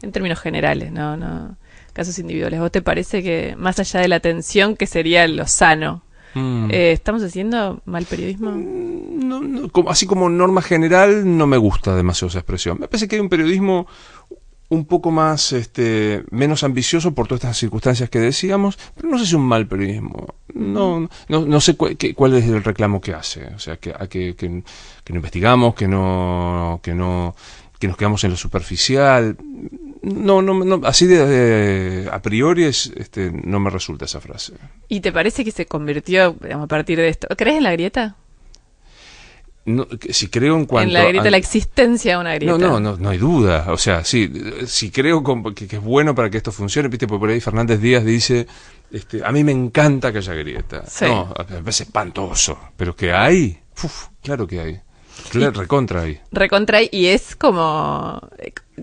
en 0.02 0.12
términos 0.12 0.39
generales, 0.39 0.91
no, 0.91 1.17
no, 1.17 1.58
casos 1.93 2.17
individuales. 2.19 2.60
¿Vos 2.60 2.71
te 2.71 2.82
parece 2.82 3.21
que 3.23 3.56
más 3.58 3.80
allá 3.80 4.00
de 4.00 4.08
la 4.08 4.19
tensión, 4.19 4.76
que 4.76 4.88
sería 4.88 5.28
lo 5.28 5.45
sano, 5.47 6.04
Mm. 6.36 6.69
eh, 6.71 6.91
estamos 6.91 7.23
haciendo 7.23 7.82
mal 7.86 8.06
periodismo? 8.06 8.52
no, 8.52 9.41
no, 9.41 9.69
como- 9.69 9.89
así 9.89 10.06
como 10.06 10.30
norma 10.30 10.62
general, 10.62 11.38
no 11.38 11.47
me 11.47 11.58
gusta 11.58 11.95
demasiado 11.95 12.28
esa 12.30 12.39
expresión. 12.39 12.78
Me 12.80 12.88
parece 12.88 13.08
que 13.08 13.15
hay 13.15 13.21
un 13.21 13.30
periodismo 13.30 13.88
un 14.69 14.86
poco 14.86 15.12
más, 15.12 15.53
este, 15.53 16.23
menos 16.30 16.63
ambicioso 16.63 17.13
por 17.15 17.27
todas 17.27 17.41
estas 17.43 17.58
circunstancias 17.58 18.10
que 18.10 18.19
decíamos, 18.19 18.77
pero 18.95 19.08
no 19.10 19.17
sé 19.17 19.25
si 19.25 19.36
un 19.36 19.43
mal 19.47 19.65
periodismo. 19.67 20.36
No, 20.53 21.08
no, 21.30 21.45
no 21.45 21.62
sé 21.62 21.75
cu- 21.77 21.95
qué- 21.97 22.13
cuál 22.13 22.34
es 22.36 22.45
el 22.45 22.63
reclamo 22.63 22.99
que 22.99 23.13
hace. 23.13 23.45
O 23.56 23.60
sea, 23.60 23.77
que, 23.77 23.93
que, 24.10 24.36
que, 24.36 24.49
no 24.49 25.15
investigamos, 25.15 25.73
que 25.75 25.88
no, 25.88 26.80
que 26.84 26.93
no, 26.93 27.36
que 27.80 27.88
nos 27.88 27.95
quedamos 27.95 28.23
en 28.25 28.32
lo 28.32 28.38
superficial. 28.38 29.38
No, 30.01 30.41
no, 30.41 30.53
no 30.63 30.82
así 30.86 31.06
de, 31.06 32.08
a 32.12 32.21
priori 32.21 32.63
es, 32.65 32.91
este, 32.95 33.32
no 33.32 33.60
me 33.60 33.69
resulta 33.69 34.06
esa 34.06 34.19
frase. 34.21 34.53
¿Y 34.88 34.99
te 35.01 35.12
parece 35.12 35.43
que 35.45 35.51
se 35.51 35.65
convirtió 35.65 36.36
a 36.53 36.67
partir 36.67 36.97
de 36.97 37.10
esto? 37.10 37.27
¿Crees 37.38 37.58
en 37.58 37.63
la 37.63 37.71
grieta? 37.71 38.15
No, 39.67 39.86
si 40.10 40.30
creo 40.30 40.56
en 40.56 40.65
cuanto 40.65 40.88
en 40.88 40.93
la 40.93 41.03
grieta, 41.10 41.27
a- 41.27 41.32
la 41.32 41.38
existencia 41.38 42.13
de 42.13 42.21
una 42.21 42.34
grieta. 42.36 42.58
No, 42.58 42.80
no, 42.80 42.80
no, 42.80 42.97
no 42.97 43.10
hay 43.10 43.17
duda. 43.17 43.65
O 43.67 43.77
sea, 43.77 44.03
sí, 44.06 44.32
si 44.65 44.89
creo 44.91 45.21
con- 45.21 45.53
que, 45.53 45.67
que 45.67 45.75
es 45.75 45.82
bueno 45.84 46.15
para 46.15 46.30
que 46.30 46.38
esto 46.38 46.51
funcione, 46.53 46.88
viste, 46.88 47.06
por 47.06 47.30
ahí 47.30 47.41
Fernández 47.41 47.82
Díaz 47.82 48.06
dice, 48.06 48.47
este, 48.91 49.23
a 49.25 49.32
mí 49.34 49.43
me 49.43 49.51
encanta 49.51 50.12
que 50.13 50.19
haya 50.19 50.34
grieta. 50.34 50.84
Sí. 50.88 51.03
No, 51.06 51.34
me 51.49 51.58
parece 51.60 51.84
espantoso. 51.84 52.58
Pero 52.77 52.95
que 52.95 53.12
hay, 53.12 53.60
uf, 53.84 54.08
claro 54.23 54.47
que 54.47 54.60
hay. 54.62 54.80
Claro, 55.32 55.60
recontra 55.60 56.01
hay. 56.03 56.19
recontra 56.32 56.80
y 56.84 57.08
es 57.08 57.36
como 57.36 58.21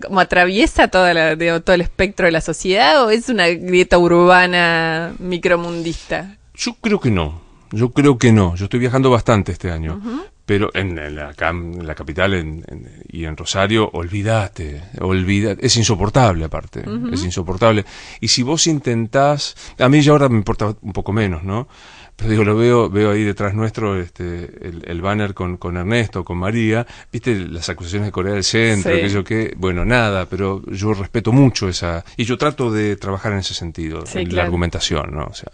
como 0.05 0.19
atraviesa 0.19 0.89
toda 0.89 1.13
la, 1.13 1.35
de- 1.37 1.61
todo 1.61 1.73
el 1.73 1.81
espectro 1.81 2.25
de 2.25 2.31
la 2.33 2.41
sociedad 2.41 3.05
o 3.05 3.09
es 3.09 3.29
una 3.29 3.47
grieta 3.47 3.97
urbana 3.97 5.15
micromundista 5.17 6.37
Yo 6.53 6.73
creo 6.81 6.99
que 6.99 7.09
no. 7.09 7.41
Yo 7.71 7.89
creo 7.91 8.17
que 8.17 8.31
no. 8.31 8.55
Yo 8.55 8.65
estoy 8.65 8.79
viajando 8.81 9.09
bastante 9.09 9.51
este 9.53 9.71
año. 9.71 9.99
Pero 10.45 10.69
en, 10.75 10.97
en 10.99 11.15
la, 11.15 11.33
en 11.39 11.87
la 11.87 11.95
capital 11.95 12.33
en- 12.35 12.63
y 13.07 13.25
en 13.25 13.35
Rosario, 13.35 13.89
olvídate, 13.93 14.81
olvídate. 15.01 15.65
Es 15.65 15.75
insoportable 15.77 16.45
aparte, 16.45 16.83
es 17.11 17.23
insoportable. 17.23 17.83
Y 18.21 18.27
si 18.27 18.43
vos 18.43 18.67
intentás, 18.67 19.55
a 19.79 19.89
mí 19.89 20.01
ya 20.01 20.11
ahora 20.11 20.29
me 20.29 20.37
importa 20.37 20.75
un 20.81 20.93
poco 20.93 21.11
menos, 21.13 21.43
¿no? 21.43 21.67
Pero 22.15 22.29
digo, 22.29 22.43
lo 22.45 22.55
veo, 22.55 22.89
veo 22.89 23.11
ahí 23.11 23.23
detrás 23.23 23.53
nuestro 23.53 23.99
este, 23.99 24.45
el, 24.67 24.83
el 24.85 25.01
banner 25.01 25.33
con, 25.33 25.57
con 25.57 25.75
Ernesto, 25.75 26.23
con 26.23 26.37
María, 26.37 26.87
viste 27.11 27.35
las 27.35 27.67
acusaciones 27.67 28.07
de 28.07 28.11
Corea 28.13 28.33
del 28.35 28.43
Centro, 28.45 28.93
Sí. 28.95 29.01
que 29.01 29.09
yo 29.09 29.23
qué, 29.25 29.53
bueno, 29.57 29.83
nada, 29.83 30.25
pero 30.27 30.61
yo 30.67 30.93
respeto 30.93 31.33
mucho 31.33 31.67
esa, 31.67 32.05
y 32.15 32.23
yo 32.23 32.37
trato 32.37 32.71
de 32.71 32.95
trabajar 32.95 33.33
en 33.33 33.39
ese 33.39 33.53
sentido, 33.53 34.05
Sí, 34.05 34.19
en 34.19 34.33
la 34.33 34.43
argumentación, 34.43 35.09
¿no? 35.11 35.25
O 35.25 35.33
sea, 35.33 35.51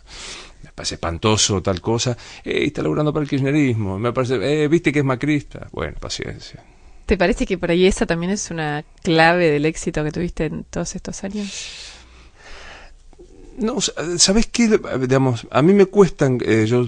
me 0.71 0.75
parece 0.75 0.95
espantoso 0.95 1.61
tal 1.61 1.81
cosa, 1.81 2.17
eh, 2.43 2.63
está 2.65 2.81
laburando 2.81 3.13
para 3.13 3.23
el 3.23 3.29
kirchnerismo, 3.29 3.99
me 3.99 4.13
parece, 4.13 4.35
eh, 4.63 4.67
viste 4.67 4.91
que 4.91 4.99
es 4.99 5.05
macrista, 5.05 5.67
bueno, 5.71 5.97
paciencia. 5.99 6.63
¿te 7.11 7.17
parece 7.17 7.45
que 7.45 7.57
por 7.57 7.69
ahí 7.69 7.85
esa 7.85 8.05
también 8.05 8.31
es 8.31 8.51
una 8.51 8.85
clave 9.03 9.51
del 9.51 9.65
éxito 9.65 10.01
que 10.01 10.13
tuviste 10.13 10.45
en 10.45 10.63
todos 10.63 10.95
estos 10.95 11.25
años? 11.25 11.99
No, 13.57 13.81
¿sabes 13.81 14.47
qué? 14.47 14.79
Digamos, 14.97 15.45
a 15.51 15.61
mí 15.61 15.73
me 15.73 15.87
cuestan, 15.87 16.39
eh, 16.45 16.65
yo, 16.65 16.87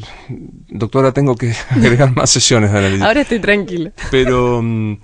doctora, 0.70 1.12
tengo 1.12 1.36
que 1.36 1.54
agregar 1.70 2.16
más 2.16 2.30
sesiones 2.30 2.72
de 2.72 2.78
análisis. 2.78 3.04
ahora 3.04 3.20
estoy 3.20 3.40
tranquila 3.40 3.92
pero 4.12 4.62
mm, 4.64 4.98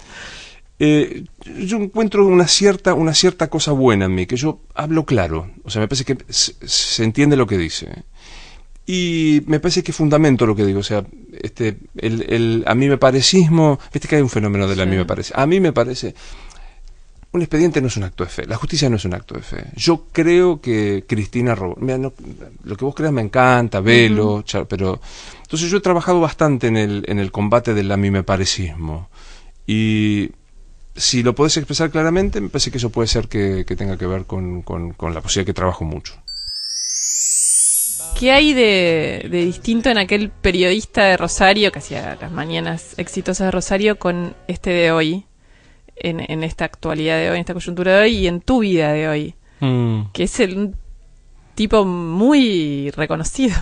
eh, 0.79 1.25
yo 1.57 1.77
encuentro 1.77 2.25
una 2.25 2.47
cierta 2.47 2.93
una 2.93 3.13
cierta 3.13 3.49
cosa 3.49 3.73
buena 3.73 4.05
en 4.05 4.15
mí 4.15 4.25
que 4.25 4.37
yo 4.37 4.61
hablo 4.73 5.05
claro 5.05 5.51
o 5.63 5.69
sea 5.69 5.81
me 5.81 5.89
parece 5.89 6.05
que 6.05 6.17
se, 6.29 6.55
se 6.65 7.03
entiende 7.03 7.35
lo 7.35 7.45
que 7.45 7.57
dice 7.57 8.05
y 8.91 9.43
me 9.45 9.59
parece 9.59 9.83
que 9.83 9.93
fundamento 9.93 10.47
lo 10.47 10.55
que 10.55 10.65
digo 10.65 10.79
o 10.79 10.83
sea 10.83 11.03
este 11.43 11.77
el, 11.97 12.25
el 12.27 12.63
a 12.65 12.73
mí 12.73 12.87
me 12.89 12.97
parecismo 12.97 13.77
viste 13.93 14.07
que 14.07 14.15
hay 14.15 14.21
un 14.23 14.29
fenómeno 14.29 14.67
del 14.67 14.79
a 14.81 14.85
mí 14.85 14.93
Sí. 14.93 14.97
me 14.97 15.05
parece 15.05 15.33
a 15.35 15.45
mí 15.45 15.59
me 15.59 15.73
parece 15.73 16.15
un 17.31 17.41
expediente 17.43 17.79
no 17.81 17.87
es 17.87 17.97
un 17.97 18.03
acto 18.05 18.23
de 18.23 18.29
fe, 18.31 18.45
la 18.47 18.55
justicia 18.55 18.89
no 18.89 18.95
es 18.95 19.05
un 19.05 19.13
acto 19.13 19.35
de 19.35 19.43
fe. 19.43 19.63
Yo 19.75 20.07
creo 20.11 20.59
que 20.59 21.05
Cristina 21.07 21.53
robó. 21.53 21.75
Mira, 21.79 21.99
no- 21.99 22.11
lo 22.63 22.75
que 22.75 22.83
vos 22.85 22.95
creas 22.95 23.13
me 23.13 23.21
encanta, 23.21 23.81
velo, 23.81 24.41
cha- 24.41 24.65
pero. 24.65 24.99
Entonces 25.43 25.69
yo 25.69 25.77
he 25.77 25.81
trabajado 25.81 26.19
bastante 26.19 26.65
en 26.65 26.75
el, 26.77 27.03
en 27.07 27.19
el 27.19 27.31
combate 27.31 27.75
del 27.75 27.91
a 27.91 27.97
mí 27.97 28.09
me 28.09 28.23
parecismo. 28.23 29.09
Y 29.67 30.31
si 30.95 31.21
lo 31.21 31.35
podés 31.35 31.55
expresar 31.57 31.91
claramente, 31.91 32.41
me 32.41 32.49
parece 32.49 32.71
que 32.71 32.79
eso 32.79 32.89
puede 32.89 33.07
ser 33.07 33.27
que, 33.27 33.63
que 33.63 33.75
tenga 33.75 33.95
que 33.95 34.07
ver 34.07 34.25
con, 34.25 34.63
con, 34.63 34.93
con 34.93 35.13
la 35.13 35.21
posibilidad 35.21 35.45
que 35.45 35.53
trabajo 35.53 35.85
mucho. 35.85 36.15
¿Qué 38.17 38.31
hay 38.31 38.53
de, 38.53 39.27
de 39.29 39.45
distinto 39.45 39.89
en 39.89 39.97
aquel 39.97 40.29
periodista 40.29 41.05
de 41.05 41.17
Rosario 41.17 41.71
que 41.71 41.79
hacía 41.79 42.17
las 42.19 42.31
mañanas 42.31 42.93
exitosas 42.97 43.47
de 43.47 43.51
Rosario 43.51 43.97
con 43.97 44.35
este 44.47 44.71
de 44.71 44.91
hoy? 44.91 45.25
En, 46.01 46.19
en 46.31 46.43
esta 46.43 46.63
actualidad 46.63 47.17
de 47.17 47.29
hoy, 47.29 47.35
en 47.35 47.41
esta 47.41 47.53
coyuntura 47.53 47.95
de 47.95 48.01
hoy 48.03 48.15
y 48.17 48.27
en 48.27 48.39
tu 48.39 48.59
vida 48.59 48.93
de 48.93 49.07
hoy. 49.09 49.35
Que 50.13 50.23
es 50.23 50.39
el, 50.39 50.57
un 50.57 50.75
tipo 51.55 51.83
muy 51.83 52.89
reconocido. 52.91 53.57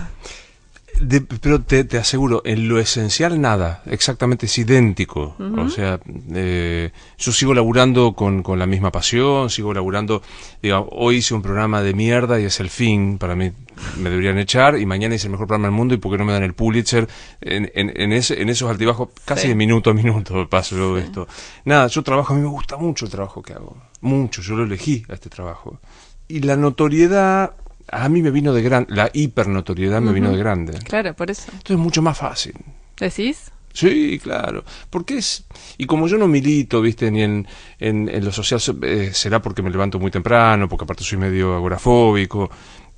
De- 1.00 1.20
pero 1.20 1.60
te, 1.62 1.84
te 1.84 1.96
aseguro, 1.98 2.42
en 2.44 2.68
lo 2.68 2.78
esencial 2.78 3.40
nada, 3.40 3.82
exactamente 3.86 4.46
es 4.46 4.58
idéntico. 4.58 5.36
O 5.38 5.68
sea, 5.68 6.00
eh, 6.34 6.90
yo 7.18 7.32
sigo 7.32 7.54
laburando 7.54 8.14
con, 8.14 8.42
con 8.42 8.58
la 8.58 8.66
misma 8.66 8.90
pasión, 8.90 9.48
sigo 9.50 9.72
laburando, 9.72 10.22
digo, 10.62 10.88
hoy 10.92 11.16
hice 11.16 11.34
un 11.34 11.42
programa 11.42 11.82
de 11.82 11.94
mierda 11.94 12.40
y 12.40 12.44
es 12.44 12.58
el 12.60 12.68
fin, 12.70 13.18
para 13.18 13.36
mí 13.36 13.52
me 13.98 14.10
deberían 14.10 14.38
echar, 14.38 14.76
y 14.78 14.86
mañana 14.86 15.14
hice 15.14 15.28
el 15.28 15.32
mejor 15.32 15.46
programa 15.46 15.68
del 15.68 15.76
mundo 15.76 15.94
y 15.94 15.98
por 15.98 16.10
qué 16.12 16.18
no 16.18 16.24
me 16.24 16.32
dan 16.32 16.42
el 16.42 16.54
Pulitzer, 16.54 17.06
en, 17.40 17.70
en, 17.74 17.92
en, 17.94 18.12
ese- 18.12 18.42
en 18.42 18.48
esos 18.48 18.68
altibajos, 18.68 19.10
casi 19.24 19.42
Sí. 19.42 19.48
de 19.48 19.54
minuto 19.54 19.90
a 19.90 19.94
minuto 19.94 20.48
paso 20.48 20.76
yo 20.76 20.98
esto. 20.98 21.28
Nada, 21.64 21.86
yo 21.86 22.02
trabajo, 22.02 22.32
a 22.32 22.36
mí 22.36 22.42
me 22.42 22.48
gusta 22.48 22.76
mucho 22.76 23.04
el 23.04 23.10
trabajo 23.12 23.40
que 23.40 23.52
hago, 23.52 23.76
mucho, 24.00 24.42
yo 24.42 24.56
lo 24.56 24.64
elegí 24.64 25.04
a 25.08 25.14
este 25.14 25.30
trabajo. 25.30 25.80
Y 26.26 26.40
la 26.40 26.56
notoriedad, 26.56 27.52
a 27.90 28.08
mí 28.08 28.22
me 28.22 28.30
vino 28.30 28.52
de 28.52 28.62
grande, 28.62 28.94
la 28.94 29.10
hipernotoriedad 29.12 30.00
me 30.00 30.12
vino 30.12 30.30
de 30.30 30.38
grande. 30.38 30.78
Claro, 30.84 31.14
por 31.14 31.30
eso. 31.30 31.44
Entonces 31.52 31.72
es 31.76 31.78
mucho 31.78 32.02
más 32.02 32.16
fácil. 32.18 32.54
¿Decís? 32.98 33.50
Sí, 33.72 34.18
claro. 34.22 34.64
Porque 34.90 35.18
es. 35.18 35.44
Y 35.76 35.86
como 35.86 36.08
yo 36.08 36.18
no 36.18 36.26
milito, 36.26 36.80
viste, 36.80 37.10
ni 37.10 37.22
en, 37.22 37.46
en, 37.78 38.08
en 38.08 38.24
lo 38.24 38.32
social, 38.32 38.60
eh, 38.82 39.10
será 39.12 39.40
porque 39.40 39.62
me 39.62 39.70
levanto 39.70 39.98
muy 40.00 40.10
temprano, 40.10 40.68
porque 40.68 40.84
aparte 40.84 41.04
soy 41.04 41.18
medio 41.18 41.54
agorafóbico. 41.54 42.50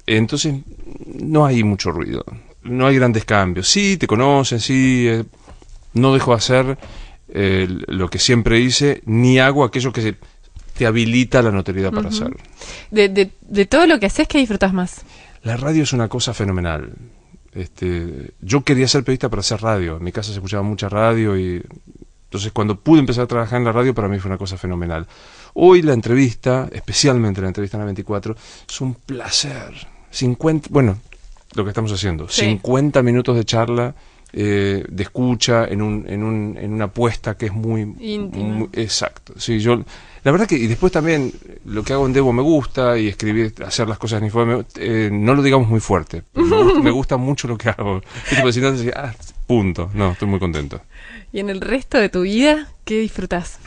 Entonces, 0.07 0.55
no 1.20 1.44
hay 1.44 1.62
mucho 1.64 1.90
ruido. 1.90 2.24
No 2.62 2.87
hay 2.87 2.96
grandes 2.96 3.24
cambios. 3.24 3.68
Sí, 3.68 3.96
te 3.96 4.07
conocen, 4.07 4.61
sí. 4.61 5.07
eh, 5.09 5.24
no 5.94 6.14
dejo 6.14 6.31
de 6.31 6.37
hacer 6.37 6.79
eh, 7.29 7.66
lo 7.88 8.09
que 8.09 8.18
siempre 8.18 8.61
hice, 8.61 9.03
ni 9.07 9.38
hago 9.38 9.64
aquello 9.64 9.92
que 9.92 10.00
se- 10.03 10.16
te 10.80 10.86
habilita 10.86 11.42
la 11.42 11.50
notoriedad 11.50 11.92
para 11.92 12.08
hacerlo. 12.08 12.38
De, 12.90 13.10
de, 13.10 13.30
de 13.42 13.66
todo 13.66 13.86
lo 13.86 14.00
que 14.00 14.06
haces, 14.06 14.26
¿qué 14.26 14.38
disfrutas 14.38 14.72
más? 14.72 15.02
La 15.42 15.58
radio 15.58 15.82
es 15.82 15.92
una 15.92 16.08
cosa 16.08 16.32
fenomenal. 16.32 16.90
Este, 17.52 18.30
yo 18.40 18.62
quería 18.62 18.88
ser 18.88 19.04
periodista 19.04 19.28
para 19.28 19.40
hacer 19.40 19.60
radio. 19.60 19.98
En 19.98 20.04
mi 20.04 20.10
casa 20.10 20.28
se 20.32 20.38
escuchaba 20.38 20.62
mucha 20.62 20.88
radio 20.88 21.38
y 21.38 21.62
entonces 22.24 22.50
cuando 22.52 22.80
pude 22.80 23.00
empezar 23.00 23.24
a 23.24 23.26
trabajar 23.26 23.58
en 23.58 23.66
la 23.66 23.72
radio 23.72 23.92
para 23.94 24.08
mí 24.08 24.18
fue 24.18 24.30
una 24.30 24.38
cosa 24.38 24.56
fenomenal. 24.56 25.06
Hoy 25.52 25.82
la 25.82 25.92
entrevista, 25.92 26.66
especialmente 26.72 27.42
la 27.42 27.48
entrevista 27.48 27.76
en 27.76 27.80
la 27.80 27.84
24, 27.86 28.34
es 28.66 28.80
un 28.80 28.94
placer. 28.94 29.74
50, 30.10 30.68
bueno, 30.70 30.96
lo 31.56 31.62
que 31.64 31.68
estamos 31.70 31.92
haciendo, 31.92 32.26
Sí. 32.30 32.40
50 32.46 33.02
minutos 33.02 33.36
de 33.36 33.44
charla, 33.44 33.94
eh, 34.32 34.82
de 34.88 35.02
escucha, 35.02 35.66
en, 35.66 35.82
un, 35.82 36.06
en, 36.08 36.22
un, 36.22 36.56
en 36.58 36.72
una 36.72 36.84
apuesta 36.86 37.36
que 37.36 37.46
es 37.46 37.52
muy, 37.52 37.80
Íntima. 37.98 38.44
muy- 38.54 38.68
Exacto. 38.72 39.34
Sí, 39.36 39.58
yo, 39.58 39.82
la 40.24 40.33
verdad 40.33 40.46
que, 40.46 40.56
y 40.56 40.66
después 40.66 40.92
también 40.92 41.33
lo 41.64 41.83
que 41.83 41.92
hago 41.92 42.06
en 42.06 42.12
Debo 42.12 42.33
me 42.33 42.42
gusta 42.42 42.98
y 42.98 43.09
escribir, 43.09 43.54
hacer 43.64 43.88
las 43.88 43.98
cosas 43.98 44.18
en 44.20 44.26
informe, 44.26 44.64
eh, 44.76 45.09
no 45.12 45.35
lo 45.35 45.42
digamos 45.42 45.68
muy 45.68 45.80
fuerte. 45.80 46.22
Me 46.35 46.42
gusta, 46.62 46.80
me 46.80 46.90
gusta 46.90 47.16
mucho 47.16 47.48
lo 47.48 47.56
que 47.59 47.68
hago. 47.70 48.00
Tipo, 48.28 48.50
si 48.52 48.61
no, 48.61 48.72
ah, 48.96 49.14
punto. 49.46 49.90
No, 49.94 50.12
estoy 50.12 50.28
muy 50.28 50.38
contento. 50.38 50.80
¿Y 51.33 51.40
en 51.40 51.48
el 51.50 51.61
resto 51.61 51.98
de 51.98 52.09
tu 52.09 52.22
vida, 52.22 52.68
qué 52.85 53.00
disfrutas? 53.00 53.59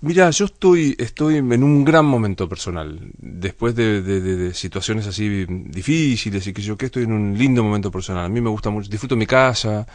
Mira, 0.00 0.30
yo 0.30 0.44
estoy, 0.44 0.94
estoy 0.98 1.36
en 1.38 1.64
un 1.64 1.84
gran 1.84 2.04
momento 2.06 2.48
personal. 2.48 3.00
Después 3.18 3.74
de, 3.74 4.00
de- 4.02 4.20
de- 4.20 4.36
de 4.36 4.54
situaciones 4.54 5.06
así 5.08 5.44
difíciles 5.48 6.46
y 6.46 6.52
que 6.52 6.62
yo 6.62 6.76
que 6.76 6.86
estoy 6.86 7.02
en 7.04 7.12
un 7.12 7.36
lindo 7.36 7.64
momento 7.64 7.90
personal. 7.90 8.26
A 8.26 8.28
mí 8.28 8.40
me 8.40 8.48
gusta 8.50 8.70
mucho, 8.70 8.88
disfruto 8.88 9.16
mi 9.16 9.26
casa. 9.26 9.86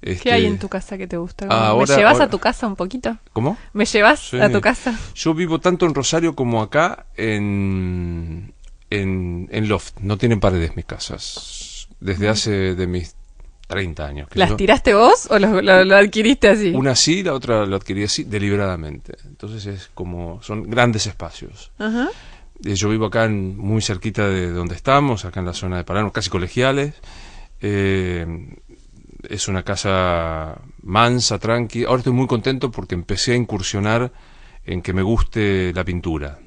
¿Qué 0.00 0.12
este, 0.12 0.32
hay 0.32 0.46
en 0.46 0.58
tu 0.58 0.68
casa 0.68 0.96
que 0.96 1.06
te 1.06 1.16
gusta? 1.18 1.46
Ah, 1.50 1.60
¿Me 1.60 1.66
ahora- 1.66 1.96
llevas 1.96 2.12
ahora- 2.14 2.24
a 2.24 2.30
tu 2.30 2.38
casa 2.38 2.66
un 2.66 2.76
poquito? 2.76 3.18
¿Cómo? 3.32 3.56
¿Me 3.74 3.84
llevas 3.84 4.20
Sí. 4.30 4.40
a 4.40 4.50
tu 4.50 4.60
casa? 4.60 4.98
Yo 5.14 5.34
vivo 5.34 5.58
tanto 5.60 5.84
en 5.86 5.94
Rosario 5.94 6.34
como 6.34 6.62
acá 6.62 7.06
en, 7.16 8.52
en, 8.90 9.48
en 9.52 9.68
loft. 9.68 9.98
No 10.00 10.16
tienen 10.16 10.40
paredes 10.40 10.74
mis 10.76 10.84
casas. 10.86 11.88
Desde 12.00 12.28
hace 12.28 12.74
de 12.74 12.86
mis 12.86 13.14
30 13.66 14.06
años. 14.06 14.28
que 14.28 14.38
¿Las 14.38 14.50
yo- 14.50 14.56
tiraste 14.56 14.94
vos 14.94 15.28
o 15.30 15.38
lo, 15.38 15.60
lo- 15.62 15.84
lo 15.84 15.96
adquiriste 15.96 16.48
así? 16.48 16.70
Una 16.74 16.94
sí, 16.94 17.22
la 17.22 17.34
otra 17.34 17.66
lo 17.66 17.76
adquirí 17.76 18.04
así, 18.04 18.24
deliberadamente. 18.24 19.16
Entonces 19.26 19.66
es 19.66 19.90
como, 19.94 20.42
son 20.42 20.68
grandes 20.70 21.06
espacios. 21.06 21.70
Ajá. 21.78 22.08
Eh, 22.64 22.74
Yo 22.74 22.88
vivo 22.88 23.06
acá 23.06 23.26
en- 23.26 23.56
muy 23.56 23.80
cerquita 23.82 24.28
de 24.28 24.50
donde 24.50 24.74
estamos, 24.74 25.24
acá 25.24 25.40
en 25.40 25.46
la 25.46 25.54
zona 25.54 25.76
de 25.76 25.84
Palermo, 25.84 26.10
casi 26.12 26.30
colegiales. 26.30 26.94
Eh, 27.62 28.26
es 29.28 29.48
una 29.48 29.62
casa 29.62 30.60
mansa, 30.82 31.38
tranqui. 31.38 31.84
Ahora 31.84 31.98
estoy 31.98 32.12
muy 32.12 32.26
contento 32.26 32.70
porque 32.70 32.94
empecé 32.94 33.32
a 33.32 33.36
incursionar 33.36 34.12
en 34.64 34.82
que 34.82 34.92
me 34.92 35.02
guste 35.02 35.72
la 35.74 35.84
pintura. 35.84 36.38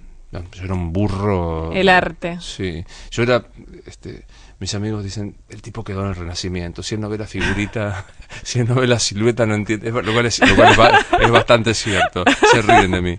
Yo 0.53 0.63
era 0.63 0.73
un 0.73 0.91
burro. 0.93 1.71
El 1.73 1.89
arte. 1.89 2.37
Sí. 2.41 2.83
Yo 3.11 3.23
era, 3.23 3.45
este, 3.85 4.25
mis 4.59 4.73
amigos 4.75 5.03
dicen, 5.03 5.35
el 5.49 5.61
tipo 5.61 5.83
quedó 5.83 6.01
en 6.03 6.07
el 6.09 6.15
Renacimiento. 6.15 6.81
Si 6.83 6.95
él 6.95 7.01
no 7.01 7.09
ve 7.09 7.17
la 7.17 7.27
figurita, 7.27 8.05
si 8.43 8.59
él 8.59 8.67
no 8.67 8.75
ve 8.75 8.87
la 8.87 8.99
silueta, 8.99 9.45
no 9.45 9.55
entiende. 9.55 9.91
Lo 9.91 10.13
cual, 10.13 10.25
es, 10.25 10.39
lo 10.39 10.55
cual 10.55 10.71
es, 10.71 10.77
ba- 10.77 10.99
es 11.21 11.29
bastante 11.31 11.73
cierto. 11.73 12.23
Se 12.51 12.61
ríen 12.61 12.91
de 12.91 13.01
mí. 13.01 13.17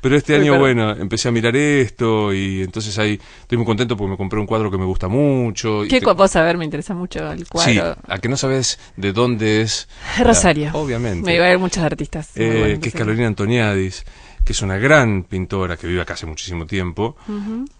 Pero 0.00 0.16
este 0.16 0.36
año, 0.36 0.58
bueno, 0.58 0.90
empecé 0.90 1.28
a 1.28 1.32
mirar 1.32 1.54
esto 1.56 2.32
y 2.34 2.62
entonces 2.62 2.98
ahí 2.98 3.20
estoy 3.42 3.56
muy 3.58 3.66
contento 3.66 3.96
porque 3.96 4.10
me 4.10 4.16
compré 4.16 4.38
un 4.40 4.46
cuadro 4.46 4.70
que 4.70 4.78
me 4.78 4.84
gusta 4.84 5.08
mucho. 5.08 5.82
¿Qué 5.88 6.00
te- 6.00 6.12
vos 6.12 6.30
saber? 6.30 6.56
Me 6.58 6.64
interesa 6.64 6.94
mucho 6.94 7.30
el 7.32 7.40
Sí, 7.40 7.44
cuadro. 7.48 7.96
a 8.08 8.18
que 8.18 8.28
no 8.28 8.36
sabes 8.36 8.78
de 8.96 9.12
dónde 9.12 9.62
es. 9.62 9.88
Rosario. 10.18 10.66
la- 10.72 10.74
obviamente. 10.78 11.24
Me 11.24 11.36
iba 11.36 11.44
a 11.46 11.48
ver 11.48 11.58
muchos 11.58 11.82
artistas. 11.84 12.30
Eh, 12.36 12.78
que 12.82 12.88
es 12.88 12.92
sí. 12.92 12.98
Carolina 12.98 13.26
Antoniadis, 13.28 14.04
que 14.50 14.52
es 14.52 14.62
una 14.62 14.78
gran 14.78 15.22
pintora 15.22 15.76
que 15.76 15.86
vive 15.86 16.00
acá 16.00 16.14
hace 16.14 16.26
muchísimo 16.26 16.66
tiempo. 16.66 17.14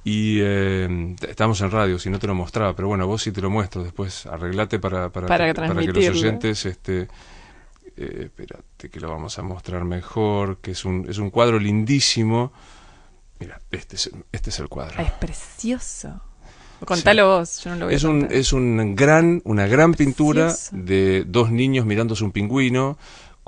Y 0.05 0.39
eh, 0.41 1.17
estamos 1.29 1.61
en 1.63 1.71
radio, 1.73 1.99
si 1.99 2.11
no 2.11 2.21
te 2.21 2.29
lo 2.29 2.35
mostraba, 2.37 2.77
pero 2.77 2.87
bueno, 2.87 3.09
vos 3.09 3.23
sí 3.23 3.33
te 3.33 3.41
lo 3.41 3.51
muestro. 3.51 3.83
Después 3.83 4.25
arreglate 4.27 4.79
para, 4.79 5.09
para, 5.11 5.27
Para 5.27 5.49
que, 5.49 5.55
para 5.55 5.75
que 5.75 5.89
los 5.89 6.09
oyentes. 6.11 6.65
Este, 6.67 7.09
eh, 7.97 8.21
espérate 8.27 8.89
que 8.89 9.01
lo 9.01 9.11
vamos 9.11 9.37
a 9.37 9.43
mostrar 9.43 9.85
mejor. 9.85 10.59
Que 10.59 10.71
es 10.71 10.85
un, 10.85 11.07
es 11.09 11.19
un 11.19 11.31
cuadro 11.31 11.59
lindísimo. 11.59 12.53
Mira, 13.41 13.61
este 13.73 13.97
es, 13.97 14.09
este 14.31 14.51
es 14.51 14.61
el 14.61 14.69
cuadro. 14.69 14.95
Ah, 14.97 15.03
es 15.03 15.11
precioso. 15.11 16.21
Contalo 16.85 17.27
vos, 17.27 17.65
yo 17.65 17.71
no 17.71 17.77
lo 17.79 17.87
voy 17.87 17.95
Es 17.97 18.05
a 18.05 18.09
un, 18.11 18.29
es 18.31 18.53
un 18.53 18.95
gran, 18.95 19.43
una 19.45 19.67
gran 19.67 19.93
pintura 19.95 20.55
de 20.71 21.25
dos 21.27 21.51
niños 21.51 21.85
mirándose 21.85 22.23
un 22.23 22.31
pingüino 22.31 22.97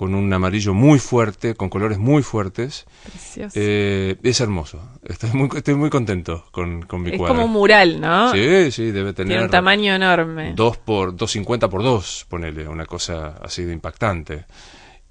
con 0.02 0.16
un 0.16 0.32
amarillo 0.32 0.74
muy 0.74 0.98
fuerte, 0.98 1.54
con 1.54 1.68
colores 1.68 1.96
muy 1.96 2.24
fuertes. 2.24 2.86
Precioso. 3.04 3.52
Eh, 3.54 4.16
es 4.24 4.40
hermoso. 4.40 4.80
Estoy 5.04 5.30
muy, 5.30 5.48
estoy 5.54 5.76
muy 5.76 5.90
contento 5.90 6.44
con, 6.50 6.82
con 6.82 7.02
mi 7.02 7.10
es 7.12 7.18
cuadro. 7.18 7.36
como 7.36 7.46
un 7.46 7.52
mural, 7.52 8.00
¿no? 8.00 8.32
Sí, 8.32 8.72
sí, 8.72 8.90
debe 8.90 9.12
tener 9.12 9.28
Tiene 9.28 9.44
un 9.44 9.50
tamaño 9.50 9.94
enorme. 9.94 10.54
2 10.56 10.76
por 10.78 11.10
250 11.14 11.68
por 11.70 11.84
2, 11.84 12.26
ponele, 12.28 12.66
una 12.66 12.84
cosa 12.84 13.36
así 13.40 13.62
de 13.62 13.74
impactante. 13.74 14.44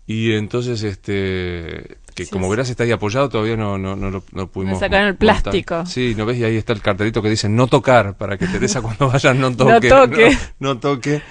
Y 0.08 0.34
entonces, 0.34 0.84
este, 0.84 1.96
que 2.14 2.28
como 2.30 2.50
verás 2.50 2.70
está 2.70 2.84
ahí 2.84 2.92
apoyado, 2.92 3.30
todavía 3.30 3.56
no, 3.56 3.78
no, 3.78 3.96
no, 3.96 4.10
lo, 4.12 4.26
no 4.34 4.48
pudimos. 4.48 4.78
sacaron 4.80 5.08
el 5.08 5.14
montar. 5.14 5.42
plástico. 5.42 5.86
Sí, 5.86 6.16
¿no 6.18 6.26
ves? 6.26 6.38
Y 6.38 6.44
ahí 6.44 6.58
está 6.58 6.74
el 6.74 6.82
cartelito 6.82 7.22
que 7.22 7.30
dice 7.30 7.48
no 7.48 7.68
tocar, 7.68 8.18
para 8.18 8.38
que 8.38 8.46
Teresa 8.46 8.82
cuando 8.82 9.08
vaya 9.08 9.34
no 9.34 9.52
toque. 9.56 9.88
toque. 9.88 10.38
No, 10.60 10.74
no 10.74 10.80
toque. 10.82 11.22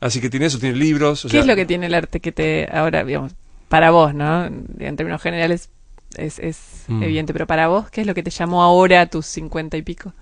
Así 0.00 0.20
que 0.20 0.30
tiene 0.30 0.46
eso, 0.46 0.58
tiene 0.58 0.76
libros. 0.76 1.24
o 1.24 1.28
¿Qué 1.28 1.32
sea, 1.32 1.40
es 1.40 1.46
lo 1.46 1.54
que 1.56 1.66
tiene 1.66 1.86
el 1.86 1.94
arte 1.94 2.20
que 2.20 2.32
te 2.32 2.68
ahora, 2.72 3.04
digamos, 3.04 3.34
para 3.68 3.90
vos, 3.90 4.14
¿no? 4.14 4.46
En 4.46 4.96
términos 4.96 5.20
generales 5.22 5.68
es, 6.16 6.38
es 6.38 6.58
Mm. 6.88 7.02
evidente, 7.04 7.32
pero 7.32 7.46
para 7.46 7.68
vos, 7.68 7.88
¿qué 7.90 8.00
es 8.00 8.06
lo 8.06 8.14
que 8.14 8.22
te 8.22 8.30
llamó 8.30 8.62
ahora 8.62 9.02
a 9.02 9.06
tus 9.06 9.26
cincuenta 9.26 9.76
y 9.76 9.82
pico? 9.82 10.12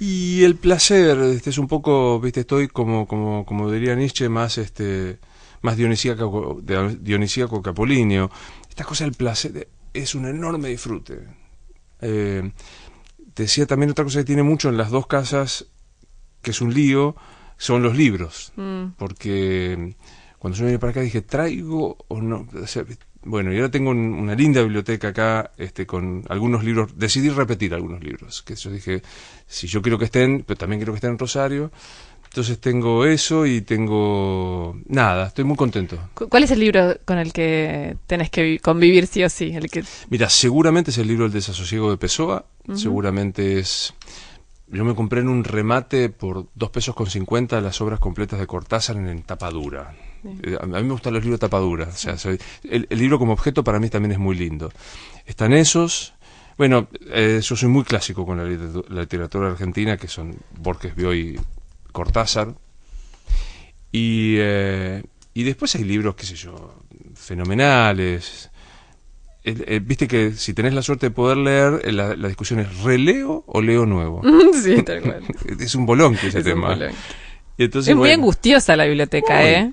Y 0.00 0.42
el 0.42 0.56
placer, 0.56 1.16
este 1.18 1.50
es 1.50 1.58
un 1.58 1.68
poco, 1.68 2.18
viste, 2.20 2.40
estoy 2.40 2.66
como, 2.68 3.06
como, 3.06 3.46
como 3.46 3.70
diría 3.70 3.94
Nietzsche, 3.94 4.28
más 4.28 4.58
este, 4.58 5.18
más 5.62 5.76
dionisíaco, 5.76 6.60
que 7.62 7.70
apolíneo. 7.70 8.30
Esta 8.68 8.84
cosa 8.84 9.04
del 9.04 9.14
placer 9.14 9.68
es 9.94 10.14
un 10.14 10.26
enorme 10.26 10.68
disfrute. 10.68 11.20
Eh, 12.00 12.50
decía 13.36 13.66
también 13.66 13.90
otra 13.90 14.04
cosa 14.04 14.18
que 14.20 14.24
tiene 14.24 14.42
mucho 14.42 14.68
en 14.68 14.76
las 14.76 14.90
dos 14.90 15.06
casas, 15.06 15.66
que 16.42 16.50
es 16.50 16.60
un 16.60 16.74
lío, 16.74 17.14
son 17.62 17.82
los 17.82 17.96
libros. 17.96 18.52
Mm. 18.56 18.94
Porque 18.98 19.94
cuando 20.38 20.58
yo 20.58 20.66
vine 20.66 20.78
para 20.80 20.90
acá 20.90 21.00
dije, 21.00 21.22
¿traigo 21.22 21.96
o 22.08 22.20
no? 22.20 22.48
O 22.60 22.66
sea, 22.66 22.84
bueno, 23.24 23.52
y 23.52 23.56
ahora 23.56 23.70
tengo 23.70 23.90
un- 23.90 24.14
una 24.14 24.34
linda 24.34 24.60
biblioteca 24.62 25.08
acá 25.08 25.52
este, 25.56 25.86
con 25.86 26.24
algunos 26.28 26.64
libros. 26.64 26.98
Decidí 26.98 27.28
repetir 27.30 27.72
algunos 27.72 28.02
libros. 28.02 28.42
Que 28.42 28.56
yo 28.56 28.70
dije, 28.70 29.00
si 29.46 29.68
yo 29.68 29.80
quiero 29.80 29.96
que 29.98 30.06
estén, 30.06 30.42
pero 30.44 30.58
también 30.58 30.80
quiero 30.80 30.92
que 30.92 30.96
estén 30.96 31.12
en 31.12 31.18
Rosario. 31.18 31.70
Entonces 32.24 32.58
tengo 32.58 33.04
eso 33.04 33.44
y 33.46 33.60
tengo... 33.60 34.74
Nada, 34.86 35.26
estoy 35.28 35.44
muy 35.44 35.54
contento. 35.56 35.98
Cu- 36.14 36.28
¿Cuál 36.30 36.44
es 36.44 36.50
el 36.50 36.60
libro 36.60 36.96
con 37.04 37.18
el 37.18 37.30
que 37.32 37.96
tenés 38.06 38.30
que 38.30 38.42
vi- 38.42 38.58
convivir 38.58 39.06
sí 39.06 39.22
o 39.22 39.28
sí? 39.28 39.52
El 39.54 39.70
que 39.70 39.84
Mira, 40.08 40.28
seguramente 40.30 40.90
es 40.90 40.98
el 40.98 41.06
libro 41.08 41.26
El 41.26 41.32
desasosiego 41.32 41.90
de 41.90 41.98
Pessoa. 41.98 42.46
Seguramente 42.74 43.58
es... 43.58 43.92
Yo 44.72 44.84
me 44.84 44.94
compré 44.94 45.20
en 45.20 45.28
un 45.28 45.44
remate 45.44 46.08
por 46.08 46.46
dos 46.54 46.70
pesos 46.70 46.94
con 46.94 47.06
50 47.06 47.60
las 47.60 47.80
obras 47.82 48.00
completas 48.00 48.40
de 48.40 48.46
Cortázar 48.46 48.96
en, 48.96 49.06
en 49.08 49.22
tapadura. 49.22 49.94
Eh, 50.42 50.56
A 50.60 50.66
mí 50.66 50.72
me 50.72 50.92
gustan 50.92 51.12
los 51.14 51.22
libros 51.22 51.38
de 51.40 51.46
tapadura. 51.46 51.88
O 51.88 51.92
sea, 51.96 52.16
soy- 52.16 52.40
el, 52.64 52.86
el 52.88 52.98
libro 52.98 53.18
como 53.18 53.32
objeto 53.34 53.62
para 53.62 53.78
mí 53.78 53.88
también 53.90 54.12
es 54.12 54.18
muy 54.18 54.34
lindo. 54.34 54.72
Están 55.26 55.52
esos. 55.52 56.14
Bueno, 56.56 56.88
eh, 57.10 57.40
yo 57.42 57.56
soy 57.56 57.68
muy 57.68 57.84
clásico 57.84 58.24
con 58.24 58.38
la 58.38 59.00
literatura 59.00 59.50
argentina, 59.50 59.96
que 59.96 60.08
son 60.08 60.36
Borges, 60.58 60.94
Bioy, 60.94 61.38
Cortázar. 61.92 62.54
Y, 63.90 64.36
eh, 64.38 65.02
y 65.34 65.42
después 65.42 65.74
hay 65.74 65.84
libros, 65.84 66.14
qué 66.14 66.24
sé 66.24 66.34
yo, 66.36 66.74
fenomenales. 67.14 68.50
El- 69.44 69.64
eh, 69.66 69.80
Viste 69.82 70.06
que 70.08 70.32
si 70.32 70.54
tenés 70.54 70.72
la 70.74 70.82
suerte 70.82 71.06
de 71.06 71.10
poder 71.10 71.36
leer, 71.36 71.80
eh, 71.84 71.92
la, 71.92 72.14
la 72.16 72.28
discusión 72.28 72.60
es 72.60 72.82
¿releo 72.82 73.42
o 73.46 73.60
leo 73.60 73.86
nuevo? 73.86 74.22
sí, 74.62 74.82
tal 74.82 75.02
cual. 75.02 75.22
es 75.60 75.74
un 75.74 75.84
bolón 75.86 76.16
que 76.16 76.28
ese 76.28 76.38
Es 76.38 76.44
tema. 76.44 76.68
bolón. 76.74 76.92
Y 77.58 77.64
entonces, 77.64 77.90
Es 77.90 77.96
muy 77.96 78.10
angustiosa 78.10 78.76
la 78.76 78.84
biblioteca, 78.84 79.34
Muy. 79.36 79.44
¿eh? 79.46 79.72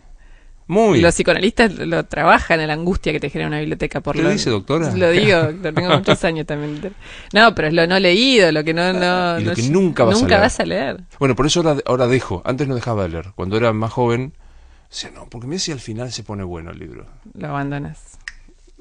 Muy. 0.67 1.01
Los 1.01 1.15
psicoanalistas 1.15 1.73
lo 1.79 2.05
trabajan 2.05 2.59
en 2.59 2.67
la 2.67 2.73
angustia 2.73 3.11
que 3.11 3.19
te 3.19 3.31
genera 3.31 3.47
una 3.47 3.59
biblioteca 3.59 4.01
por 4.01 4.15
¿Qué 4.15 4.21
lo 4.21 4.29
dice, 4.29 4.51
doctora? 4.51 4.93
Lo 4.95 5.09
digo, 5.09 5.47
tengo 5.63 5.89
muchos 5.97 6.23
años 6.23 6.45
también. 6.45 6.93
No, 7.33 7.55
pero 7.55 7.69
es 7.69 7.73
lo 7.73 7.87
no 7.87 7.97
leído, 7.99 8.51
lo 8.51 8.63
que 8.63 8.75
no... 8.75 8.93
no 8.93 9.39
Y 9.39 9.45
lo 9.45 9.49
no- 9.51 9.55
que 9.55 9.63
nunca 9.63 10.03
vas 10.03 10.21
a 10.21 10.27
leer. 10.27 10.39
vas 10.41 10.59
a 10.59 10.65
leer. 10.65 10.97
Bueno, 11.17 11.35
por 11.35 11.47
eso 11.47 11.61
ahora, 11.61 11.81
ahora 11.87 12.05
dejo. 12.05 12.43
Antes 12.45 12.67
no 12.67 12.75
dejaba 12.75 13.01
de 13.03 13.09
leer. 13.09 13.31
Cuando 13.35 13.57
era 13.57 13.73
más 13.73 13.91
joven, 13.91 14.33
decía, 14.91 15.09
no, 15.15 15.27
porque 15.27 15.47
mira 15.47 15.57
si 15.59 15.71
al 15.71 15.79
final 15.79 16.11
se 16.11 16.21
pone 16.21 16.43
bueno 16.43 16.69
el 16.69 16.77
libro. 16.77 17.07
Lo 17.33 17.47
abandonas. 17.47 18.18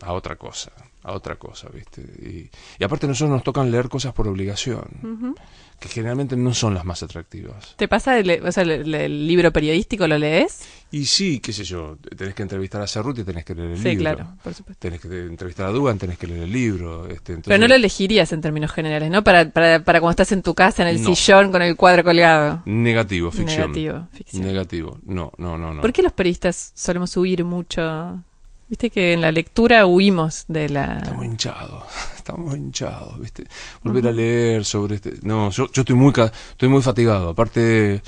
A 0.03 0.13
otra 0.13 0.37
cosa, 0.37 0.71
a 1.03 1.13
otra 1.13 1.37
cosa, 1.37 1.69
¿viste? 1.71 2.01
Y, 2.03 2.51
y 2.81 2.85
aparte 2.85 3.07
nosotros 3.07 3.31
nos 3.31 3.43
tocan 3.45 3.71
leer 3.71 3.89
cosas 3.89 4.13
por 4.13 4.29
obligación, 4.29 5.35
que 5.81 5.89
generalmente 5.89 6.37
no 6.37 6.55
son 6.55 6.75
las 6.75 6.85
más 6.85 7.03
atractivas. 7.03 7.75
¿Te 7.77 7.87
pasa, 7.89 8.19
el, 8.19 8.45
o 8.45 8.51
sea, 8.53 8.65
el, 8.65 8.93
el 8.95 9.27
libro 9.27 9.53
periodístico 9.53 10.07
lo 10.09 10.19
lees? 10.19 10.63
Y 10.91 11.05
sí, 11.05 11.39
qué 11.41 11.53
sé 11.53 11.65
yo, 11.65 11.99
tenés 12.17 12.35
que 12.35 12.43
entrevistar 12.43 12.81
a 12.81 12.87
Cerruti, 12.87 13.23
tenés 13.23 13.45
que 13.45 13.55
leer 13.55 13.73
el 13.73 13.79
Sí, 13.79 13.89
libro. 13.91 14.01
claro, 14.03 14.27
por 14.43 14.55
supuesto. 14.55 14.81
Tenés 14.81 15.01
que 15.01 15.09
entrevistar 15.27 15.67
a 15.67 15.71
Dugan, 15.71 15.99
tenés 15.99 16.19
que 16.19 16.27
leer 16.27 16.43
el 16.45 16.53
libro. 16.53 17.05
Este, 17.07 17.33
entonces- 17.35 17.45
Pero 17.49 17.59
no 17.61 17.69
lo 17.69 17.75
elegirías 17.75 18.33
en 18.33 18.41
términos 18.41 18.73
generales, 18.73 19.11
¿no? 19.11 19.23
Para, 19.23 19.51
para, 19.51 19.85
para 19.85 20.01
cuando 20.01 20.11
estás 20.13 20.33
en 20.33 20.43
tu 20.43 20.55
casa, 20.55 20.83
en 20.83 20.89
el 20.97 21.03
No. 21.03 21.15
sillón, 21.15 21.53
con 21.53 21.63
el 21.63 21.77
cuadro 21.77 22.03
colgado. 22.05 22.63
Negativo, 22.65 23.31
ficción. 23.31 23.73
Negativo, 23.73 24.09
ficción. 24.13 24.47
Negativo. 24.47 24.99
No, 25.05 25.33
no, 25.39 25.59
no, 25.59 25.75
no. 25.75 25.81
¿Por 25.83 25.93
qué 25.93 26.03
los 26.03 26.13
periodistas 26.13 26.73
solemos 26.75 27.17
huir 27.17 27.45
mucho? 27.45 28.23
Viste 28.69 28.91
que 28.91 29.15
en 29.15 29.23
la 29.23 29.33
lectura 29.33 29.87
huimos 29.87 30.45
de 30.49 30.69
la... 30.69 30.99
Estamos 30.99 31.25
hinchados, 31.25 31.85
estamos 32.17 32.55
hinchados, 32.57 33.19
¿viste? 33.19 33.45
Volver 33.83 34.09
a 34.09 34.13
leer 34.13 34.65
sobre 34.65 34.97
este... 34.97 35.15
No, 35.23 35.51
yo, 35.51 35.71
yo 35.73 35.83
estoy 35.83 35.97
muy 35.97 36.13
estoy 36.53 36.69
muy 36.69 36.83
fatigado. 36.83 37.31
Aparte, 37.31 38.03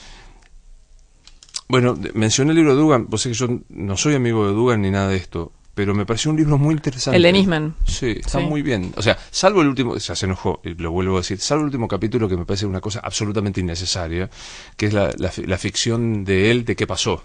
bueno, 1.69 1.97
mencioné 2.15 2.51
el 2.51 2.57
libro 2.57 2.75
de 2.75 2.81
Dugan, 2.81 3.07
vos 3.09 3.23
sé 3.23 3.31
que 3.31 3.35
yo 3.35 3.49
no 3.71 3.97
soy 3.97 4.15
amigo 4.17 4.47
de 4.47 4.53
Dugan 4.53 4.83
ni 4.83 4.91
nada 4.91 5.09
de 5.09 5.17
esto, 5.17 5.51
pero 5.75 5.95
me 5.95 6.05
pareció 6.05 6.31
un 6.31 6.37
libro 6.37 6.59
muy 6.59 6.75
interesante. 6.75 7.17
El 7.17 7.23
de 7.23 7.33
Nisman. 7.33 7.77
Sí, 7.87 8.17
está 8.21 8.41
Sí. 8.41 8.45
muy 8.45 8.61
bien. 8.61 8.93
O 8.99 9.03
sea, 9.03 9.17
salvo 9.31 9.63
el 9.63 9.69
último, 9.69 9.97
ya 9.97 10.15
se 10.15 10.27
enojó, 10.27 10.61
y 10.63 10.75
lo 10.75 10.91
vuelvo 10.91 11.15
a 11.17 11.21
decir, 11.21 11.39
salvo 11.41 11.63
el 11.63 11.67
último 11.67 11.89
capítulo 11.89 12.29
que 12.29 12.37
me 12.37 12.45
parece 12.45 12.67
una 12.67 12.83
cosa 12.83 13.01
absolutamente 13.03 13.61
innecesaria, 13.63 14.29
que 14.77 14.87
es 14.87 14.93
la, 14.93 15.11
la 15.17 15.59
ficción 15.59 16.25
de 16.27 16.51
él, 16.51 16.67
de 16.67 16.77
qué 16.77 16.87
pasó 16.87 17.23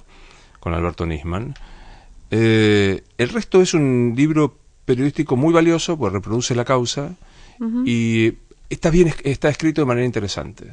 con 0.61 0.73
Alberto 0.73 1.05
Nisman. 1.05 1.53
Eh, 2.31 3.03
el 3.17 3.29
resto 3.29 3.61
es 3.61 3.73
un 3.73 4.13
libro 4.15 4.57
periodístico 4.85 5.35
muy 5.35 5.53
valioso, 5.53 5.97
pues 5.97 6.11
reproduce 6.13 6.55
la 6.55 6.65
causa 6.65 7.11
y 7.85 8.33
está 8.69 8.89
bien, 8.89 9.07
es- 9.07 9.15
está 9.23 9.49
escrito 9.49 9.81
de 9.81 9.85
manera 9.85 10.05
interesante. 10.05 10.69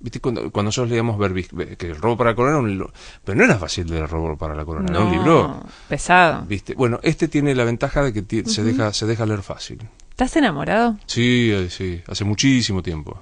¿Viste? 0.00 0.18
Cuando, 0.20 0.50
cuando 0.50 0.68
nosotros 0.68 0.90
leíamos 0.90 1.16
Berbis, 1.18 1.48
que 1.78 1.86
el 1.86 1.94
robo 1.96 2.16
para 2.16 2.30
la 2.30 2.36
corona 2.36 2.56
era 2.56 2.62
un 2.64 2.70
libro, 2.70 2.92
pero 3.24 3.38
no 3.38 3.44
era 3.44 3.56
fácil 3.56 3.86
de 3.88 4.04
robo 4.06 4.36
para 4.36 4.54
la 4.54 4.64
corona, 4.64 4.90
era 4.90 5.00
un 5.00 5.12
libro. 5.12 5.62
pesado. 5.88 6.44
¿Viste? 6.46 6.74
Bueno, 6.74 6.98
este 7.02 7.28
tiene 7.28 7.54
la 7.54 7.64
ventaja 7.64 8.02
de 8.02 8.12
que 8.12 8.44
se 8.46 8.64
deja 8.64 8.92
se 8.92 9.06
deja 9.06 9.26
leer 9.26 9.42
fácil. 9.42 9.78
¿Estás 10.10 10.34
enamorado? 10.36 10.98
Sí, 11.06 11.50
eh, 11.52 11.68
sí, 11.70 12.02
hace 12.08 12.24
muchísimo 12.24 12.82
tiempo. 12.82 13.20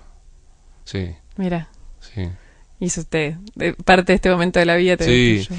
Sí, 0.84 1.10
Mira, 1.36 1.68
sí. 2.00 2.28
hizo 2.80 3.00
usted 3.02 3.36
de 3.54 3.74
parte 3.74 4.12
de 4.12 4.16
este 4.16 4.30
momento 4.30 4.58
de 4.58 4.66
la 4.66 4.76
vida. 4.76 4.96
Te 4.96 5.44
Sí. 5.44 5.54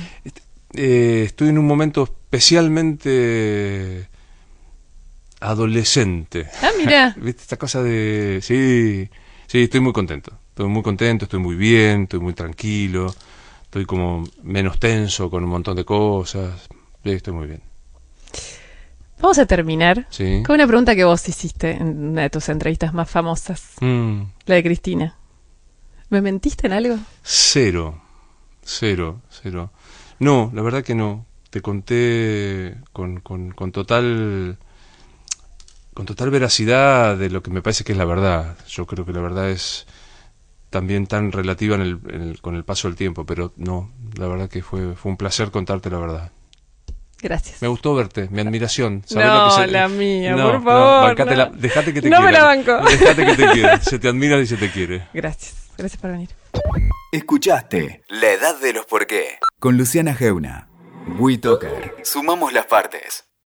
Eh, 0.74 1.24
estoy 1.26 1.50
en 1.50 1.58
un 1.58 1.68
momento 1.68 2.04
especialmente 2.04 4.08
adolescente. 5.40 6.48
Ah, 6.62 6.70
mira. 6.78 7.14
¿Viste? 7.20 7.42
Esta 7.42 7.58
cosa 7.58 7.82
de... 7.84 8.40
Sí, 8.42 9.10
sí, 9.48 9.64
estoy 9.64 9.80
muy 9.80 9.94
contento. 9.94 10.38
Estoy 10.50 10.68
muy 10.68 10.84
contento, 10.84 11.26
estoy 11.26 11.40
muy 11.40 11.56
bien, 11.56 12.04
estoy 12.04 12.20
muy 12.20 12.34
tranquilo. 12.34 13.14
Estoy 13.64 13.86
como 13.86 14.24
menos 14.44 14.80
tenso 14.80 15.30
con 15.30 15.44
un 15.44 15.50
montón 15.50 15.76
de 15.76 15.86
cosas. 15.86 16.68
Sí, 17.04 17.12
estoy 17.12 17.34
muy 17.34 17.48
bien. 17.48 17.62
Vamos 19.20 19.38
a 19.40 19.46
terminar 19.46 20.08
Sí. 20.10 20.42
con 20.46 20.56
una 20.56 20.68
pregunta 20.68 20.96
que 20.96 21.04
vos 21.04 21.28
hiciste 21.30 21.72
en 21.72 22.10
una 22.12 22.24
de 22.24 22.30
tus 22.32 22.50
entrevistas 22.50 22.94
más 22.94 23.10
famosas, 23.10 23.76
Mm, 23.80 24.24
la 24.46 24.56
de 24.56 24.64
Cristina. 24.64 25.16
¿Me 26.10 26.22
mentiste 26.22 26.68
en 26.68 26.74
algo? 26.74 26.98
Cero, 27.24 28.02
cero, 28.64 29.22
cero. 29.30 29.72
No, 30.22 30.52
la 30.54 30.62
verdad 30.62 30.84
que 30.84 30.96
no. 30.96 31.26
Te 31.50 31.62
conté 31.62 32.78
con, 32.94 33.20
con, 33.20 33.52
con 33.52 33.72
total 33.74 34.58
con 35.94 36.06
total 36.06 36.30
veracidad 36.30 37.18
de 37.18 37.30
lo 37.30 37.44
que 37.44 37.52
me 37.52 37.62
parece 37.62 37.84
que 37.84 37.92
es 37.92 37.98
la 37.98 38.06
verdad. 38.06 38.56
Yo 38.70 38.86
creo 38.86 39.06
que 39.06 39.12
la 39.12 39.20
verdad 39.20 39.50
es 39.50 39.86
también 40.70 41.06
tan 41.08 41.34
relativa 41.34 41.76
en 41.76 41.82
el, 41.82 42.00
en 42.10 42.22
el- 42.22 42.40
con 42.42 42.56
el 42.56 42.64
paso 42.64 42.88
del 42.88 42.96
tiempo, 42.96 43.26
pero 43.26 43.52
no, 43.58 43.92
la 44.16 44.28
verdad 44.28 44.48
que 44.48 44.62
fue, 44.64 44.96
fue 44.96 45.12
un 45.12 45.18
placer 45.18 45.52
contarte 45.52 45.90
la 45.90 45.98
verdad. 46.00 46.32
Gracias. 47.22 47.62
Me 47.62 47.68
gustó 47.68 47.94
verte, 47.94 48.30
mi 48.32 48.40
admiración. 48.40 49.04
¿Sabés 49.08 49.28
No, 49.28 49.50
lo 49.50 49.56
que 49.58 49.62
se- 49.64 49.68
la 49.72 49.88
mía, 49.90 50.36
No, 50.36 50.52
por 50.52 50.64
favor, 50.64 51.18
no. 51.20 51.52
dejate 51.58 51.94
que 51.94 52.02
te 52.02 52.10
No 52.10 52.22
me 52.22 52.32
la 52.32 52.44
banco. 52.46 52.78
Dejate 52.90 53.26
que 53.26 53.36
te 53.36 53.50
quiera. 53.52 53.80
Se 53.82 54.00
te 54.00 54.08
admira 54.08 54.40
y 54.40 54.48
se 54.48 54.56
te 54.56 54.72
quiere. 54.72 55.08
Gracias. 55.14 55.56
Gracias 55.78 56.00
por 56.02 56.12
venir. 56.12 56.30
Escuchaste 57.14 58.04
La 58.08 58.32
Edad 58.32 58.58
de 58.62 58.72
los 58.72 58.86
Por 58.86 59.06
qué 59.06 59.38
con 59.60 59.76
Luciana 59.78 60.16
Geuna. 60.16 60.70
WeToker. 61.20 61.98
Sumamos 62.04 62.54
las 62.54 62.68
partes. 62.68 63.31